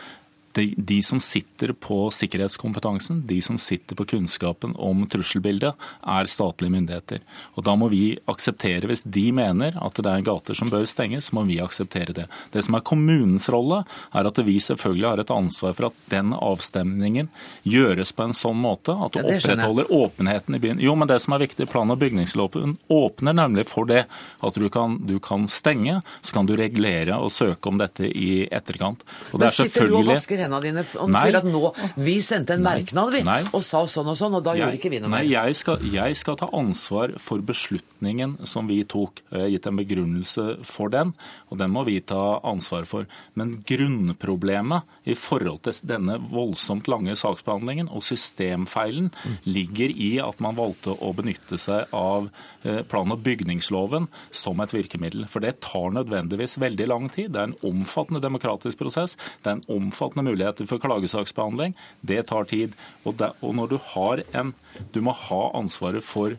de, 0.53 0.73
de, 0.77 0.99
som 1.03 1.19
sitter 1.19 1.73
på 1.73 2.09
sikkerhetskompetansen, 2.13 3.23
de 3.27 3.39
som 3.41 3.57
sitter 3.61 3.95
på 3.95 4.05
kunnskapen 4.15 4.75
om 4.75 5.05
trusselbildet, 5.09 5.73
er 6.01 6.29
statlige 6.29 6.73
myndigheter. 6.73 7.21
Og 7.55 7.65
Da 7.67 7.75
må 7.79 7.89
vi 7.91 8.17
akseptere, 8.31 8.89
hvis 8.89 9.05
de 9.05 9.29
mener 9.35 9.77
at 9.81 9.99
det 10.01 10.11
er 10.11 10.25
gater 10.25 10.57
som 10.57 10.71
bør 10.71 10.87
stenges, 10.89 11.31
må 11.35 11.45
vi 11.47 11.59
akseptere 11.63 12.15
det. 12.15 12.27
Det 12.51 12.63
som 12.65 12.75
er 12.77 12.85
kommunens 12.87 13.47
rolle, 13.53 13.83
er 14.13 14.27
at 14.27 14.41
vi 14.45 14.57
selvfølgelig 14.59 15.09
har 15.09 15.23
et 15.23 15.33
ansvar 15.33 15.75
for 15.77 15.89
at 15.91 16.01
den 16.11 16.33
avstemningen 16.35 17.31
gjøres 17.63 18.13
på 18.15 18.27
en 18.27 18.35
sånn 18.35 18.59
måte 18.61 18.95
at 18.95 19.15
du 19.15 19.21
ja, 19.21 19.37
opprettholder 19.37 19.91
åpenheten 19.91 20.57
i 20.57 20.61
byen. 20.63 20.81
Jo, 20.83 20.95
men 20.99 21.09
det 21.09 21.21
som 21.23 21.35
er 21.35 21.45
viktig, 21.45 21.69
plan- 21.71 21.91
og 21.91 21.99
bygningsloven 22.01 22.77
åpner 22.91 23.37
nemlig 23.37 23.67
for 23.69 23.87
det 23.89 24.05
at 24.41 24.59
du 24.59 24.67
kan, 24.73 24.97
du 25.07 25.17
kan 25.23 25.47
stenge, 25.51 26.01
så 26.21 26.35
kan 26.35 26.49
du 26.49 26.55
regulere 26.59 27.17
og 27.21 27.31
søke 27.33 27.71
om 27.71 27.79
dette 27.81 28.09
i 28.09 28.45
etterkant. 28.51 29.03
Og 29.31 29.41
det 29.41 29.49
er 29.49 29.57
selvfølgelig 29.61 30.19
i 30.41 30.45
hendene 30.45 30.61
dine 30.65 30.83
og 30.83 31.13
sier 31.15 31.37
at 31.39 31.47
nå 31.47 31.61
Vi 32.01 32.17
sendte 32.23 32.55
en 32.57 32.65
merknad, 32.65 33.13
vi, 33.13 33.21
Nei. 33.27 33.41
og 33.51 33.63
sa 33.65 33.83
sånn 33.89 34.09
og 34.11 34.17
sånn, 34.19 34.35
og 34.39 34.45
da 34.45 34.55
jeg, 34.55 34.65
gjorde 34.65 34.79
ikke 34.79 34.91
vi 34.93 35.01
noe 35.03 35.11
mer. 35.13 35.23
Nei, 35.23 35.33
jeg 35.33 35.57
skal, 35.59 35.85
jeg 35.93 36.17
skal, 36.19 36.37
ta 36.41 36.49
ansvar 36.57 37.15
for 37.21 37.43
beslutningen 37.45 38.37
som 38.49 38.69
vi 38.69 38.81
tok. 38.87 39.21
Jeg 39.29 39.45
har 39.45 39.51
gitt 39.53 39.69
en 39.69 39.79
begrunnelse 39.79 40.45
for 40.67 40.91
den, 40.93 41.13
og 41.51 41.61
den 41.61 41.73
må 41.73 41.85
vi 41.87 41.99
ta 42.03 42.39
ansvar 42.47 42.87
for. 42.89 43.07
Men 43.37 43.59
grunnproblemet 43.67 45.09
i 45.11 45.15
forhold 45.17 45.61
til 45.65 45.77
denne 45.89 46.17
voldsomt 46.31 46.89
lange 46.91 47.15
saksbehandlingen 47.19 47.89
og 47.91 48.03
systemfeilen 48.05 49.11
mm. 49.11 49.37
ligger 49.49 49.93
i 49.93 50.11
at 50.23 50.41
man 50.43 50.57
valgte 50.59 50.95
å 50.97 51.11
benytte 51.17 51.59
seg 51.61 51.91
av 51.95 52.29
eh, 52.63 52.81
plan- 52.87 53.11
og 53.13 53.23
bygningsloven 53.25 54.07
som 54.35 54.61
et 54.63 54.73
virkemiddel. 54.75 55.27
For 55.31 55.43
det 55.43 55.59
tar 55.65 55.93
nødvendigvis 55.95 56.57
veldig 56.61 56.87
lang 56.89 57.09
tid. 57.11 57.33
Det 57.33 57.41
er 57.41 57.51
en 57.51 57.59
omfattende 57.67 58.23
demokratisk 58.23 58.81
prosess. 58.81 59.17
Det 59.41 59.51
er 59.51 59.59
en 59.59 59.67
omfattende 59.77 60.30
mulighet 60.31 60.63
for 60.69 60.81
klagesaksbehandling. 60.81 61.75
Det 62.01 62.23
tar 62.31 62.49
tid. 62.49 62.75
Og, 63.03 63.15
det, 63.19 63.31
og 63.41 63.55
når 63.57 63.75
du 63.75 63.77
har 63.93 64.23
en 64.33 64.55
Du 64.93 65.01
må 65.03 65.11
ha 65.11 65.41
ansvaret 65.57 66.03
for 66.03 66.37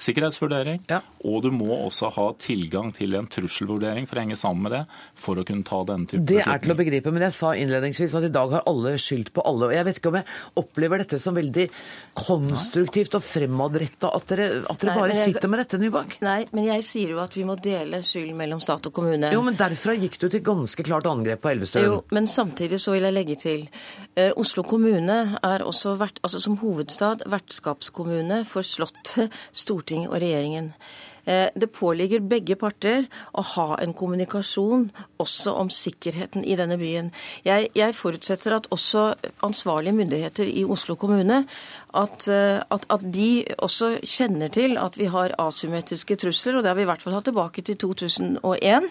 sikkerhetsvurdering, 0.00 0.82
ja. 0.90 1.00
og 1.28 1.42
du 1.44 1.50
må 1.54 1.68
også 1.74 2.10
ha 2.14 2.26
tilgang 2.40 2.90
til 2.96 3.16
en 3.18 3.28
trusselvurdering 3.30 4.06
for 4.08 4.18
å 4.18 4.24
henge 4.24 4.38
sammen 4.40 4.66
med 4.66 4.74
det, 4.74 4.82
for 5.18 5.40
å 5.40 5.44
kunne 5.46 5.66
ta 5.66 5.80
denne 5.88 6.08
type 6.08 6.24
Det 6.28 6.40
er 6.40 6.62
til 6.62 6.74
å 6.74 6.78
begripe, 6.78 7.12
men 7.12 7.26
jeg 7.26 7.36
sa 7.36 7.52
innledningsvis 7.58 8.16
at 8.18 8.26
i 8.28 8.32
dag 8.32 8.54
har 8.56 8.64
alle 8.70 8.94
skyldt 9.00 9.32
på 9.36 9.44
alle. 9.46 9.68
og 9.68 9.74
Jeg 9.76 9.86
vet 9.88 10.00
ikke 10.00 10.12
om 10.12 10.18
jeg 10.20 10.28
opplever 10.62 11.04
dette 11.04 11.20
som 11.22 11.36
veldig 11.36 11.66
konstruktivt 12.16 13.18
og 13.18 13.24
fremadretta, 13.24 14.12
at 14.16 14.32
dere, 14.32 14.48
at 14.64 14.80
dere 14.80 14.94
nei, 14.94 14.98
bare 15.02 15.14
jeg, 15.14 15.34
sitter 15.34 15.52
med 15.52 15.62
dette, 15.64 15.80
Nybakk? 15.80 16.16
Nei, 16.24 16.38
men 16.56 16.70
jeg 16.70 16.86
sier 16.88 17.14
jo 17.14 17.20
at 17.22 17.36
vi 17.36 17.46
må 17.48 17.58
dele 17.60 18.02
skyld 18.06 18.32
mellom 18.38 18.62
stat 18.64 18.88
og 18.88 18.96
kommune. 18.96 19.32
Jo, 19.34 19.44
men 19.44 19.58
derfra 19.60 19.96
gikk 19.98 20.16
du 20.22 20.28
til 20.32 20.44
ganske 20.46 20.86
klart 20.86 21.08
angrep 21.10 21.44
på 21.44 21.52
Elvestuen. 21.52 21.86
Jo, 21.86 22.00
men 22.16 22.28
samtidig 22.30 22.80
så 22.80 22.96
vil 22.96 23.08
jeg 23.08 23.16
legge 23.16 23.36
til 23.40 23.66
eh, 24.16 24.32
Oslo 24.40 24.64
kommune 24.66 25.20
er 25.44 25.66
også 25.66 25.96
vert, 26.00 26.20
altså 26.24 26.40
som 26.42 26.56
hovedstad 26.62 27.26
vertskapskommune 27.30 28.42
for 28.48 28.66
Slottet, 28.66 29.34
Stortinget 29.52 29.89
Stortinget 29.90 30.12
og 30.12 30.20
regjeringen. 30.22 30.72
Eh, 31.26 31.48
det 31.54 31.68
påligger 31.74 32.22
begge 32.24 32.56
parter 32.56 33.08
å 33.36 33.42
ha 33.42 33.76
en 33.82 33.92
kommunikasjon 33.92 34.86
også 35.20 35.52
om 35.58 35.68
sikkerheten 35.68 36.44
i 36.44 36.56
denne 36.56 36.78
byen. 36.80 37.10
Jeg, 37.44 37.68
jeg 37.76 37.94
forutsetter 37.94 38.54
at 38.56 38.70
også 38.70 39.10
ansvarlige 39.44 39.96
myndigheter 39.98 40.48
i 40.48 40.64
Oslo 40.64 40.96
kommune 40.96 41.42
at, 41.92 42.28
eh, 42.28 42.62
at, 42.62 42.86
at, 42.88 43.04
de 43.04 43.44
også 43.58 43.98
kjenner 44.04 44.48
til 44.48 44.78
at 44.78 44.96
vi 44.96 45.10
har 45.10 45.34
asymmetriske 45.38 46.16
trusler, 46.22 46.56
og 46.56 46.64
det 46.64 46.72
har 46.72 46.78
vi 46.78 46.86
i 46.86 46.90
hvert 46.92 47.02
fall 47.02 47.18
hatt 47.18 47.28
tilbake 47.28 47.66
til 47.66 47.76
2001 47.82 48.88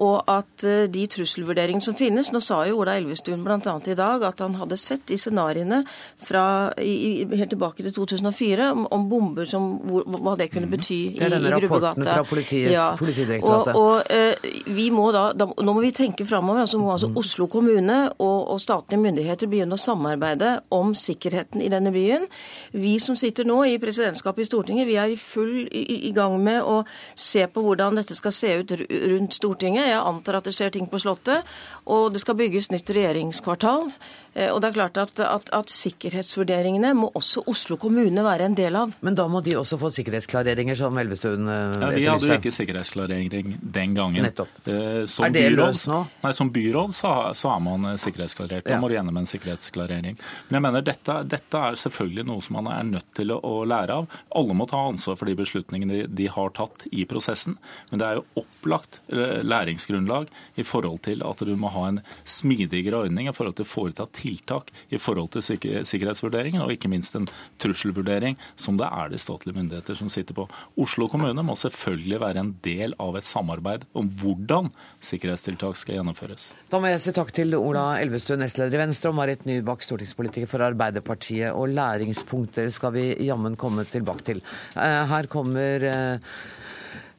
og 0.00 0.30
at 0.30 0.64
eh, 0.64 0.84
de 0.92 1.02
trusselvurderingene 1.10 1.84
som 1.84 1.96
finnes 1.96 2.30
Nå 2.32 2.40
sa 2.40 2.62
jo 2.68 2.78
Ola 2.80 2.94
Elvestuen 2.96 3.42
bl.a. 3.44 3.58
i 3.60 3.96
dag 3.98 4.24
at 4.24 4.40
han 4.40 4.54
hadde 4.56 4.78
sett 4.80 5.04
de 5.10 5.18
scenarioene 5.20 5.82
fra, 6.22 6.72
i, 6.80 7.26
helt 7.28 7.52
tilbake 7.52 7.84
til 7.84 7.92
2004 7.92 8.70
om, 8.72 8.86
om 8.94 9.04
bomber 9.10 9.48
som 9.48 9.66
hvor, 9.84 10.06
hva 10.06 10.34
det 10.40 10.48
kunne 10.54 10.70
bety 10.72 10.98
i, 11.12 11.20
er 11.20 11.36
i 11.36 11.42
Grubbegata. 11.42 12.06
fra 12.06 12.24
politiets, 12.28 12.72
ja. 12.72 12.86
Politidirektoratet. 12.98 13.76
Og, 13.76 14.00
og 14.00 14.08
uh, 14.08 14.72
vi 14.72 14.88
må 14.94 15.10
da, 15.14 15.26
da, 15.36 15.48
Nå 15.52 15.74
må 15.76 15.82
vi 15.84 15.92
tenke 15.94 16.24
framover. 16.28 16.62
Altså 16.64 16.80
må 16.80 16.92
altså 16.94 17.10
mm. 17.10 17.18
Oslo 17.20 17.46
kommune 17.52 17.98
og, 18.14 18.38
og, 18.54 18.60
statlige 18.62 19.00
myndigheter 19.02 19.50
begynne 19.50 19.76
å 19.76 19.80
samarbeide 19.80 20.54
om 20.74 20.94
sikkerheten 20.96 21.62
i 21.64 21.70
denne 21.72 21.92
byen. 21.94 22.24
Vi 22.72 22.96
som 23.02 23.18
sitter 23.18 23.46
nå 23.48 23.60
i 23.68 23.76
presidentskapet 23.82 24.46
i 24.46 24.48
Stortinget, 24.48 24.88
vi 24.88 24.96
er 25.00 25.12
i 25.12 25.18
full 25.20 25.66
i, 25.66 25.84
i 26.08 26.12
gang 26.16 26.38
med 26.42 26.62
å 26.64 26.82
se 27.18 27.44
på 27.50 27.64
hvordan 27.64 28.00
dette 28.00 28.16
skal 28.16 28.34
se 28.34 28.54
ut 28.62 28.76
rundt 28.78 29.36
Stortinget. 29.36 29.81
Jeg 29.90 30.00
antar 30.00 30.38
at 30.38 30.48
det 30.48 30.54
skjer 30.56 30.72
ting 30.74 30.88
på 30.90 31.00
Slottet. 31.02 31.48
Og 31.90 32.12
det 32.14 32.22
skal 32.22 32.38
bygges 32.38 32.70
nytt 32.70 32.90
regjeringskvartal. 32.94 33.90
Eh, 34.34 34.48
og 34.48 34.62
det 34.62 34.70
er 34.70 34.76
klart 34.76 34.98
at, 35.00 35.18
at, 35.20 35.50
at, 35.52 35.72
sikkerhetsvurderingene 35.72 36.92
må 36.96 37.10
også 37.18 37.42
Oslo 37.50 37.76
kommune 37.80 38.22
være 38.24 38.46
en 38.48 38.56
del 38.56 38.76
av. 38.78 38.94
Men 39.04 39.16
da 39.18 39.26
må 39.28 39.42
de 39.44 39.56
også 39.58 39.76
få 39.80 39.90
sikkerhetsklareringer, 39.92 40.78
som 40.78 40.96
Elvestuen 41.02 41.48
etterlyste? 41.48 41.82
Ja, 41.82 41.90
vi 41.96 42.06
hadde 42.08 42.30
jo 42.30 42.38
ikke 42.38 42.54
sikkerhetsklarering 42.54 43.56
den 43.60 43.96
gangen. 43.98 44.24
Nettopp. 44.24 44.54
Eh, 44.64 45.02
som 45.10 45.26
er 45.26 45.34
det 45.36 45.44
løst 45.56 45.90
nå? 45.90 46.00
Nei, 46.22 46.32
Som 46.38 46.52
byråd 46.54 46.94
så, 46.96 47.12
så 47.36 47.52
er 47.56 47.64
man 47.66 47.90
sikkerhetsklarert. 48.00 48.64
Da 48.68 48.76
ja. 48.76 48.80
må 48.80 48.88
du 48.88 48.96
gjennom 48.96 49.18
en 49.20 49.28
sikkerhetsklarering. 49.28 50.16
Men 50.48 50.58
jeg 50.58 50.66
mener 50.68 50.86
dette, 50.86 51.18
dette, 51.28 51.64
er 51.72 51.80
selvfølgelig 51.82 52.26
noe 52.30 52.44
som 52.44 52.56
man 52.60 52.70
er 52.72 52.88
nødt 52.88 53.10
til 53.18 53.34
å, 53.34 53.40
å, 53.42 53.66
lære 53.68 53.98
av. 54.00 54.18
Alle 54.38 54.56
må 54.56 54.68
ta 54.70 54.80
ansvar 54.86 55.18
for 55.20 55.28
de 55.28 55.36
beslutningene 55.42 56.02
de, 56.02 56.06
de 56.22 56.30
har 56.32 56.54
tatt 56.56 56.86
i 56.94 57.04
prosessen. 57.10 57.58
Men 57.90 58.00
det 58.00 58.08
er 58.08 58.20
jo 58.20 58.46
opplagt 58.46 59.02
eh, 59.12 59.42
læringsgrunnlag 59.44 60.30
i 60.56 60.66
forhold 60.66 61.02
til 61.10 61.26
at 61.26 61.44
du 61.44 61.52
må 61.58 61.71
ha 61.74 61.86
en 61.88 62.00
smidigere 62.28 63.02
ordning 63.06 63.28
i 63.30 63.34
forhold 63.34 63.58
til 63.58 63.66
å 63.66 63.70
foreta 63.72 64.06
tiltak 64.14 64.70
i 64.92 65.00
forhold 65.00 65.32
til 65.34 65.44
sikkerhetsvurderingen, 65.44 66.62
og 66.64 66.74
ikke 66.74 66.90
minst 66.92 67.16
en 67.18 67.28
trusselvurdering, 67.62 68.38
som 68.56 68.78
det 68.80 68.88
er 68.88 69.12
de 69.12 69.20
statlige 69.20 69.58
myndigheter 69.58 69.98
som 69.98 70.10
sitter 70.12 70.36
på. 70.36 70.46
Oslo 70.80 71.08
kommune 71.12 71.44
må 71.46 71.56
selvfølgelig 71.58 72.20
være 72.22 72.44
en 72.44 72.54
del 72.64 72.96
av 73.02 73.18
et 73.18 73.26
samarbeid 73.26 73.86
om 73.98 74.08
hvordan 74.20 74.70
sikkerhetstiltak 75.04 75.78
skal 75.80 75.98
gjennomføres. 75.98 76.50
Da 76.70 76.80
må 76.82 76.90
jeg 76.92 77.02
si 77.04 77.14
takk 77.16 77.32
til 77.34 77.56
Ola 77.58 77.98
Elvestuen, 78.00 78.42
nestleder 78.42 78.78
i 78.78 78.82
Venstre, 78.84 79.12
og 79.12 79.18
Marit 79.18 79.46
Nybakk, 79.48 79.84
stortingspolitiker 79.86 80.50
for 80.50 80.64
Arbeiderpartiet. 80.66 81.52
Og 81.52 81.72
læringspunkter 81.76 82.70
skal 82.74 82.94
vi 82.96 83.06
jammen 83.26 83.58
komme 83.60 83.86
tilbake 83.88 84.26
til. 84.32 84.42
Eh, 84.76 85.02
her 85.12 85.28
kommer 85.32 85.88
eh, 85.88 86.34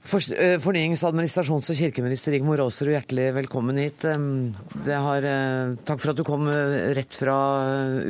fornyings-, 0.03 1.03
administrasjons- 1.07 1.69
og 1.71 1.77
kirkeminister 1.79 2.33
Rigmor 2.33 2.59
Aasrud, 2.59 2.91
hjertelig 2.91 3.29
velkommen 3.37 3.79
hit. 3.79 4.03
Har, 4.03 5.23
eh, 5.23 5.75
takk 5.85 5.99
for 5.99 6.11
at 6.11 6.17
du 6.17 6.23
kom 6.23 6.47
eh, 6.47 6.93
rett 6.93 7.13
fra 7.15 7.37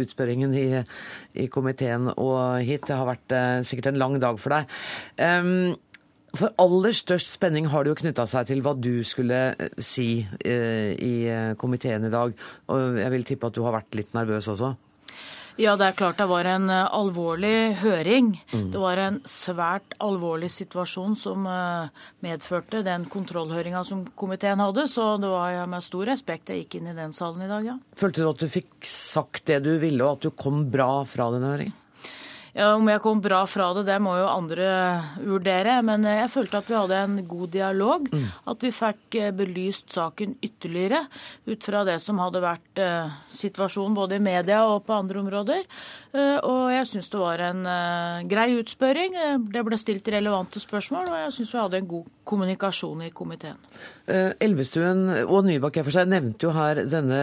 utspørringen 0.02 0.54
i, 0.58 0.84
i, 1.36 1.48
komiteen 1.48 2.10
og 2.18 2.62
hit. 2.66 2.88
Det 2.88 2.98
har 2.98 3.06
vært 3.06 3.66
sikkert 3.66 3.92
en 3.94 4.02
lang 4.02 4.20
dag 4.20 4.40
for 4.42 4.58
deg. 4.58 5.78
For 6.34 6.50
aller 6.58 6.96
størst 6.98 7.30
spenning 7.36 7.68
har 7.70 7.84
det 7.84 7.94
jo 7.94 8.00
knytta 8.02 8.26
seg 8.26 8.48
til 8.50 8.64
hva 8.66 8.74
du 8.74 9.04
skulle 9.06 9.54
si 9.78 10.26
i 10.42 11.14
komiteen 11.62 12.10
i 12.10 12.14
dag. 12.14 12.34
Og 12.74 12.98
jeg 12.98 13.14
vil 13.14 13.28
tippe 13.30 13.48
at 13.48 13.54
du 13.54 13.62
har 13.68 13.78
vært 13.78 13.94
litt 14.00 14.16
nervøs 14.18 14.50
også? 14.50 14.74
Ja, 15.62 15.76
det 15.78 15.86
er 15.86 15.98
klart 15.98 16.18
det 16.18 16.26
var 16.30 16.48
en 16.50 16.70
eh, 16.74 16.88
alvorlig 16.98 17.76
høring. 17.84 18.32
Mm. 18.54 18.72
Det 18.74 18.82
var 18.82 19.02
en 19.02 19.20
svært 19.30 19.94
alvorlig 20.02 20.50
situasjon 20.54 21.14
som 21.20 21.46
eh, 21.50 21.92
medførte 22.26 22.82
den 22.86 23.06
kontrollhøringa 23.12 23.84
som 23.86 24.06
komiteen 24.18 24.64
hadde. 24.64 24.88
Så 24.90 25.14
det 25.22 25.30
var 25.30 25.62
med 25.70 25.86
stor 25.86 26.10
respekt 26.10 26.50
jeg 26.50 26.64
gikk 26.64 26.80
inn 26.80 26.90
i 26.90 26.98
den 26.98 27.14
salen 27.14 27.46
i 27.46 27.52
dag, 27.52 27.70
ja. 27.74 27.78
Følte 28.00 28.24
du 28.24 28.32
at 28.32 28.42
du 28.42 28.50
fikk 28.50 28.74
sagt 28.90 29.46
det 29.52 29.62
du 29.68 29.76
ville, 29.78 30.02
og 30.02 30.18
at 30.18 30.28
du 30.28 30.34
kom 30.34 30.66
bra 30.74 30.92
fra 31.10 31.30
den 31.36 31.46
høringen? 31.48 31.80
Ja, 32.54 32.76
Om 32.78 32.86
jeg 32.92 33.02
kom 33.02 33.22
bra 33.22 33.40
fra 33.50 33.72
det, 33.74 33.88
det 33.88 33.96
må 34.04 34.14
jo 34.20 34.28
andre 34.30 34.68
vurdere. 35.18 35.80
Men 35.86 36.06
jeg 36.06 36.30
følte 36.30 36.60
at 36.62 36.70
vi 36.70 36.78
hadde 36.78 37.00
en 37.02 37.16
god 37.28 37.50
dialog. 37.56 38.10
Mm. 38.14 38.28
At 38.54 38.66
vi 38.66 38.72
fikk 38.74 39.18
eh, 39.18 39.32
belyst 39.34 39.96
saken 39.96 40.36
ytterligere 40.46 41.04
ut 41.50 41.66
fra 41.66 41.82
det 41.88 41.98
som 42.04 42.22
hadde 42.22 42.44
vært 42.44 42.82
uh, 42.82 43.14
situasjonen 43.34 43.98
både 43.98 44.20
i 44.20 44.24
media 44.24 44.62
og 44.70 44.84
på 44.86 44.96
andre 44.96 45.24
områder. 45.24 45.66
Og 46.14 46.68
jeg 46.70 46.86
syns 46.86 47.10
det 47.10 47.18
var 47.18 47.42
en 47.42 47.64
grei 48.30 48.52
utspørring. 48.60 49.16
Det 49.50 49.64
ble 49.66 49.80
stilt 49.82 50.08
relevante 50.14 50.62
spørsmål, 50.62 51.10
og 51.10 51.22
jeg 51.24 51.32
syns 51.34 51.54
vi 51.56 51.58
hadde 51.58 51.80
en 51.82 51.90
god 51.90 52.12
kommunikasjon 52.24 53.04
i 53.08 53.12
komiteen. 53.16 53.60
Elvestuen 54.08 55.06
og 55.24 55.46
Nybakk 55.48 55.80
jeg 55.80 55.88
for 55.88 55.96
seg 55.96 56.10
nevnte 56.12 56.48
jo 56.48 56.54
her 56.56 56.84
denne 56.88 57.20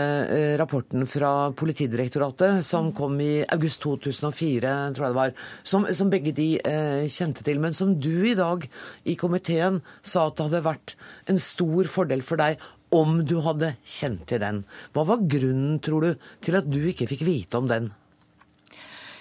rapporten 0.61 1.07
fra 1.09 1.51
Politidirektoratet 1.57 2.64
som 2.66 2.90
kom 2.96 3.16
i 3.24 3.44
august 3.53 3.82
2004, 3.84 4.74
tror 4.96 5.07
jeg 5.07 5.14
det 5.14 5.20
var 5.20 5.20
var, 5.20 5.36
som, 5.62 5.86
som 5.94 6.11
begge 6.12 6.34
de 6.36 6.51
eh, 6.59 7.07
kjente 7.11 7.44
til. 7.46 7.61
Men 7.62 7.76
som 7.76 7.94
du 8.01 8.26
i 8.28 8.36
dag 8.38 8.66
i 9.05 9.16
komiteen 9.20 9.80
sa 10.03 10.28
at 10.28 10.38
det 10.38 10.48
hadde 10.48 10.66
vært 10.66 10.96
en 11.30 11.40
stor 11.40 11.90
fordel 11.90 12.24
for 12.26 12.40
deg 12.40 12.61
om 12.94 13.20
du 13.26 13.38
hadde 13.44 13.74
kjent 13.86 14.26
til 14.30 14.42
den. 14.42 14.64
Hva 14.94 15.07
var 15.07 15.22
grunnen, 15.30 15.78
tror 15.84 16.07
du, 16.07 16.28
til 16.42 16.59
at 16.59 16.68
du 16.70 16.80
ikke 16.90 17.09
fikk 17.11 17.24
vite 17.26 17.61
om 17.61 17.70
den? 17.70 17.92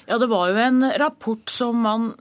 Ja, 0.09 0.17
det 0.17 0.31
var 0.31 0.49
jo 0.49 0.57
en 0.57 0.81
rapport 0.97 1.51
som 1.53 1.83
man 1.85 2.13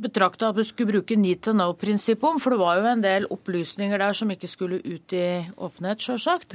betrakta 0.00 0.50
at 0.50 0.58
vi 0.58 0.66
skulle 0.68 0.98
bruke 0.98 1.18
need 1.18 1.42
to 1.44 1.54
know-prinsippet 1.56 2.28
om, 2.28 2.40
for 2.42 2.54
det 2.54 2.62
var 2.62 2.80
jo 2.80 2.88
en 2.90 3.04
del 3.04 3.28
opplysninger 3.34 4.00
der 4.00 4.16
som 4.16 4.30
ikke 4.34 4.50
skulle 4.50 4.82
ut 4.82 5.14
i 5.16 5.28
åpenhet, 5.56 6.02
sjølsagt. 6.04 6.52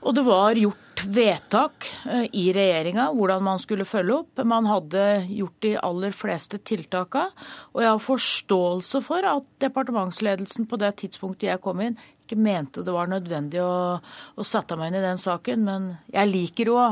Og 0.00 0.14
det 0.16 0.22
var 0.24 0.56
gjort 0.56 1.02
vedtak 1.12 1.86
eh, 2.08 2.24
i 2.36 2.46
regjeringa 2.56 3.10
hvordan 3.16 3.42
man 3.44 3.60
skulle 3.60 3.84
følge 3.88 4.22
opp. 4.22 4.40
Man 4.48 4.68
hadde 4.68 5.02
gjort 5.28 5.58
de 5.64 5.74
aller 5.76 6.14
fleste 6.16 6.60
tiltakene. 6.64 7.34
Og 7.74 7.84
jeg 7.84 7.90
har 7.90 8.04
forståelse 8.04 9.02
for 9.04 9.28
at 9.28 9.48
departementsledelsen 9.60 10.68
på 10.70 10.80
det 10.80 10.94
tidspunktet 11.02 11.50
jeg 11.50 11.62
kom 11.64 11.84
inn, 11.84 11.98
ikke 12.24 12.38
mente 12.40 12.84
det 12.86 12.94
var 12.94 13.10
nødvendig 13.10 13.60
å, 13.64 13.98
å 14.00 14.46
sette 14.46 14.78
meg 14.78 14.92
inn 14.92 15.00
i 15.02 15.04
den 15.04 15.20
saken. 15.20 15.68
Men 15.68 15.92
jeg 16.14 16.32
liker 16.32 16.72
jo 16.72 16.80
å 16.80 16.90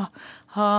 ha 0.59 0.71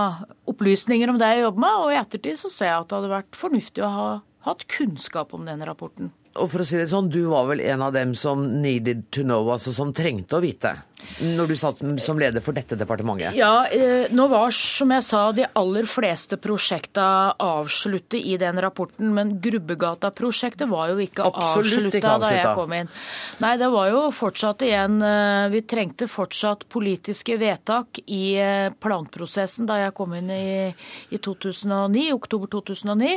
opplysninger 0.50 1.10
om 1.10 1.18
det 1.18 1.34
jeg 1.34 1.46
jobber 1.46 1.66
med, 1.66 1.82
og 1.82 1.94
i 1.94 1.98
ettertid 1.98 2.38
så 2.38 2.50
ser 2.52 2.70
jeg 2.70 2.84
at 2.84 2.90
det 2.90 2.98
hadde 3.00 3.14
vært 3.16 3.38
fornuftig 3.42 3.86
å 3.86 3.94
ha 3.94 4.10
hatt 4.46 4.66
kunnskap 4.72 5.34
om 5.34 5.44
den 5.48 5.64
rapporten. 5.66 6.12
Og 6.38 6.50
for 6.52 6.62
å 6.62 6.66
si 6.66 6.78
det 6.78 6.90
sånn, 6.92 7.10
Du 7.10 7.24
var 7.32 7.48
vel 7.48 7.60
en 7.60 7.82
av 7.82 7.92
dem 7.92 8.14
som 8.14 8.62
needed 8.62 9.10
to 9.10 9.24
know, 9.26 9.50
altså 9.50 9.72
som 9.74 9.92
trengte 9.92 10.38
å 10.38 10.44
vite? 10.44 10.76
Når 11.20 11.50
du 11.50 11.56
satt 11.58 11.80
som 12.02 12.18
leder 12.20 12.42
for 12.44 12.56
dette 12.56 12.76
departementet? 12.78 13.34
Ja, 13.36 13.66
eh, 13.66 14.10
nå 14.14 14.26
var 14.30 14.52
som 14.54 14.92
jeg 14.94 15.04
sa 15.06 15.22
de 15.36 15.46
aller 15.58 15.88
fleste 15.88 16.38
prosjekta 16.40 17.36
avsluttet 17.40 18.20
i 18.20 18.36
den 18.40 18.60
rapporten, 18.62 19.12
men 19.14 19.34
Grubbegata-prosjektet 19.42 20.68
var 20.70 20.92
jo 20.92 21.00
ikke 21.04 21.26
avslutta 21.28 22.16
da 22.22 22.32
jeg 22.34 22.54
kom 22.58 22.74
inn. 22.76 22.90
Nei, 23.42 23.54
det 23.60 23.70
var 23.72 23.90
jo 23.92 24.02
fortsatt 24.14 24.64
igjen 24.66 25.00
eh, 25.04 25.48
Vi 25.52 25.62
trengte 25.68 26.08
fortsatt 26.10 26.66
politiske 26.72 27.36
vedtak 27.40 28.02
i 28.06 28.24
eh, 28.40 28.72
planprosessen 28.80 29.68
da 29.68 29.80
jeg 29.84 29.96
kom 29.96 30.14
inn 30.18 30.30
i, 30.34 30.70
i 31.10 31.20
2009, 31.20 32.06
oktober 32.16 32.50
2009. 32.56 33.16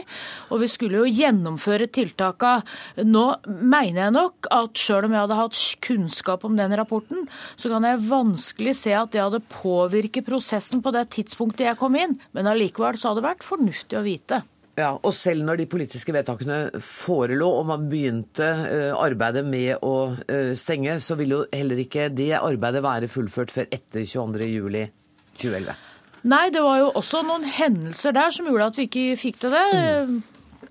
Og 0.51 0.63
vi 0.63 0.71
skulle 0.71 1.03
jo 1.03 1.09
gjennomføre 1.09 1.89
tiltaka. 1.93 2.55
Nå 3.03 3.25
mener 3.47 4.05
jeg 4.05 4.15
nok 4.17 4.51
at 4.53 4.79
sjøl 4.79 5.07
om 5.07 5.15
jeg 5.15 5.25
hadde 5.25 5.39
hatt 5.39 5.59
kunnskap 5.83 6.45
om 6.47 6.57
den 6.57 6.75
rapporten, 6.77 7.27
så 7.57 7.71
kan 7.73 7.85
jeg 7.87 8.01
vanskelig 8.05 8.75
se 8.77 8.93
at 8.95 9.11
det 9.13 9.21
hadde 9.23 9.43
påvirket 9.51 10.25
prosessen 10.27 10.83
på 10.85 10.93
det 10.95 11.07
tidspunktet 11.15 11.67
jeg 11.67 11.79
kom 11.81 11.97
inn. 11.99 12.17
Men 12.35 12.49
allikevel 12.51 12.99
så 12.99 13.11
hadde 13.11 13.23
det 13.23 13.29
vært 13.31 13.47
fornuftig 13.47 13.99
å 13.99 14.05
vite. 14.05 14.43
Ja, 14.73 14.95
Og 14.95 15.13
selv 15.13 15.45
når 15.45 15.59
de 15.61 15.69
politiske 15.69 16.13
vedtakene 16.15 16.81
forelå 16.81 17.45
og 17.59 17.67
man 17.69 17.85
begynte 17.91 18.47
uh, 18.63 18.95
arbeidet 18.97 19.43
med 19.45 19.83
å 19.85 19.95
uh, 20.17 20.53
stenge, 20.57 20.97
så 20.97 21.17
ville 21.19 21.37
jo 21.37 21.49
heller 21.53 21.83
ikke 21.83 22.07
det 22.09 22.31
arbeidet 22.39 22.81
være 22.81 23.09
fullført 23.11 23.53
før 23.53 23.69
etter 23.69 24.07
22.07.2011. 24.09 25.75
Nei, 26.23 26.47
det 26.55 26.63
var 26.63 26.79
jo 26.79 26.89
også 26.97 27.21
noen 27.27 27.45
hendelser 27.45 28.15
der 28.15 28.33
som 28.33 28.47
gjorde 28.49 28.71
at 28.71 28.79
vi 28.79 28.87
ikke 28.87 29.19
fikk 29.19 29.43
til 29.43 29.53
det. 29.53 29.63
Mm. 30.09 30.19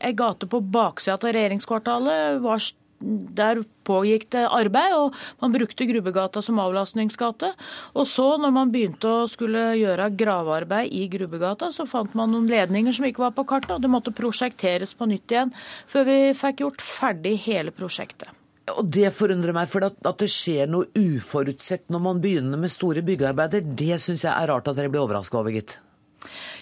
Ei 0.03 0.15
gate 0.19 0.49
på 0.51 0.59
baksida 0.75 1.15
av 1.21 1.29
regjeringskvartalet 1.37 2.41
var 2.43 2.63
der 3.03 3.63
pågikk 3.87 4.29
det 4.35 4.45
arbeid, 4.47 4.95
og 4.97 5.17
man 5.43 5.55
brukte 5.55 5.87
Grubbegata 5.89 6.43
som 6.45 6.61
avlastningsgate. 6.63 7.53
Og 7.99 8.07
så, 8.09 8.29
når 8.41 8.55
man 8.55 8.75
begynte 8.75 9.11
å 9.11 9.31
skulle 9.31 9.73
gjøre 9.81 10.11
gravearbeid 10.19 10.93
i 10.95 11.09
Grubbegata, 11.13 11.73
så 11.75 11.87
fant 11.91 12.15
man 12.19 12.33
noen 12.33 12.51
ledninger 12.51 12.95
som 12.95 13.09
ikke 13.09 13.27
var 13.27 13.35
på 13.37 13.47
kartet, 13.49 13.75
og 13.77 13.83
det 13.83 13.91
måtte 13.93 14.15
prosjekteres 14.17 14.95
på 14.99 15.11
nytt 15.11 15.35
igjen 15.35 15.53
før 15.91 16.09
vi 16.09 16.21
fikk 16.39 16.65
gjort 16.65 16.85
ferdig 16.85 17.37
hele 17.47 17.75
prosjektet. 17.75 18.31
Og 18.79 18.87
Det 18.87 19.11
forundrer 19.15 19.55
meg, 19.57 19.67
for 19.71 19.85
at, 19.85 19.97
at, 20.07 20.19
det 20.23 20.31
skjer 20.31 20.71
noe 20.71 20.87
uforutsett 20.95 21.91
når 21.91 22.03
man 22.05 22.21
begynner 22.23 22.61
med 22.61 22.71
store 22.71 23.03
byggearbeider, 23.05 23.65
det 23.67 23.99
syns 24.01 24.23
jeg 24.23 24.33
er 24.33 24.53
rart 24.53 24.71
at 24.71 24.79
dere 24.79 24.93
blir 24.93 25.03
overraska 25.03 25.41
over, 25.41 25.55
gitt. 25.55 25.81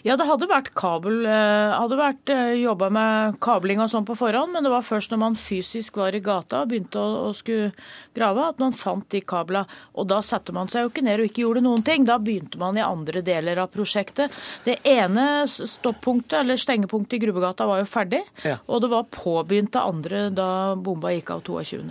Ja, 0.06 0.16
det 0.16 0.24
hadde 0.24 0.48
vært 0.48 0.70
kabel, 0.78 1.26
eh, 1.28 1.74
hadde 1.76 1.98
vært 1.98 2.32
eh, 2.32 2.54
jobba 2.62 2.88
med 2.92 3.36
kabling 3.44 3.82
og 3.84 3.90
sånn 3.92 4.06
på 4.08 4.16
forhånd, 4.16 4.54
men 4.54 4.64
det 4.64 4.72
var 4.72 4.86
først 4.86 5.12
når 5.12 5.20
man 5.20 5.36
fysisk 5.36 6.00
var 6.00 6.16
i 6.16 6.22
gata 6.24 6.62
og 6.62 6.70
begynte 6.72 7.00
å, 7.00 7.28
å 7.28 7.34
skulle 7.36 7.70
grave, 8.16 8.48
at 8.48 8.62
man 8.62 8.72
fant 8.72 9.04
de 9.12 9.20
kabla. 9.20 9.66
Og 10.00 10.08
da 10.08 10.22
satte 10.24 10.54
man 10.56 10.72
seg 10.72 10.86
jo 10.86 10.92
ikke 10.92 11.04
ned 11.04 11.20
og 11.20 11.28
ikke 11.28 11.44
gjorde 11.44 11.64
noen 11.66 11.84
ting. 11.86 12.08
Da 12.08 12.16
begynte 12.22 12.60
man 12.60 12.78
i 12.80 12.84
andre 12.84 13.22
deler 13.26 13.60
av 13.60 13.72
prosjektet. 13.74 14.32
Det 14.64 14.78
ene 14.88 15.44
stoppunktet, 15.48 16.40
eller 16.40 16.60
stengepunktet 16.60 17.18
i 17.18 17.24
Grubbegata 17.26 17.68
var 17.68 17.82
jo 17.82 17.90
ferdig, 17.90 18.22
ja. 18.46 18.56
og 18.66 18.84
det 18.84 18.92
var 18.92 19.10
påbegynt 19.12 19.74
det 19.76 19.84
andre 19.84 20.28
da 20.34 20.50
bomba 20.80 21.12
gikk 21.12 21.34
av 21.36 21.44
22. 21.44 21.82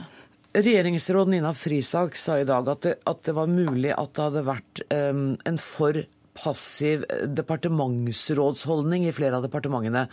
Regjeringsråd 0.59 1.29
Nina 1.29 1.53
Frisak 1.53 2.15
sa 2.17 2.39
i 2.41 2.45
dag 2.47 2.69
at 2.71 2.81
det, 2.81 2.95
at 3.05 3.21
det 3.27 3.35
var 3.37 3.51
mulig 3.51 3.91
at 3.93 4.15
det 4.17 4.23
hadde 4.25 4.41
vært 4.47 4.81
um, 4.89 5.27
en 5.45 5.59
for 5.61 5.99
passiv 6.39 7.03
departementsrådsholdning 7.37 9.07
i 9.07 9.15
flere 9.15 9.39
av 9.39 9.47
departementene. 9.47 10.07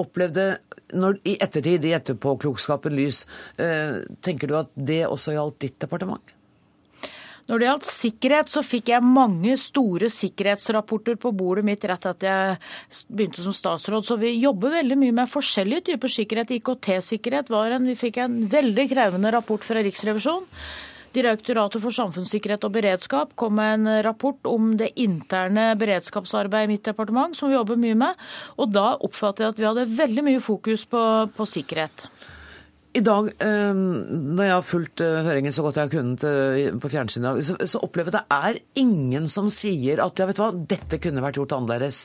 Opplevde 0.00 0.50
når, 0.96 1.20
i 1.24 1.36
ettertid, 1.40 1.84
i 1.84 1.94
etterpåklokskapen 1.96 2.94
lys, 2.96 3.24
eh, 3.58 4.02
tenker 4.20 4.50
du 4.50 4.58
at 4.60 4.70
det 4.74 5.06
også 5.08 5.36
gjaldt 5.36 5.60
ditt 5.66 5.80
departement? 5.82 6.36
Når 7.50 7.58
det 7.58 7.66
gjaldt 7.66 7.88
sikkerhet, 7.88 8.50
så 8.52 8.62
fikk 8.62 8.92
jeg 8.92 9.02
mange 9.02 9.56
store 9.58 10.06
sikkerhetsrapporter 10.14 11.16
på 11.18 11.32
bordet 11.34 11.64
mitt 11.66 11.82
rett 11.88 12.04
etter 12.06 12.28
jeg 12.28 13.08
begynte 13.10 13.42
som 13.42 13.56
statsråd. 13.56 14.06
Så 14.06 14.18
vi 14.20 14.36
jobber 14.38 14.76
veldig 14.76 14.98
mye 15.00 15.16
med 15.16 15.32
forskjellige 15.32 15.88
typer 15.88 16.14
sikkerhet. 16.14 16.52
IKT-sikkerhet 16.60 17.50
var 17.50 17.74
en 17.74 17.90
Vi 17.90 17.96
fikk 17.98 18.20
en 18.22 18.36
veldig 18.52 18.86
krevende 18.92 19.32
rapport 19.34 19.66
fra 19.66 19.82
Riksrevisjonen. 19.82 20.46
Direktoratet 21.10 21.82
for 21.82 21.94
samfunnssikkerhet 21.94 22.64
og 22.68 22.74
beredskap 22.76 23.32
kom 23.38 23.56
med 23.58 23.80
en 23.80 24.02
rapport 24.06 24.46
om 24.46 24.76
det 24.78 24.92
interne 25.02 25.72
beredskapsarbeidet 25.80 26.68
i 26.68 26.74
mitt 26.76 26.86
departement, 26.86 27.34
som 27.34 27.50
vi 27.50 27.56
jobber 27.56 27.80
mye 27.80 27.96
med. 27.98 28.28
Og 28.62 28.70
da 28.70 28.92
oppfattet 28.94 29.42
jeg 29.42 29.54
at 29.54 29.62
vi 29.62 29.66
hadde 29.66 29.88
veldig 29.96 30.26
mye 30.28 30.42
fokus 30.44 30.86
på, 30.86 31.02
på 31.34 31.48
sikkerhet. 31.50 32.06
I 32.90 33.02
dag, 33.06 33.28
eh, 33.38 33.74
når 33.74 34.46
jeg 34.46 34.54
har 34.54 34.66
fulgt 34.66 35.02
eh, 35.06 35.20
høringen 35.22 35.54
så 35.54 35.62
godt 35.62 35.76
jeg 35.78 35.86
har 35.86 35.92
kunnet 35.92 36.24
eh, 36.26 36.70
på 36.82 36.90
fjernsynet, 36.90 37.50
så, 37.70 37.82
opplever 37.86 38.10
jeg 38.10 38.18
at 38.18 38.30
det 38.30 38.38
er 38.50 38.82
ingen 38.82 39.28
som 39.30 39.46
sier 39.50 40.02
at 40.02 40.18
ja, 40.18 40.26
vet 40.26 40.38
du 40.38 40.42
hva, 40.42 40.50
dette 40.74 40.98
kunne 41.02 41.22
vært 41.22 41.38
gjort 41.38 41.54
annerledes. 41.54 42.04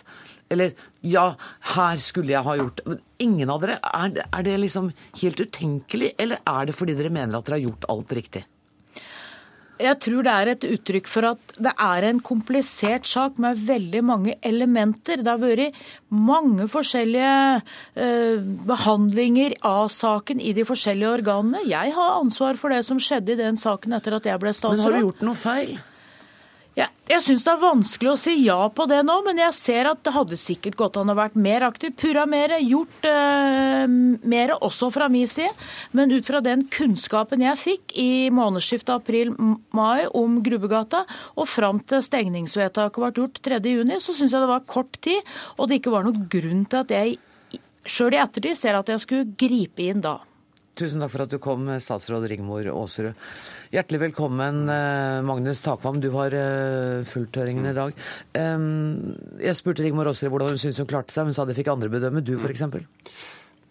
Eller 0.54 0.76
ja, 1.02 1.32
her 1.74 2.02
skulle 2.02 2.36
jeg 2.36 2.46
ha 2.46 2.54
gjort 2.60 2.84
Men 2.86 3.00
ingen 3.18 3.50
av 3.50 3.64
dere. 3.64 3.80
Er, 3.82 4.20
er 4.30 4.46
det 4.46 4.60
liksom 4.62 4.92
helt 5.24 5.42
utenkelig, 5.42 6.14
eller 6.22 6.46
er 6.46 6.70
det 6.70 6.78
fordi 6.78 6.98
dere 6.98 7.14
mener 7.14 7.40
at 7.40 7.50
dere 7.50 7.58
har 7.58 7.66
gjort 7.66 7.90
alt 7.90 8.14
riktig? 8.22 8.46
Jeg 9.82 10.00
tror 10.04 10.24
det 10.24 10.34
er 10.34 10.52
et 10.54 10.68
uttrykk 10.68 11.10
for 11.12 11.28
at 11.34 11.56
det 11.60 11.74
er 11.82 12.08
en 12.08 12.22
komplisert 12.24 13.08
sak 13.10 13.40
med 13.42 13.60
veldig 13.68 14.04
mange 14.08 14.36
elementer. 14.46 15.20
Det 15.20 15.32
har 15.32 15.42
vært 15.42 15.80
mange 16.10 16.68
forskjellige 16.72 17.34
eh, 18.00 18.46
behandlinger 18.70 19.58
av 19.68 19.90
saken 19.94 20.40
i 20.40 20.54
de 20.56 20.64
forskjellige 20.68 21.18
organene. 21.20 21.66
Jeg 21.68 21.96
har 21.98 22.22
ansvar 22.22 22.60
for 22.62 22.72
det 22.72 22.86
som 22.88 23.02
skjedde 23.02 23.36
i 23.36 23.42
den 23.42 23.60
saken 23.60 23.98
etter 23.98 24.16
at 24.20 24.32
jeg 24.32 24.42
ble 24.42 24.56
statsråd. 24.56 24.80
Men 24.80 24.88
har 24.88 24.98
du 24.98 25.06
gjort 25.08 25.28
noe 25.28 25.40
feil? 25.40 25.76
Ja, 26.76 26.90
jeg 27.08 27.24
syns 27.24 27.46
det 27.48 27.54
er 27.54 27.62
vanskelig 27.62 28.10
å 28.12 28.18
si 28.20 28.34
ja 28.44 28.58
på 28.76 28.84
det 28.92 28.98
nå, 29.08 29.14
men 29.24 29.38
jeg 29.40 29.56
ser 29.56 29.88
at 29.88 30.02
det 30.04 30.12
hadde 30.12 30.36
sikkert 30.40 30.76
gått 30.76 30.98
an 31.00 31.14
å 31.14 31.16
vært 31.16 31.38
mer 31.40 31.64
aktiv, 31.64 31.94
purra 31.96 32.26
mer, 32.28 32.58
gjort 32.60 33.08
uh, 33.08 33.86
mer 34.28 34.52
også 34.58 34.90
fra 34.92 35.08
min 35.12 35.30
side. 35.32 35.54
Men 35.96 36.12
ut 36.12 36.28
fra 36.28 36.44
den 36.44 36.66
kunnskapen 36.76 37.46
jeg 37.46 37.62
fikk 37.62 37.96
i 37.96 38.28
månedsskiftet 38.36 38.92
april-mai 38.98 40.10
om 40.12 40.42
Grubbegata, 40.44 41.06
og 41.40 41.48
fram 41.48 41.80
til 41.88 42.04
stengningsvedtaket 42.04 43.00
ble 43.06 43.14
gjort 43.22 43.40
3.6, 43.48 43.96
så 44.04 44.20
syns 44.20 44.36
jeg 44.36 44.44
det 44.44 44.52
var 44.52 44.68
kort 44.68 45.00
tid, 45.00 45.36
og 45.56 45.72
det 45.72 45.80
ikke 45.80 45.96
var 45.96 46.04
noen 46.04 46.28
grunn 46.28 46.68
til 46.68 46.84
at 46.84 46.92
jeg 46.92 47.20
sjøl 47.88 48.18
i 48.18 48.20
ettertid 48.20 48.60
ser 48.60 48.76
at 48.76 48.92
jeg 48.92 49.06
skulle 49.06 49.32
gripe 49.40 49.88
inn 49.88 50.04
da. 50.04 50.18
Tusen 50.76 51.00
takk 51.00 51.14
for 51.14 51.24
at 51.24 51.32
du 51.32 51.38
kom, 51.40 51.70
statsråd 51.80 52.26
Rigmor 52.28 52.68
Aasrud. 52.68 53.16
Hjertelig 53.72 54.02
velkommen, 54.10 54.66
eh, 54.68 55.22
Magnus 55.24 55.62
Takvam. 55.64 56.02
Du 56.04 56.10
har 56.18 56.36
eh, 56.36 57.06
fulgt 57.08 57.40
høringen 57.40 57.70
i 57.70 57.76
dag. 57.78 57.96
Jeg 58.36 59.56
spurte 59.56 59.86
Rigmor 59.86 60.12
Aasrud 60.12 60.34
hvordan 60.34 60.52
hun 60.52 60.60
syntes 60.60 60.82
hun 60.84 60.90
klarte 60.92 61.16
seg. 61.16 61.30
Hun 61.30 61.38
sa 61.38 61.48
det 61.48 61.56
fikk 61.56 61.72
andre 61.72 61.88
bedømme. 61.94 62.20
Du, 62.20 62.36
f.eks.? 62.36 62.66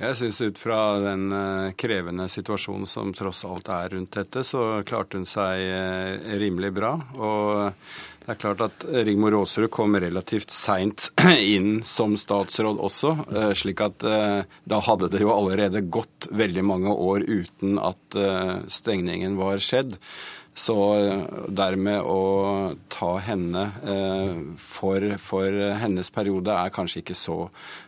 Jeg 0.00 0.16
syns 0.16 0.40
ut 0.40 0.56
fra 0.58 0.78
den 1.04 1.28
eh, 1.28 1.74
krevende 1.76 2.24
situasjonen 2.32 2.88
som 2.88 3.12
tross 3.12 3.44
alt 3.44 3.68
er 3.68 3.92
rundt 3.92 4.16
dette, 4.16 4.40
så 4.40 4.80
klarte 4.88 5.20
hun 5.20 5.28
seg 5.28 5.60
rimelig 6.40 6.72
bra. 6.80 6.96
Og 7.20 8.13
det 8.24 8.32
er 8.32 8.40
klart 8.40 8.62
at 8.64 8.84
Rigmor 8.88 9.34
Aasrud 9.36 9.68
kom 9.74 9.98
relativt 10.00 10.52
seint 10.54 11.10
inn 11.56 11.82
som 11.84 12.14
statsråd 12.16 12.80
også, 12.80 13.10
eh, 13.36 13.50
slik 13.52 13.82
at 13.84 14.06
eh, 14.08 14.46
da 14.64 14.78
hadde 14.86 15.10
det 15.12 15.20
jo 15.20 15.34
allerede 15.34 15.84
gått 15.92 16.30
veldig 16.32 16.64
mange 16.64 16.94
år 16.94 17.26
uten 17.28 17.76
at 17.76 18.16
eh, 18.16 18.56
stengningen 18.72 19.36
var 19.36 19.60
skjedd. 19.60 19.98
Så 20.54 20.74
dermed 21.50 22.06
å 22.06 22.74
ta 22.92 23.16
henne 23.26 23.62
eh, 23.90 24.36
for, 24.62 25.02
for, 25.18 25.56
hennes 25.80 26.10
periode 26.14 26.54
er 26.54 26.70
kanskje 26.74 27.00
ikke 27.02 27.16
så, 27.18 27.38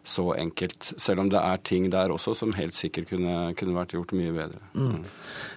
så, 0.02 0.24
enkelt. 0.34 0.88
Selv 0.98 1.22
om 1.22 1.30
det 1.30 1.38
er 1.38 1.62
ting 1.62 1.86
der 1.92 2.10
også 2.10 2.34
som 2.34 2.54
helt 2.58 2.74
sikkert 2.74 3.12
kunne, 3.12 3.36
kunne 3.58 3.76
vært 3.76 3.94
gjort 3.94 4.16
mye 4.18 4.34
bedre. 4.34 4.58
Mm. 4.74 4.98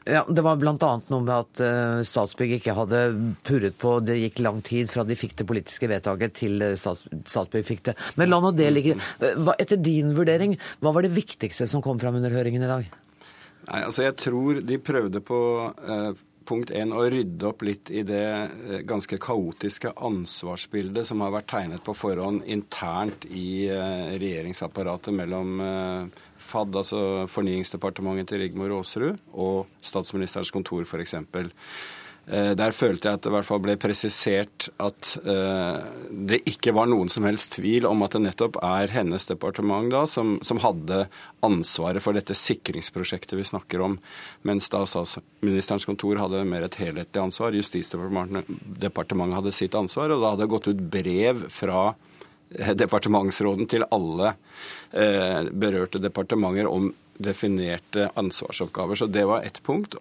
Ja, 0.06 0.22
Det 0.30 0.46
var 0.46 0.62
bl.a. 0.62 0.76
noe 1.10 1.22
med 1.26 1.34
at 1.34 1.64
uh, 1.66 2.04
Statsbygg 2.06 2.60
ikke 2.60 2.78
hadde 2.78 3.02
purret 3.46 3.78
på 3.82 3.96
Det 4.06 4.20
gikk 4.20 4.44
lang 4.46 4.62
tid 4.66 4.94
fra 4.94 5.06
de 5.08 5.18
fikk 5.18 5.34
det 5.42 5.50
politiske 5.50 5.90
vedtaket 5.90 6.38
til 6.44 6.62
stats, 6.78 7.08
Statsbygg 7.26 7.66
fikk 7.74 7.86
det. 7.90 7.98
Men 8.22 8.30
la 8.30 8.42
nå 8.44 8.54
det 8.54 8.70
ligge. 8.76 9.00
Hva, 9.18 9.58
etter 9.58 9.82
din 9.82 10.14
vurdering, 10.14 10.60
hva 10.78 10.94
var 10.94 11.10
det 11.10 11.16
viktigste 11.18 11.66
som 11.70 11.82
kom 11.82 11.98
fram 11.98 12.22
under 12.22 12.38
høringen 12.38 12.70
i 12.70 12.74
dag? 12.78 12.98
Nei, 13.70 13.84
altså 13.84 14.06
Jeg 14.06 14.18
tror 14.22 14.62
de 14.66 14.78
prøvde 14.82 15.22
på 15.26 15.40
uh, 15.74 16.12
punkt 16.50 16.72
én 16.74 16.94
å 16.96 17.04
rydde 17.06 17.48
opp 17.50 17.64
litt 17.68 17.92
i 17.94 18.04
det 18.08 18.26
eh, 18.26 18.82
ganske 18.88 19.20
kaotiske 19.22 19.94
ansvarsbildet 19.96 21.08
som 21.08 21.22
har 21.24 21.34
vært 21.36 21.50
tegnet 21.52 21.86
på 21.86 21.96
forhånd 21.98 22.48
internt 22.50 23.28
i 23.30 23.68
eh, 23.70 24.18
regjeringsapparatet 24.18 25.16
mellom 25.16 25.62
eh, 25.64 26.20
FAD, 26.50 26.80
altså 26.82 27.02
Fornyingsdepartementet 27.30 28.32
til 28.32 28.44
Rigmor 28.44 28.74
Aasrud, 28.80 29.20
og 29.38 29.70
Statsministerens 29.86 30.54
kontor, 30.56 30.88
f.eks. 30.88 31.16
Eh, 32.30 32.52
der 32.54 32.76
følte 32.78 33.10
jeg 33.10 33.18
at 33.18 33.24
det 33.26 33.30
i 33.32 33.34
hvert 33.34 33.48
fall 33.48 33.62
ble 33.64 33.74
presisert 33.82 34.68
at 34.78 35.16
uh, 35.26 35.82
det 36.30 36.44
ikke 36.50 36.76
var 36.78 36.86
noen 36.92 37.10
som 37.10 37.26
helst 37.26 37.56
tvil 37.56 37.88
om 37.90 38.04
at 38.06 38.14
det 38.14 38.22
nettopp 38.22 38.60
er 38.62 38.92
hennes 38.94 39.26
departement 39.26 39.90
da, 39.90 40.04
som, 40.06 40.36
som 40.46 40.62
hadde 40.62 41.08
ansvaret 41.46 42.04
for 42.06 42.14
dette 42.14 42.36
sikringsprosjektet 42.38 43.34
vi 43.40 43.48
snakker 43.50 43.82
om, 43.82 43.96
mens 44.46 44.70
da 44.70 44.84
statsministerens 44.86 45.88
kontor 45.90 46.22
hadde 46.22 46.44
mer 46.46 46.68
et 46.68 46.78
helhetlig 46.78 47.24
ansvar. 47.24 47.58
Justisdepartementet 47.58 49.38
hadde 49.40 49.56
sitt 49.56 49.78
ansvar, 49.80 50.14
og 50.14 50.22
da 50.22 50.30
hadde 50.36 50.46
det 50.46 50.54
gått 50.54 50.70
ut 50.70 50.84
brev 50.98 51.48
fra 51.54 51.80
eh, 52.60 52.76
departementsråden 52.78 53.66
til 53.72 53.88
alle 53.90 54.36
berørte 54.90 56.00
departementer 56.02 56.66
om 56.70 56.90
definerte 57.22 58.08
ansvarsoppgaver. 58.18 58.98
Så 58.98 59.06
det 59.10 59.26
var 59.30 59.46
ett 59.46 59.62
punkt. 59.66 59.98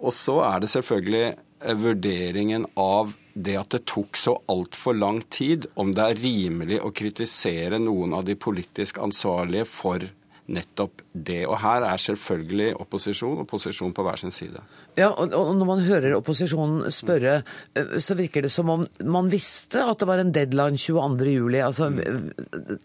Og 0.00 0.14
så 0.14 0.36
er 0.46 0.62
det 0.62 0.70
selvfølgelig 0.72 1.24
vurderingen 1.60 2.66
av 2.80 3.12
det 3.34 3.56
at 3.60 3.74
det 3.74 3.84
tok 3.88 4.16
så 4.18 4.34
altfor 4.50 4.96
lang 4.96 5.20
tid, 5.32 5.68
om 5.78 5.92
det 5.94 6.06
er 6.06 6.22
rimelig 6.22 6.80
å 6.82 6.92
kritisere 6.94 7.78
noen 7.82 8.16
av 8.16 8.24
de 8.26 8.36
politisk 8.38 8.98
ansvarlige 9.02 9.68
for 9.68 10.06
nettopp 10.50 11.04
det. 11.12 11.44
Og 11.46 11.60
her 11.62 11.84
er 11.86 12.00
selvfølgelig 12.02 12.72
opposisjon 12.82 13.42
og 13.42 13.48
posisjon 13.50 13.92
på 13.94 14.04
hver 14.06 14.18
sin 14.20 14.34
side. 14.34 14.62
Ja, 14.98 15.12
og, 15.12 15.30
når 15.30 15.68
man 15.68 15.84
hører 15.86 16.16
opposisjonen 16.18 16.90
spørre, 16.94 17.40
eh, 17.78 17.92
så 18.02 18.16
virker 18.18 18.42
det 18.46 18.52
som 18.52 18.72
om 18.72 18.86
man 19.06 19.30
visste 19.30 19.84
at 19.86 20.00
det 20.00 20.10
var 20.10 20.22
en 20.22 20.34
deadline 20.34 20.80
22.07. 20.80 21.60
Altså, 21.62 21.92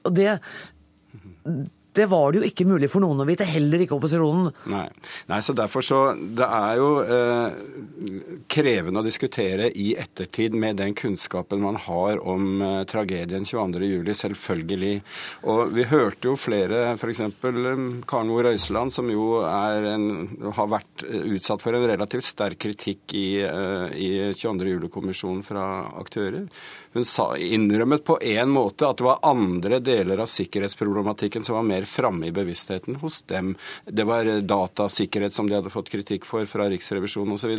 og 0.04 0.16
det 0.16 0.38
det 1.96 2.08
var 2.12 2.32
det 2.32 2.42
jo 2.42 2.50
ikke 2.50 2.68
mulig 2.68 2.90
for 2.92 3.04
noen 3.04 3.24
å 3.24 3.28
vite, 3.28 3.48
heller 3.48 3.84
ikke 3.84 3.98
opposisjonen. 3.98 4.52
Nei, 4.72 4.88
Nei 5.32 5.40
så 5.46 5.56
derfor 5.58 5.86
så 5.86 6.00
Det 6.16 6.46
er 6.46 6.80
jo 6.80 6.90
eh, 7.04 7.58
krevende 8.52 9.02
å 9.02 9.06
diskutere 9.06 9.70
i 9.72 9.94
ettertid 10.00 10.56
med 10.58 10.80
den 10.82 10.96
kunnskapen 10.98 11.64
man 11.64 11.80
har 11.86 12.22
om 12.26 12.62
eh, 12.62 12.82
tragedien 12.90 13.48
22.07, 13.48 14.14
selvfølgelig. 14.22 14.96
Og 15.52 15.74
vi 15.76 15.88
hørte 15.90 16.32
jo 16.32 16.36
flere, 16.40 16.84
f.eks. 16.96 17.24
Eh, 17.26 17.86
Karen 18.08 18.32
Moe 18.32 18.46
Røiseland, 18.46 18.94
som 18.96 19.10
jo 19.12 19.42
en, 19.46 20.08
har 20.56 20.72
vært 20.72 21.06
eh, 21.08 21.28
utsatt 21.36 21.64
for 21.64 21.78
en 21.78 21.88
relativt 21.88 22.28
sterk 22.28 22.60
kritikk 22.66 23.16
i, 23.18 23.28
eh, 23.46 23.88
i 23.96 24.10
22.07-kommisjonen 24.34 25.44
fra 25.46 25.68
aktører. 26.02 26.48
Hun 26.96 27.06
sa, 27.06 27.34
innrømmet 27.38 28.06
på 28.08 28.18
en 28.22 28.52
måte 28.54 28.88
at 28.88 29.02
det 29.02 29.08
var 29.08 29.24
andre 29.28 29.82
deler 29.84 30.22
av 30.24 30.32
sikkerhetsproblematikken 30.32 31.44
som 31.44 31.58
var 31.58 31.68
mer 31.68 31.85
framme 31.90 32.30
i 32.30 32.34
bevisstheten 32.36 33.00
hos 33.02 33.22
dem. 33.30 33.54
Det 33.86 34.06
var 34.08 34.28
datasikkerhet 34.42 35.34
som 35.34 35.50
de 35.50 35.58
hadde 35.58 35.74
fått 35.74 35.92
kritikk 35.94 36.28
for 36.28 36.48
fra 36.50 36.68
Riksrevisjonen 36.72 37.36
osv. 37.38 37.56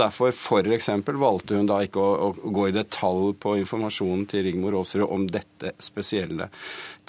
Derfor 0.00 0.34
f.eks. 0.34 0.90
valgte 1.06 1.60
hun 1.60 1.70
da 1.70 1.80
ikke 1.84 2.02
å, 2.02 2.30
å, 2.30 2.50
gå 2.50 2.68
i 2.68 2.76
detalj 2.76 3.34
på 3.40 3.56
informasjonen 3.60 4.26
til 4.30 4.46
Rigmor 4.48 4.80
Aasrud 4.80 5.06
om 5.08 5.28
dette 5.30 5.74
spesielle 5.82 6.50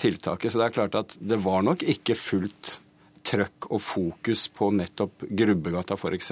tiltaket. 0.01 0.51
Så 0.51 0.61
det 0.61 0.69
er 0.69 0.79
klart 0.79 0.97
at 0.99 1.17
det 1.19 1.41
var 1.43 1.65
nok 1.65 1.85
ikke 1.87 2.17
fullt 2.19 2.77
trøkk 3.25 3.67
og 3.71 3.81
fokus 3.83 4.47
på 4.55 4.71
nettopp 4.75 5.25
Grubbegata 5.29 5.97
f.eks. 5.97 6.31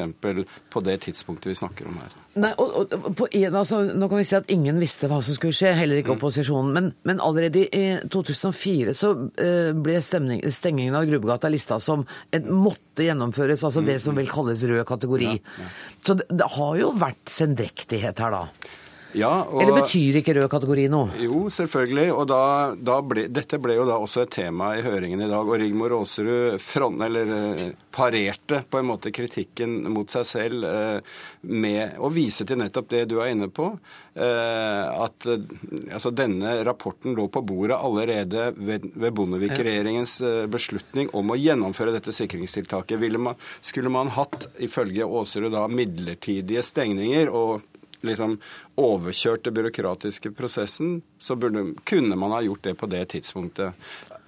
på 0.70 0.82
det 0.86 0.98
tidspunktet 1.06 1.52
vi 1.52 1.58
snakker 1.60 1.90
om 1.90 2.00
her. 2.02 2.16
Nei, 2.40 2.52
og, 2.62 2.76
og, 2.78 3.08
på 3.18 3.28
en, 3.36 3.56
altså, 3.58 3.82
Nå 3.98 4.08
kan 4.10 4.22
vi 4.22 4.26
si 4.28 4.36
at 4.38 4.52
ingen 4.54 4.78
visste 4.82 5.10
hva 5.10 5.20
som 5.26 5.36
skulle 5.36 5.56
skje, 5.56 5.74
heller 5.78 6.00
ikke 6.00 6.14
mm. 6.14 6.20
opposisjonen. 6.20 6.74
Men, 6.76 6.90
men 7.10 7.22
allerede 7.26 7.66
i 7.66 7.86
2004 8.12 8.96
så 8.98 9.14
uh, 9.18 9.72
ble 9.78 9.98
stemning, 10.06 10.44
stengingen 10.54 10.98
av 10.98 11.08
Grubbegata 11.10 11.52
lista 11.52 11.80
som 11.84 12.06
et 12.36 12.46
måtte 12.46 13.06
gjennomføres, 13.08 13.66
altså 13.66 13.84
det 13.86 14.00
som 14.04 14.16
mm. 14.16 14.22
vil 14.22 14.32
kalles 14.34 14.68
rød 14.70 14.86
kategori. 14.90 15.32
Ja, 15.40 15.64
ja. 15.66 15.72
Så 16.06 16.20
det, 16.20 16.30
det 16.42 16.52
har 16.58 16.78
jo 16.80 16.94
vært 17.00 17.34
sendrektighet 17.34 18.24
her, 18.24 18.38
da? 18.38 18.78
Ja, 19.18 19.32
og, 19.42 19.64
Eller 19.64 19.80
betyr 19.82 20.20
ikke 20.20 20.36
rød 20.38 20.46
kategori 20.52 20.86
noe? 20.94 21.10
Jo, 21.18 21.48
selvfølgelig. 21.54 22.12
Og 22.14 22.28
da, 22.30 22.42
da 22.78 23.00
ble, 23.02 23.26
dette 23.34 23.58
ble 23.62 23.80
jo 23.80 23.88
da 23.90 23.98
også 23.98 24.24
et 24.26 24.34
tema 24.36 24.76
i 24.78 24.84
høringen 24.86 25.24
i 25.26 25.30
dag. 25.30 25.42
Og 25.42 25.58
Rigmor 25.58 25.96
Aasrud 25.98 26.60
front, 26.62 27.02
eller, 27.08 27.32
eh, 27.34 27.64
parerte 27.96 28.62
på 28.70 28.80
en 28.80 28.90
måte 28.92 29.12
kritikken 29.16 29.80
mot 29.90 30.14
seg 30.14 30.28
selv 30.30 30.68
eh, 30.70 31.16
med 31.50 31.98
å 31.98 32.12
vise 32.14 32.46
til 32.46 32.62
nettopp 32.62 32.92
det 32.94 33.08
du 33.10 33.18
er 33.18 33.32
inne 33.34 33.50
på. 33.50 33.72
Eh, 34.14 34.86
at 34.94 35.26
altså, 35.26 36.14
denne 36.14 36.60
rapporten 36.68 37.18
lå 37.18 37.26
på 37.34 37.42
bordet 37.50 37.80
allerede 37.80 38.52
ved, 38.60 38.86
ved 38.94 39.18
Bondevik-regjeringens 39.18 40.20
beslutning 40.54 41.10
om 41.18 41.34
å 41.34 41.40
gjennomføre 41.40 41.98
dette 41.98 42.14
sikringstiltaket. 42.14 43.10
Man, 43.18 43.42
skulle 43.66 43.90
man 43.90 44.14
hatt, 44.14 44.52
ifølge 44.62 45.10
Aasrud, 45.10 45.50
da 45.56 45.66
midlertidige 45.72 46.62
stengninger 46.66 47.34
og 47.34 47.66
liksom 48.06 48.38
overkjørt 48.80 49.44
det 49.46 49.54
byråkratiske 49.58 50.32
prosessen, 50.38 51.02
så 51.20 51.36
burde, 51.36 51.74
kunne 51.90 52.16
man 52.20 52.34
ha 52.36 52.42
gjort 52.46 52.64
det 52.68 52.76
på 52.80 52.90
det 52.92 53.06
tidspunktet 53.16 53.76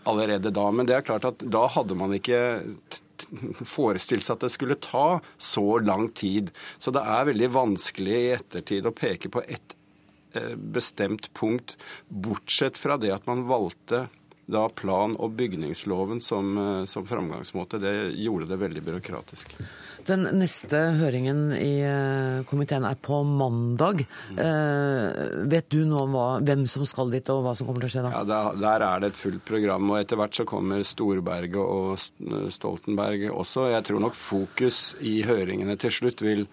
allerede 0.03 0.51
da. 0.53 0.67
Men 0.71 0.89
det 0.89 0.97
er 0.97 1.07
klart 1.07 1.27
at 1.27 1.43
da 1.43 1.65
hadde 1.71 1.97
man 1.97 2.15
ikke 2.17 2.41
forestilt 3.67 4.25
seg 4.25 4.37
at 4.37 4.47
det 4.47 4.53
skulle 4.55 4.79
ta 4.81 5.19
så 5.37 5.65
lang 5.83 6.09
tid. 6.17 6.51
Så 6.81 6.93
det 6.95 7.03
er 7.05 7.29
veldig 7.29 7.51
vanskelig 7.53 8.17
i 8.17 8.33
ettertid 8.37 8.87
å 8.87 8.95
peke 8.95 9.31
på 9.33 9.43
ett 9.45 9.75
eh, 10.33 10.55
bestemt 10.55 11.31
punkt, 11.37 11.77
bortsett 12.07 12.79
fra 12.81 12.97
det 13.01 13.13
at 13.15 13.29
man 13.29 13.45
valgte 13.49 14.07
da 14.51 14.67
plan- 14.69 15.15
og 15.19 15.35
bygningsloven 15.37 16.21
som, 16.21 16.57
eh, 16.57 16.85
som 16.85 17.05
framgangsmåte. 17.07 17.79
Det 17.79 17.93
gjorde 18.19 18.49
det 18.49 18.59
veldig 18.59 18.83
byråkratisk. 18.83 19.55
Den 20.05 20.25
neste 20.33 20.77
høringen 20.97 21.51
i 21.53 21.81
eh, 21.85 22.43
komiteen 22.49 22.85
er 22.87 22.97
på 22.97 23.21
mandag. 23.23 24.05
Eh, 24.33 25.45
vet 25.51 25.69
du 25.69 25.85
nå 25.85 26.07
hva, 26.09 26.41
hvem 26.41 26.65
som 26.67 26.85
skal 26.89 27.13
dit, 27.13 27.29
og 27.29 27.45
hva 27.45 27.55
som 27.55 27.69
kommer 27.69 27.85
til 27.85 27.91
å 27.91 27.93
skje 27.95 28.05
da? 28.07 28.13
Ja, 28.15 28.23
der, 28.25 28.59
der 28.61 28.87
er 28.87 28.99
det 29.03 29.13
et 29.13 29.21
fullt 29.21 29.45
program, 29.45 29.89
og 29.93 30.01
etter 30.01 30.19
hvert 30.19 30.35
så 30.35 30.47
kommer 30.49 30.83
Storberget 30.83 31.61
og 31.61 32.51
Stoltenberg 32.51 33.29
også. 33.29 33.69
Jeg 33.75 33.87
tror 33.87 34.05
nok 34.07 34.17
fokus 34.17 34.95
i 34.99 35.21
høringene 35.27 35.77
til 35.79 35.93
slutt 36.01 36.25
vil 36.25 36.47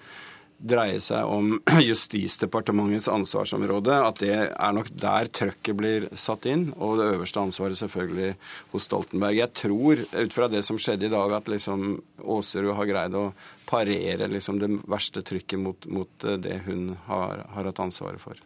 dreier 0.58 1.00
seg 1.04 1.28
om 1.30 1.54
Justisdepartementets 1.88 3.08
ansvarsområde. 3.12 3.94
At 4.08 4.20
det 4.22 4.34
er 4.48 4.74
nok 4.74 4.90
der 4.98 5.30
trøkket 5.34 5.78
blir 5.78 6.08
satt 6.18 6.48
inn, 6.50 6.68
og 6.76 6.98
det 7.00 7.10
øverste 7.14 7.42
ansvaret 7.42 7.78
selvfølgelig 7.80 8.34
hos 8.72 8.88
Stoltenberg. 8.88 9.38
Jeg 9.38 9.54
tror, 9.62 10.02
ut 10.02 10.34
fra 10.34 10.50
det 10.52 10.64
som 10.66 10.80
skjedde 10.80 11.08
i 11.08 11.14
dag, 11.14 11.36
at 11.38 11.50
liksom 11.50 12.02
Åserud 12.28 12.74
har 12.76 12.90
greid 12.90 13.16
å 13.16 13.30
parere 13.68 14.28
liksom 14.30 14.60
det 14.62 14.70
verste 14.88 15.22
trykket 15.26 15.60
mot, 15.62 15.88
mot 15.92 16.24
eh, 16.26 16.38
det 16.40 16.62
hun 16.66 16.92
har, 17.06 17.44
har 17.54 17.70
hatt 17.70 17.82
ansvaret 17.84 18.22
for. 18.22 18.40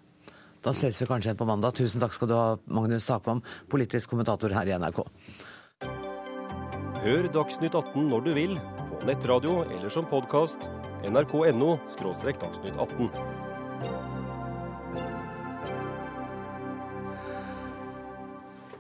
Da 0.63 0.71
ses 0.77 1.01
vi 1.01 1.09
kanskje 1.11 1.31
igjen 1.31 1.41
på 1.41 1.47
mandag. 1.49 1.75
Tusen 1.75 2.03
takk 2.03 2.15
skal 2.15 2.31
du 2.31 2.37
ha, 2.39 2.59
Magnus 2.71 3.09
Takvam, 3.09 3.43
politisk 3.71 4.13
kommentator 4.13 4.53
her 4.55 4.69
i 4.71 4.77
NRK. 4.79 5.01
Hør 7.03 7.25
Dagsnytt 7.35 7.75
18 7.75 8.05
når 8.13 8.21
du 8.23 8.29
vil, 8.37 8.53
på 9.01 9.07
nettradio 9.09 9.65
eller 9.65 9.91
som 9.91 10.05
podkast 10.07 10.69
nrk.no 11.03 11.73
dagsnytt 11.99 12.77
18. 12.79 13.09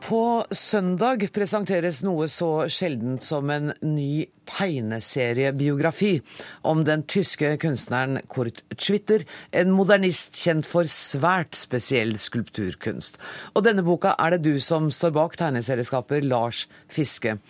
På 0.07 0.20
søndag 0.55 1.27
presenteres 1.35 2.05
noe 2.07 2.31
så 2.31 2.68
sjeldent 2.70 3.27
som 3.27 3.51
en 3.51 3.75
ny 3.83 4.29
tegneseriebiografi 4.55 6.14
om 6.62 6.87
den 6.87 7.03
tyske 7.11 7.57
kunstneren 7.59 8.23
Kurt 8.31 8.62
Schwitter, 8.79 9.27
en 9.51 9.75
modernist 9.75 10.39
kjent 10.39 10.70
for 10.70 10.87
svært 10.87 11.59
spesiell 11.59 12.14
skulpturkunst. 12.14 13.18
Og 13.59 13.66
denne 13.66 13.83
boka 13.83 14.14
er 14.14 14.37
det 14.37 14.45
du 14.47 14.62
som 14.62 14.93
står 14.95 15.18
bak, 15.18 15.39
tegneserieskaper 15.43 16.23
Lars 16.23 16.68
Fiske. 16.87 17.41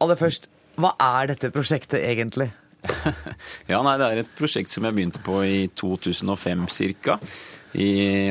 Aller 0.00 0.16
først, 0.16 0.48
hva 0.80 0.94
er 0.96 1.32
dette 1.34 1.50
prosjektet 1.52 2.00
egentlig? 2.00 2.48
ja, 3.70 3.80
nei, 3.84 3.96
Det 4.00 4.06
er 4.06 4.22
et 4.22 4.36
prosjekt 4.38 4.72
som 4.72 4.86
jeg 4.86 4.96
begynte 4.96 5.20
på 5.24 5.42
i 5.44 5.66
2005 5.76 6.66
ca. 6.72 7.18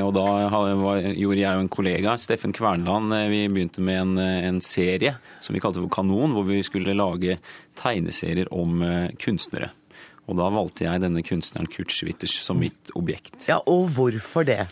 og 0.01 0.13
da 0.15 0.25
gjorde 1.13 1.43
jeg 1.43 1.53
og 1.53 1.61
en 1.61 1.69
kollega, 1.69 2.15
Steffen 2.17 2.55
Kvernland, 2.55 3.13
eh, 3.13 3.27
vi 3.29 3.43
begynte 3.47 3.81
med 3.85 4.01
en, 4.01 4.17
eh, 4.17 4.47
en, 4.47 4.59
serie 4.61 5.15
som 5.41 5.53
vi 5.53 5.61
kalte 5.61 5.79
for 5.79 5.93
Kanon, 5.93 6.33
hvor 6.33 6.47
vi 6.49 6.63
skulle 6.63 6.97
lage 6.97 7.37
tegneserier 7.77 8.49
om 8.51 8.81
eh, 8.81 9.11
kunstnere. 9.21 9.69
Og 10.29 10.37
da 10.37 10.49
valgte 10.53 10.85
jeg 10.85 11.01
denne 11.01 11.23
kunstneren 11.25 11.69
Kurt 11.69 11.93
Schwitters 11.93 12.35
som 12.43 12.59
mitt 12.59 12.91
objekt. 12.95 13.47
Ja, 13.47 13.61
Og 13.65 13.89
hvorfor 13.93 14.45
det? 14.45 14.67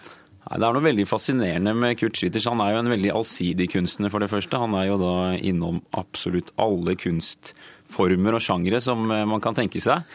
Det 0.48 0.64
er 0.64 0.76
noe 0.76 0.86
veldig 0.86 1.04
fascinerende 1.10 1.74
med 1.76 1.98
Kurt 2.00 2.16
Schwitters. 2.16 2.48
Han 2.48 2.62
er 2.64 2.72
jo 2.72 2.80
en 2.80 2.92
veldig 2.94 3.12
allsidig 3.20 3.68
kunstner, 3.74 4.12
for 4.14 4.24
det 4.24 4.30
første. 4.32 4.62
Han 4.62 4.78
er 4.80 4.88
jo 4.88 5.00
da 5.02 5.16
innom 5.36 5.82
absolutt 5.98 6.54
alle 6.62 6.96
kunstformer 7.00 8.38
og 8.38 8.44
sjangre 8.46 8.80
som 8.84 9.10
eh, 9.12 9.26
man 9.28 9.44
kan 9.44 9.58
tenke 9.58 9.82
seg. 9.84 10.08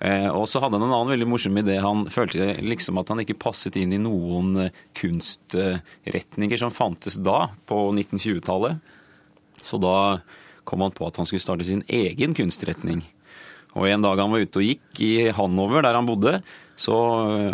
Eh, 0.00 0.30
og 0.32 0.46
så 0.48 0.62
hadde 0.62 0.80
han 0.80 0.86
en 0.86 0.94
annen 0.94 1.12
veldig 1.12 1.28
morsom 1.28 1.60
idé. 1.60 1.76
Han 1.84 2.06
følte 2.12 2.54
liksom 2.64 3.02
at 3.02 3.12
han 3.12 3.20
ikke 3.26 3.36
passet 3.44 3.76
inn 3.80 3.92
i 3.92 4.00
noen 4.00 4.66
eh, 4.66 4.80
kunstretninger 4.96 6.64
som 6.64 6.72
fantes 6.74 7.20
da, 7.20 7.50
på 7.68 7.84
1920-tallet. 7.92 8.80
Så 9.60 9.80
da 9.82 9.96
kom 10.64 10.80
han 10.80 10.96
på 10.96 11.06
at 11.10 11.20
han 11.20 11.28
skulle 11.28 11.44
starte 11.44 11.68
sin 11.68 11.84
egen 11.92 12.32
kunstretning. 12.36 13.04
Og 13.74 13.90
En 13.90 14.04
dag 14.04 14.20
han 14.22 14.32
var 14.32 14.40
ute 14.40 14.60
og 14.62 14.64
gikk 14.64 15.04
i 15.04 15.14
Hanover, 15.34 15.82
der 15.84 15.98
han 15.98 16.08
bodde, 16.08 16.38
Så 16.76 16.94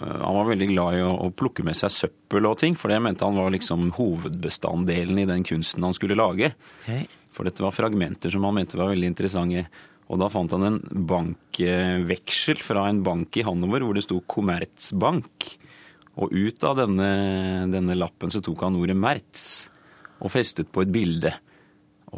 han 0.00 0.36
var 0.36 0.48
veldig 0.48 0.68
glad 0.70 0.96
i 0.96 1.02
å, 1.04 1.28
plukke 1.36 1.64
med 1.66 1.76
seg 1.76 1.92
søppel 1.92 2.46
og 2.48 2.56
ting, 2.62 2.76
for 2.78 2.92
det 2.92 3.00
mente 3.04 3.26
han 3.26 3.36
var 3.36 3.52
liksom 3.52 3.90
hovedbestanddelen 3.98 5.20
i 5.20 5.28
den 5.28 5.44
kunsten 5.44 5.84
han 5.84 5.96
skulle 5.96 6.16
lage. 6.16 6.54
Okay. 6.80 7.04
For 7.36 7.46
dette 7.46 7.62
var 7.62 7.74
fragmenter 7.76 8.32
som 8.32 8.46
han 8.48 8.56
mente 8.56 8.80
var 8.80 8.92
veldig 8.92 9.12
interessante. 9.12 9.66
Og 10.10 10.18
da 10.18 10.26
fant 10.32 10.50
han 10.56 10.66
en 10.66 10.78
bankveksel 11.06 12.62
fra 12.64 12.88
en 12.90 13.04
bank 13.06 13.36
i 13.38 13.44
Hannover 13.46 13.84
hvor 13.84 13.94
det 13.94 14.06
sto 14.08 14.18
Kommertsbank. 14.26 15.50
Og 16.20 16.32
ut 16.34 16.64
av 16.66 16.80
denne, 16.80 17.10
denne 17.70 17.94
lappen 17.98 18.32
så 18.32 18.42
tok 18.42 18.64
han 18.66 18.80
ordet 18.80 18.98
Mertz 18.98 19.44
og 20.20 20.32
festet 20.32 20.72
på 20.72 20.82
et 20.82 20.90
bilde. 20.92 21.32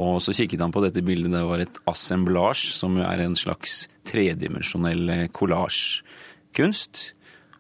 Og 0.01 0.23
så 0.25 0.33
kikket 0.33 0.63
han 0.65 0.73
på 0.73 0.81
dette 0.83 1.05
bildet. 1.05 1.35
Det 1.35 1.45
var 1.45 1.61
et 1.61 1.83
assemblage, 1.91 2.73
som 2.73 2.97
er 3.05 3.27
en 3.27 3.37
slags 3.37 3.85
tredimensjonell 4.09 5.29
kollasjkunst. 6.53 7.15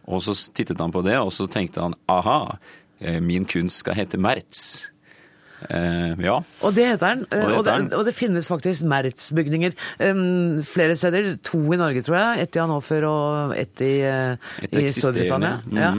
Og 0.07 0.23
så 0.23 0.35
tittet 0.55 0.81
han 0.81 0.93
på 0.93 1.03
det, 1.03 1.19
og 1.19 1.33
så 1.33 1.47
tenkte 1.47 1.81
han 1.81 1.95
aha, 2.11 2.59
eh, 3.01 3.21
min 3.21 3.45
kunst 3.45 3.79
skal 3.79 3.95
hete 3.95 4.19
Mertz. 4.19 4.89
Uh, 5.69 6.19
ja. 6.23 6.37
Og 6.67 6.75
det 6.77 6.87
heter 6.93 7.15
den. 7.15 7.25
Og 7.27 7.33
det, 7.43 7.57
og 7.57 7.65
det, 7.67 7.97
og 7.99 8.07
det 8.09 8.15
finnes 8.17 8.49
faktisk 8.51 8.87
Mertz-bygninger 8.91 9.75
um, 10.11 10.63
flere 10.67 10.97
steder. 10.99 11.35
To 11.49 11.61
i 11.75 11.79
Norge, 11.81 12.03
tror 12.07 12.19
jeg. 12.19 12.47
Ett 12.47 12.59
i 12.59 12.63
Hannover 12.63 13.07
og 13.09 13.55
ett 13.57 13.85
i, 13.85 13.93
uh, 14.05 14.53
i 14.69 14.85
Storbritannia. 14.93 15.55
Mm. 15.67 15.81
Ja. 15.81 15.93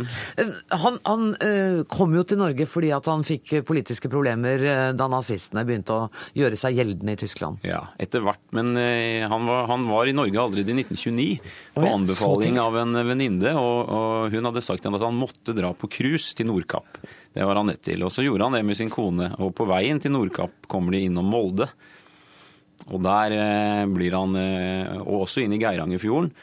Han, 0.84 1.00
han 1.08 1.32
uh, 1.40 1.82
kom 1.92 2.16
jo 2.18 2.26
til 2.28 2.42
Norge 2.42 2.68
fordi 2.70 2.94
at 2.96 3.08
han 3.12 3.26
fikk 3.28 3.56
politiske 3.68 4.10
problemer 4.12 4.62
da 4.98 5.08
nazistene 5.12 5.64
begynte 5.68 5.96
å 5.96 6.08
gjøre 6.38 6.58
seg 6.60 6.78
gjeldende 6.80 7.16
i 7.16 7.20
Tyskland. 7.20 7.64
Ja, 7.68 7.82
etter 8.02 8.24
hvert. 8.26 8.42
Men 8.56 8.74
han 8.74 9.48
var, 9.50 9.66
han, 9.70 9.86
var, 9.90 10.10
i 10.10 10.16
Norge 10.16 10.40
allerede 10.40 10.74
i 10.74 10.78
1929 10.84 11.54
på 11.76 11.84
oh, 11.84 11.92
anbefaling 11.94 12.60
av 12.62 12.78
en 12.82 12.98
venninne, 13.08 13.54
og, 13.60 13.92
og 13.94 14.34
hun 14.34 14.50
hadde 14.50 14.64
sagt 14.66 14.88
at 14.90 15.06
han 15.06 15.20
måtte 15.20 15.56
dra 15.58 15.74
på 15.78 15.90
cruise 15.92 16.34
til 16.38 16.50
Nordkapp. 16.50 17.02
Det 17.34 17.46
var 17.46 17.58
han 17.58 17.72
nødt 17.72 17.82
til. 17.82 18.04
Og 18.06 18.12
så 18.14 18.26
gjorde 18.26 18.46
han 18.46 18.58
det 18.58 18.64
med 18.66 18.78
sin 18.78 18.92
kone. 18.94 19.32
Og 19.42 19.54
på 19.58 19.66
veien 19.70 20.00
til 20.02 20.14
Nordkapp 20.14 20.68
kommer 20.70 20.94
de 20.94 21.04
innom 21.08 21.30
Molde. 21.34 21.68
Og 22.92 23.00
der 23.04 23.34
eh, 23.38 23.86
blir 23.88 24.16
han 24.18 24.36
eh, 24.36 24.98
Og 25.00 25.24
også 25.24 25.44
inn 25.44 25.56
i 25.56 25.62
Geirangerfjorden. 25.62 26.34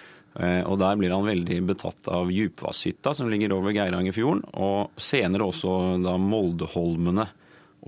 Eh, 0.40 0.62
og 0.64 0.78
der 0.80 0.96
blir 0.98 1.12
han 1.14 1.26
veldig 1.26 1.58
betatt 1.68 2.08
av 2.10 2.30
Djupvasshytta, 2.32 3.14
som 3.14 3.30
ligger 3.30 3.54
over 3.56 3.74
Geirangerfjorden. 3.76 4.42
Og 4.62 5.00
senere 5.00 5.46
også 5.50 5.76
da 6.02 6.16
Moldeholmene. 6.18 7.28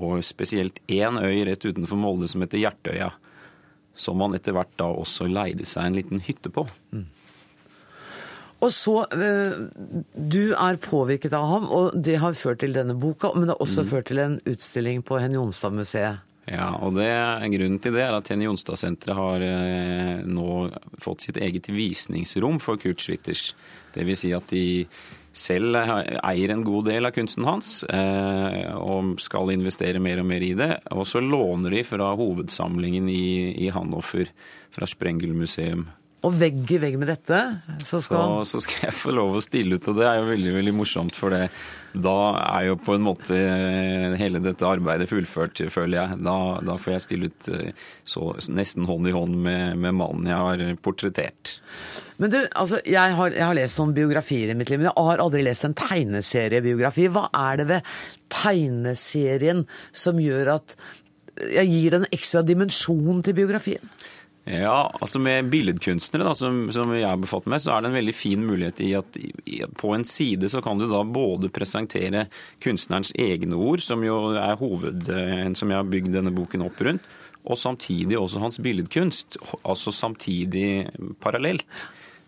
Og 0.03 0.23
spesielt 0.25 0.79
én 0.89 1.19
øy 1.21 1.43
rett 1.49 1.65
utenfor 1.67 1.99
Molde 2.01 2.31
som 2.31 2.45
heter 2.45 2.63
Hjertøya. 2.63 3.11
Som 3.99 4.23
han 4.25 4.39
etter 4.39 4.55
hvert 4.57 4.73
da 4.81 4.89
også 4.89 5.27
leide 5.29 5.67
seg 5.69 5.91
en 5.91 5.99
liten 5.99 6.23
hytte 6.25 6.53
på. 6.55 6.65
Mm. 6.95 7.09
Og 8.63 8.71
så, 8.71 9.03
eh, 9.11 9.59
Du 10.15 10.55
er 10.55 10.77
påvirket 10.77 11.33
av 11.33 11.49
ham, 11.49 11.71
og 11.71 12.03
det 12.03 12.19
har 12.23 12.33
ført 12.33 12.61
til 12.61 12.73
denne 12.73 12.95
boka. 12.95 13.33
Men 13.35 13.49
det 13.49 13.57
har 13.57 13.67
også 13.67 13.83
mm. 13.83 13.89
ført 13.91 14.07
til 14.07 14.19
en 14.19 14.41
utstilling 14.47 15.03
på 15.03 15.19
Henny 15.21 15.35
Jonstad-museet. 15.35 16.23
Ja, 16.51 16.73
og 16.83 16.97
det, 16.99 17.07
Grunnen 17.55 17.79
til 17.79 17.95
det 17.95 18.03
er 18.03 18.17
at 18.17 18.29
Henny 18.29 18.49
Jonstad-senteret 18.49 19.15
har 19.15 19.43
eh, 19.47 20.23
nå 20.27 20.71
fått 20.99 21.23
sitt 21.23 21.39
eget 21.39 21.71
visningsrom 21.71 22.59
for 22.63 22.81
Kurt 22.83 23.03
Schwitters. 23.03 23.53
Dvs. 23.95 24.23
Si 24.25 24.33
at 24.35 24.51
de 24.51 24.97
selv 25.33 25.79
eier 25.79 26.53
en 26.53 26.65
god 26.65 26.91
del 26.91 27.09
av 27.09 27.15
kunsten 27.17 27.47
hans 27.49 27.85
eh, 27.89 28.69
og 28.77 29.15
skal 29.23 29.55
investere 29.55 30.03
mer 30.03 30.21
og 30.21 30.29
mer 30.29 30.45
i 30.45 30.53
det. 30.59 30.73
Og 30.93 31.07
så 31.09 31.23
låner 31.25 31.79
de 31.79 31.85
fra 31.89 32.11
hovedsamlingen 32.19 33.09
i, 33.09 33.55
i 33.65 33.71
Hannover, 33.73 34.29
fra 34.73 34.89
Sprengelmuseum. 34.89 35.87
Og 36.23 36.35
vegg 36.39 36.71
i 36.71 36.79
vegg 36.79 36.95
med 37.01 37.09
dette, 37.11 37.39
så 37.83 37.99
skal 37.99 38.45
så, 38.45 38.55
så 38.55 38.61
skal 38.63 38.87
jeg 38.87 38.95
få 38.95 39.15
lov 39.17 39.35
å 39.35 39.43
stille 39.43 39.75
ut, 39.75 39.89
og 39.91 39.97
det 39.99 40.05
er 40.07 40.21
jo 40.21 40.29
veldig 40.29 40.53
veldig 40.55 40.75
morsomt. 40.79 41.17
For 41.19 41.35
det, 41.35 41.49
da 41.93 42.15
er 42.39 42.69
jo 42.69 42.77
på 42.79 42.95
en 42.95 43.03
måte 43.03 43.39
hele 44.21 44.43
dette 44.45 44.69
arbeidet 44.69 45.09
fullført, 45.11 45.65
føler 45.75 45.99
jeg. 45.99 46.21
Da, 46.23 46.37
da 46.63 46.77
får 46.79 46.95
jeg 46.95 47.05
stille 47.09 47.33
ut 47.33 47.51
eh, 47.51 47.83
så, 48.07 48.29
nesten 48.55 48.87
hånd 48.87 49.11
i 49.11 49.17
hånd 49.17 49.35
med, 49.49 49.83
med 49.83 49.99
mannen 49.99 50.31
jeg 50.31 50.47
har 50.47 50.79
portrettert. 50.85 51.57
Men 52.23 52.31
du, 52.31 52.39
altså, 52.55 52.79
jeg 52.87 53.19
har, 53.19 53.35
jeg 53.35 53.47
har, 53.49 53.59
lest 53.59 53.83
noen 53.83 53.97
biografier 53.99 54.55
i 54.55 54.59
mitt 54.59 54.71
liv, 54.71 54.79
men 54.79 54.93
jeg 54.93 55.09
har 55.11 55.27
aldri 55.27 55.43
lest 55.43 55.67
en 55.67 55.77
tegneseriebiografi. 55.83 57.11
Hva 57.11 57.27
er 57.51 57.61
det 57.61 57.71
ved 57.75 57.93
tegneserien 58.31 59.67
som 59.91 60.23
gjør 60.23 60.55
at 60.61 60.79
jeg 61.43 61.67
gir 61.67 61.97
en 61.97 62.07
ekstra 62.13 62.45
dimensjon 62.47 63.25
til 63.27 63.35
biografien? 63.37 63.93
Ja, 64.45 64.91
altså 64.99 65.21
Med 65.23 65.53
billedkunstnere, 65.53 66.25
da, 66.27 66.35
som, 66.35 66.65
som, 66.75 66.91
jeg 66.97 67.07
har 67.07 67.19
meg, 67.47 67.61
så 67.63 67.77
er 67.77 67.83
det 67.85 67.93
en 67.93 67.99
veldig 68.01 68.15
fin 68.17 68.43
mulighet 68.43 68.81
i 68.83 68.89
at 68.99 69.19
i, 69.21 69.61
på 69.79 69.93
en 69.95 70.05
side 70.09 70.51
så 70.51 70.59
kan 70.65 70.81
du 70.81 70.89
da 70.91 71.05
både 71.07 71.51
presentere 71.55 72.25
kunstnerens 72.63 73.13
egne 73.15 73.55
ord, 73.55 73.85
som 73.87 74.03
jo 74.03 74.33
er 74.35 74.59
hoved, 74.59 75.07
eh, 75.15 75.47
som 75.55 75.71
jeg 75.71 75.79
har 75.79 75.87
bygd 75.87 76.11
denne 76.17 76.35
boken 76.35 76.67
opp 76.67 76.83
rundt, 76.83 77.07
og 77.43 77.59
samtidig 77.59 78.19
også 78.19 78.43
hans 78.43 78.59
billedkunst. 78.63 79.39
Altså 79.63 79.95
samtidig 79.95 80.91
parallelt. 81.23 81.67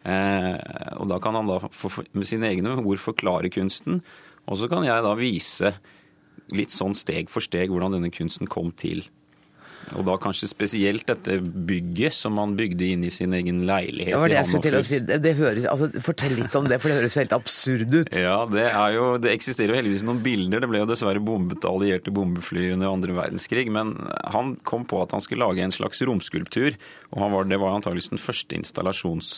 Eh, 0.06 0.54
og 1.00 1.10
da 1.10 1.18
kan 1.22 1.34
han 1.34 1.50
da 1.50 1.58
for, 1.66 2.06
med 2.14 2.30
sine 2.30 2.50
egne 2.52 2.76
ord 2.78 3.02
forklare 3.02 3.50
kunsten, 3.50 4.04
og 4.46 4.60
så 4.60 4.70
kan 4.70 4.86
jeg 4.86 5.02
da 5.02 5.18
vise 5.18 5.74
litt 6.54 6.70
sånn 6.70 6.94
steg 6.94 7.30
for 7.32 7.42
steg 7.42 7.72
hvordan 7.72 7.96
denne 7.96 8.14
kunsten 8.14 8.46
kom 8.50 8.70
til. 8.78 9.02
Og 9.98 10.04
da 10.08 10.16
kanskje 10.20 10.48
spesielt 10.50 11.06
dette 11.08 11.38
bygget 11.40 12.16
som 12.16 12.36
man 12.38 12.54
bygde 12.58 12.88
inn 12.94 13.04
i 13.06 13.12
sin 13.12 13.34
egen 13.36 13.62
leilighet. 13.68 14.14
Det 14.14 14.20
var 14.22 14.32
det 14.32 14.38
jeg 14.38 14.50
skulle 14.50 14.66
til 14.66 14.78
å 14.78 14.82
si. 14.86 15.00
Det 15.04 15.34
høres, 15.38 15.68
altså, 15.70 15.88
fortell 16.04 16.36
litt 16.38 16.56
om 16.58 16.68
det, 16.70 16.78
for 16.82 16.90
det 16.90 16.98
høres 17.02 17.18
helt 17.20 17.36
absurd 17.36 17.90
ut. 17.92 18.12
Ja, 18.24 18.38
det, 18.48 18.64
er 18.70 18.94
jo, 18.94 19.06
det 19.20 19.34
eksisterer 19.34 19.74
jo 19.74 19.78
heldigvis 19.78 20.04
noen 20.06 20.22
bilder. 20.24 20.62
Det 20.62 20.68
ble 20.70 20.80
jo 20.80 20.88
dessverre 20.88 21.20
bombet 21.22 21.66
av 21.68 21.76
allierte 21.76 22.12
bombefly 22.14 22.70
under 22.72 22.94
andre 22.94 23.16
verdenskrig. 23.16 23.66
Men 23.74 23.92
han 24.32 24.54
kom 24.64 24.86
på 24.88 25.02
at 25.04 25.12
han 25.12 25.24
skulle 25.24 25.44
lage 25.44 25.64
en 25.64 25.74
slags 25.74 26.00
romskulptur. 26.06 26.78
Og 27.12 27.34
var, 27.34 27.50
det 27.50 27.60
var 27.60 27.76
antakeligvis 27.76 28.14
den 28.14 28.22
første 28.22 28.56
installasjons, 28.56 29.34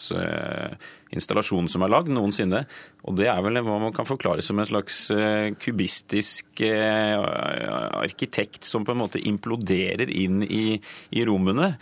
installasjonen 1.15 1.69
som 1.71 1.85
er 1.85 1.93
lagd 1.93 2.11
noensinne. 2.13 2.65
Og 3.07 3.19
det 3.19 3.29
er 3.31 3.43
vel 3.45 3.61
hva 3.63 3.79
man 3.83 3.95
kan 3.97 4.09
forklare 4.09 4.45
som 4.45 4.59
en 4.59 4.69
slags 4.69 5.05
uh, 5.15 5.53
kubistisk 5.63 6.65
uh, 6.67 8.01
arkitekt 8.03 8.67
som 8.67 8.87
på 8.87 8.95
en 8.95 9.03
måte 9.05 9.23
imploderer 9.23 10.11
inn 10.11 10.43
i, 10.47 10.81
i 11.15 11.27
rommene. 11.29 11.75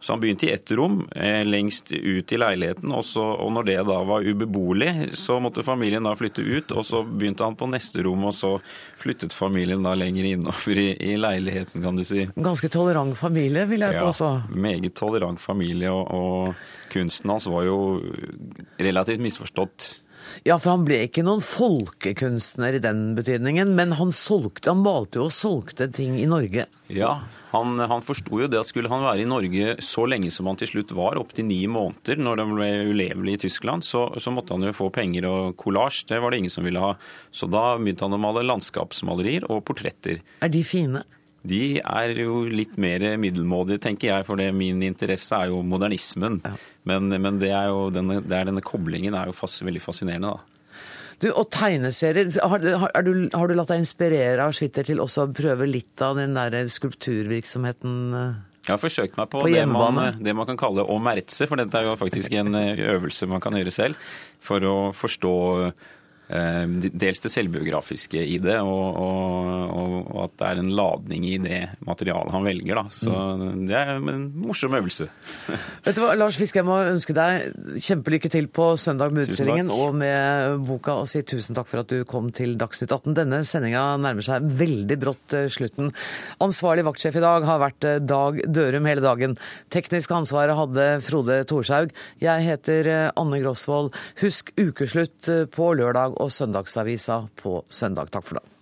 Så 0.00 0.12
han 0.12 0.20
begynte 0.20 0.46
i 0.46 0.52
ett 0.52 0.70
rom, 0.70 1.08
eh, 1.14 1.44
lengst 1.44 1.92
ut 1.92 2.32
i 2.32 2.38
leiligheten. 2.38 2.92
Og, 2.94 3.04
så, 3.04 3.22
og, 3.22 3.50
når 3.52 3.66
det 3.66 3.76
da 3.88 3.98
var 4.06 4.26
ubeboelig, 4.26 4.92
så 5.18 5.40
måtte 5.42 5.64
familien 5.66 6.06
da 6.06 6.14
flytte 6.18 6.44
ut. 6.44 6.72
Og 6.72 6.86
så 6.86 7.02
begynte 7.02 7.46
han 7.46 7.58
på 7.58 7.66
neste 7.70 8.04
rom, 8.06 8.28
og 8.30 8.34
så 8.38 8.54
flyttet 8.98 9.34
familien 9.34 9.82
da 9.82 9.96
lenger 9.98 10.30
innover 10.30 10.78
i, 10.78 10.88
i 11.12 11.16
leiligheten, 11.18 11.82
kan 11.82 11.98
du 11.98 12.06
si. 12.06 12.28
Ganske 12.38 12.70
tolerant 12.72 13.18
familie, 13.18 13.66
vil 13.66 13.86
jeg 13.86 13.98
påstå. 13.98 14.32
Ja, 14.38 14.60
meget 14.68 14.94
tolerant 14.98 15.42
familie. 15.42 15.90
Og, 15.90 16.14
og 16.14 16.92
kunsten 16.94 17.34
hans 17.34 17.50
var 17.50 17.66
jo 17.66 17.80
relativt 18.78 19.24
misforstått. 19.24 19.90
Ja, 20.46 20.56
for 20.58 20.74
han 20.76 20.86
ble 20.88 21.02
ikke 21.06 21.24
noen 21.26 21.42
folkekunstner 21.44 22.78
i 22.78 22.82
den 22.82 23.12
betydningen, 23.18 23.74
men 23.78 23.96
han, 23.98 24.12
solgte, 24.14 24.70
han 24.72 24.84
malte 24.84 25.20
jo 25.20 25.28
og 25.28 25.34
solgte 25.34 25.88
ting 25.94 26.16
i 26.20 26.28
Norge. 26.30 26.66
Ja, 26.92 27.12
han, 27.52 27.78
han 27.78 28.04
forsto 28.04 28.42
jo 28.42 28.48
det 28.50 28.60
at 28.60 28.68
skulle 28.68 28.90
han 28.92 29.04
være 29.04 29.24
i 29.24 29.28
Norge 29.28 29.76
så 29.84 30.04
lenge 30.08 30.32
som 30.34 30.48
han 30.50 30.58
til 30.60 30.70
slutt 30.72 30.94
var, 30.96 31.18
opptil 31.20 31.48
ni 31.48 31.62
måneder, 31.70 32.20
når 32.20 32.42
han 32.44 32.56
ble 32.56 32.70
ulevelig 32.92 33.36
i 33.38 33.42
Tyskland, 33.46 33.86
så, 33.86 34.08
så 34.20 34.32
måtte 34.34 34.56
han 34.56 34.68
jo 34.68 34.76
få 34.76 34.90
penger 34.94 35.28
og 35.28 35.56
kollasj. 35.60 36.04
Det 36.12 36.22
var 36.22 36.32
det 36.32 36.42
ingen 36.42 36.54
som 36.54 36.66
ville 36.68 36.82
ha. 36.82 36.94
Så 37.32 37.48
da 37.50 37.70
begynte 37.78 38.06
han 38.06 38.16
å 38.16 38.22
male 38.22 38.46
landskapsmalerier 38.46 39.48
og 39.48 39.64
portretter. 39.68 40.22
Er 40.44 40.52
de 40.52 40.64
fine? 40.66 41.04
De 41.46 41.78
er 41.78 42.18
jo 42.18 42.42
litt 42.50 42.74
mer 42.80 43.04
middelmådige, 43.20 43.82
tenker 43.86 44.10
jeg, 44.10 44.26
for 44.26 44.42
min 44.56 44.82
interesse 44.82 45.36
er 45.38 45.52
jo 45.52 45.62
modernismen. 45.62 46.40
Ja. 46.44 46.54
Men, 46.90 47.12
men 47.14 47.38
det 47.42 47.52
er 47.54 47.70
jo 47.70 47.88
denne, 47.94 48.20
det 48.24 48.34
er 48.34 48.48
denne 48.50 48.64
koblingen 48.64 49.14
er 49.14 49.30
jo 49.30 49.36
fast, 49.36 49.62
veldig 49.66 49.82
fascinerende, 49.84 50.34
da. 50.34 50.58
Du, 51.18 51.32
Og 51.32 51.48
tegneserier, 51.50 52.28
har, 52.46 52.62
har, 52.78 53.02
du, 53.02 53.28
har, 53.34 53.50
du, 53.50 53.54
latt 53.58 53.72
deg 53.72 53.80
inspirere 53.82 54.44
av 54.44 54.52
Schwitter 54.54 54.86
til 54.86 55.00
også 55.02 55.26
å 55.26 55.32
prøve 55.34 55.66
litt 55.66 55.98
av 56.04 56.18
den 56.18 56.36
der 56.38 56.54
skulpturvirksomheten? 56.70 57.96
Eh, 58.14 58.36
jeg 58.68 58.74
har 58.74 58.82
forsøkt 58.82 59.18
meg 59.18 59.30
på, 59.32 59.42
på 59.42 59.50
det, 59.50 59.64
man, 59.66 59.98
det, 60.20 60.34
man, 60.36 60.46
kan 60.46 60.60
kalle 60.60 60.84
å 60.86 60.98
mertse, 61.02 61.48
for 61.50 61.58
dette 61.58 61.74
er 61.74 61.88
jo 61.88 61.96
faktisk 61.98 62.36
en 62.38 62.54
eh, 62.58 62.84
øvelse 62.94 63.26
man 63.30 63.42
kan 63.42 63.56
gjøre 63.58 63.74
selv 63.74 64.10
for 64.44 64.62
å 64.62 64.76
forstå 64.94 65.34
dels 66.28 67.22
det 67.24 67.30
selvbiografiske 67.32 68.20
i 68.20 68.36
det, 68.42 68.58
og, 68.60 68.98
og, 69.00 69.94
og, 70.12 70.18
at 70.26 70.34
det 70.36 70.48
er 70.50 70.58
en 70.60 70.72
ladning 70.76 71.24
i 71.24 71.36
det 71.40 71.60
materialet 71.86 72.34
han 72.34 72.44
velger. 72.44 72.80
Da. 72.82 72.84
Så 72.92 73.12
mm. 73.14 73.62
det 73.70 73.78
er 73.78 73.92
en 73.96 74.26
morsom 74.36 74.76
øvelse. 74.76 75.08
Vet 75.86 75.96
du 75.96 76.02
hva, 76.04 76.12
Lars 76.18 76.36
Fiske, 76.36 76.60
jeg 76.60 76.68
må 76.68 76.76
ønske 76.84 77.16
deg 77.16 77.78
kjempelykke 77.80 78.30
til 78.32 78.50
på 78.52 78.70
søndag 78.80 79.14
med 79.16 79.24
utstillingen 79.24 79.72
og 79.72 79.96
med 79.96 80.66
boka, 80.68 80.98
og 81.00 81.08
si 81.08 81.22
tusen 81.24 81.56
takk 81.56 81.70
for 81.70 81.82
at 81.82 81.94
du 81.94 82.04
kom 82.08 82.28
til 82.34 82.58
Dagsnytt 82.60 82.92
18. 82.92 83.16
Denne 83.16 83.40
sendinga 83.48 83.86
nærmer 84.02 84.26
seg 84.26 84.44
veldig 84.60 85.00
brått 85.00 85.36
eh, 85.38 85.48
slutten. 85.52 85.94
Ansvarlig 86.44 86.84
vaktsjef 86.90 87.16
i 87.16 87.24
dag 87.24 87.48
har 87.48 87.62
vært 87.64 87.88
eh, 87.88 88.02
Dag 88.04 88.42
Dørum 88.44 88.90
hele 88.90 89.04
dagen. 89.04 89.38
Teknisk 89.72 90.12
ansvaret 90.12 90.58
hadde 90.58 90.90
Frode 91.08 91.40
Thorshaug. 91.48 91.96
Jeg 92.20 92.44
heter 92.44 92.92
Anne 93.16 93.40
Grosvold. 93.40 93.94
Husk 94.20 94.52
ukeslutt 94.60 95.32
på 95.54 95.72
lørdag 95.78 96.17
og 96.18 96.32
Søndagsavisa 96.34 97.22
på 97.42 97.60
søndag. 97.70 98.10
Takk 98.12 98.26
for 98.26 98.40
det. 98.40 98.57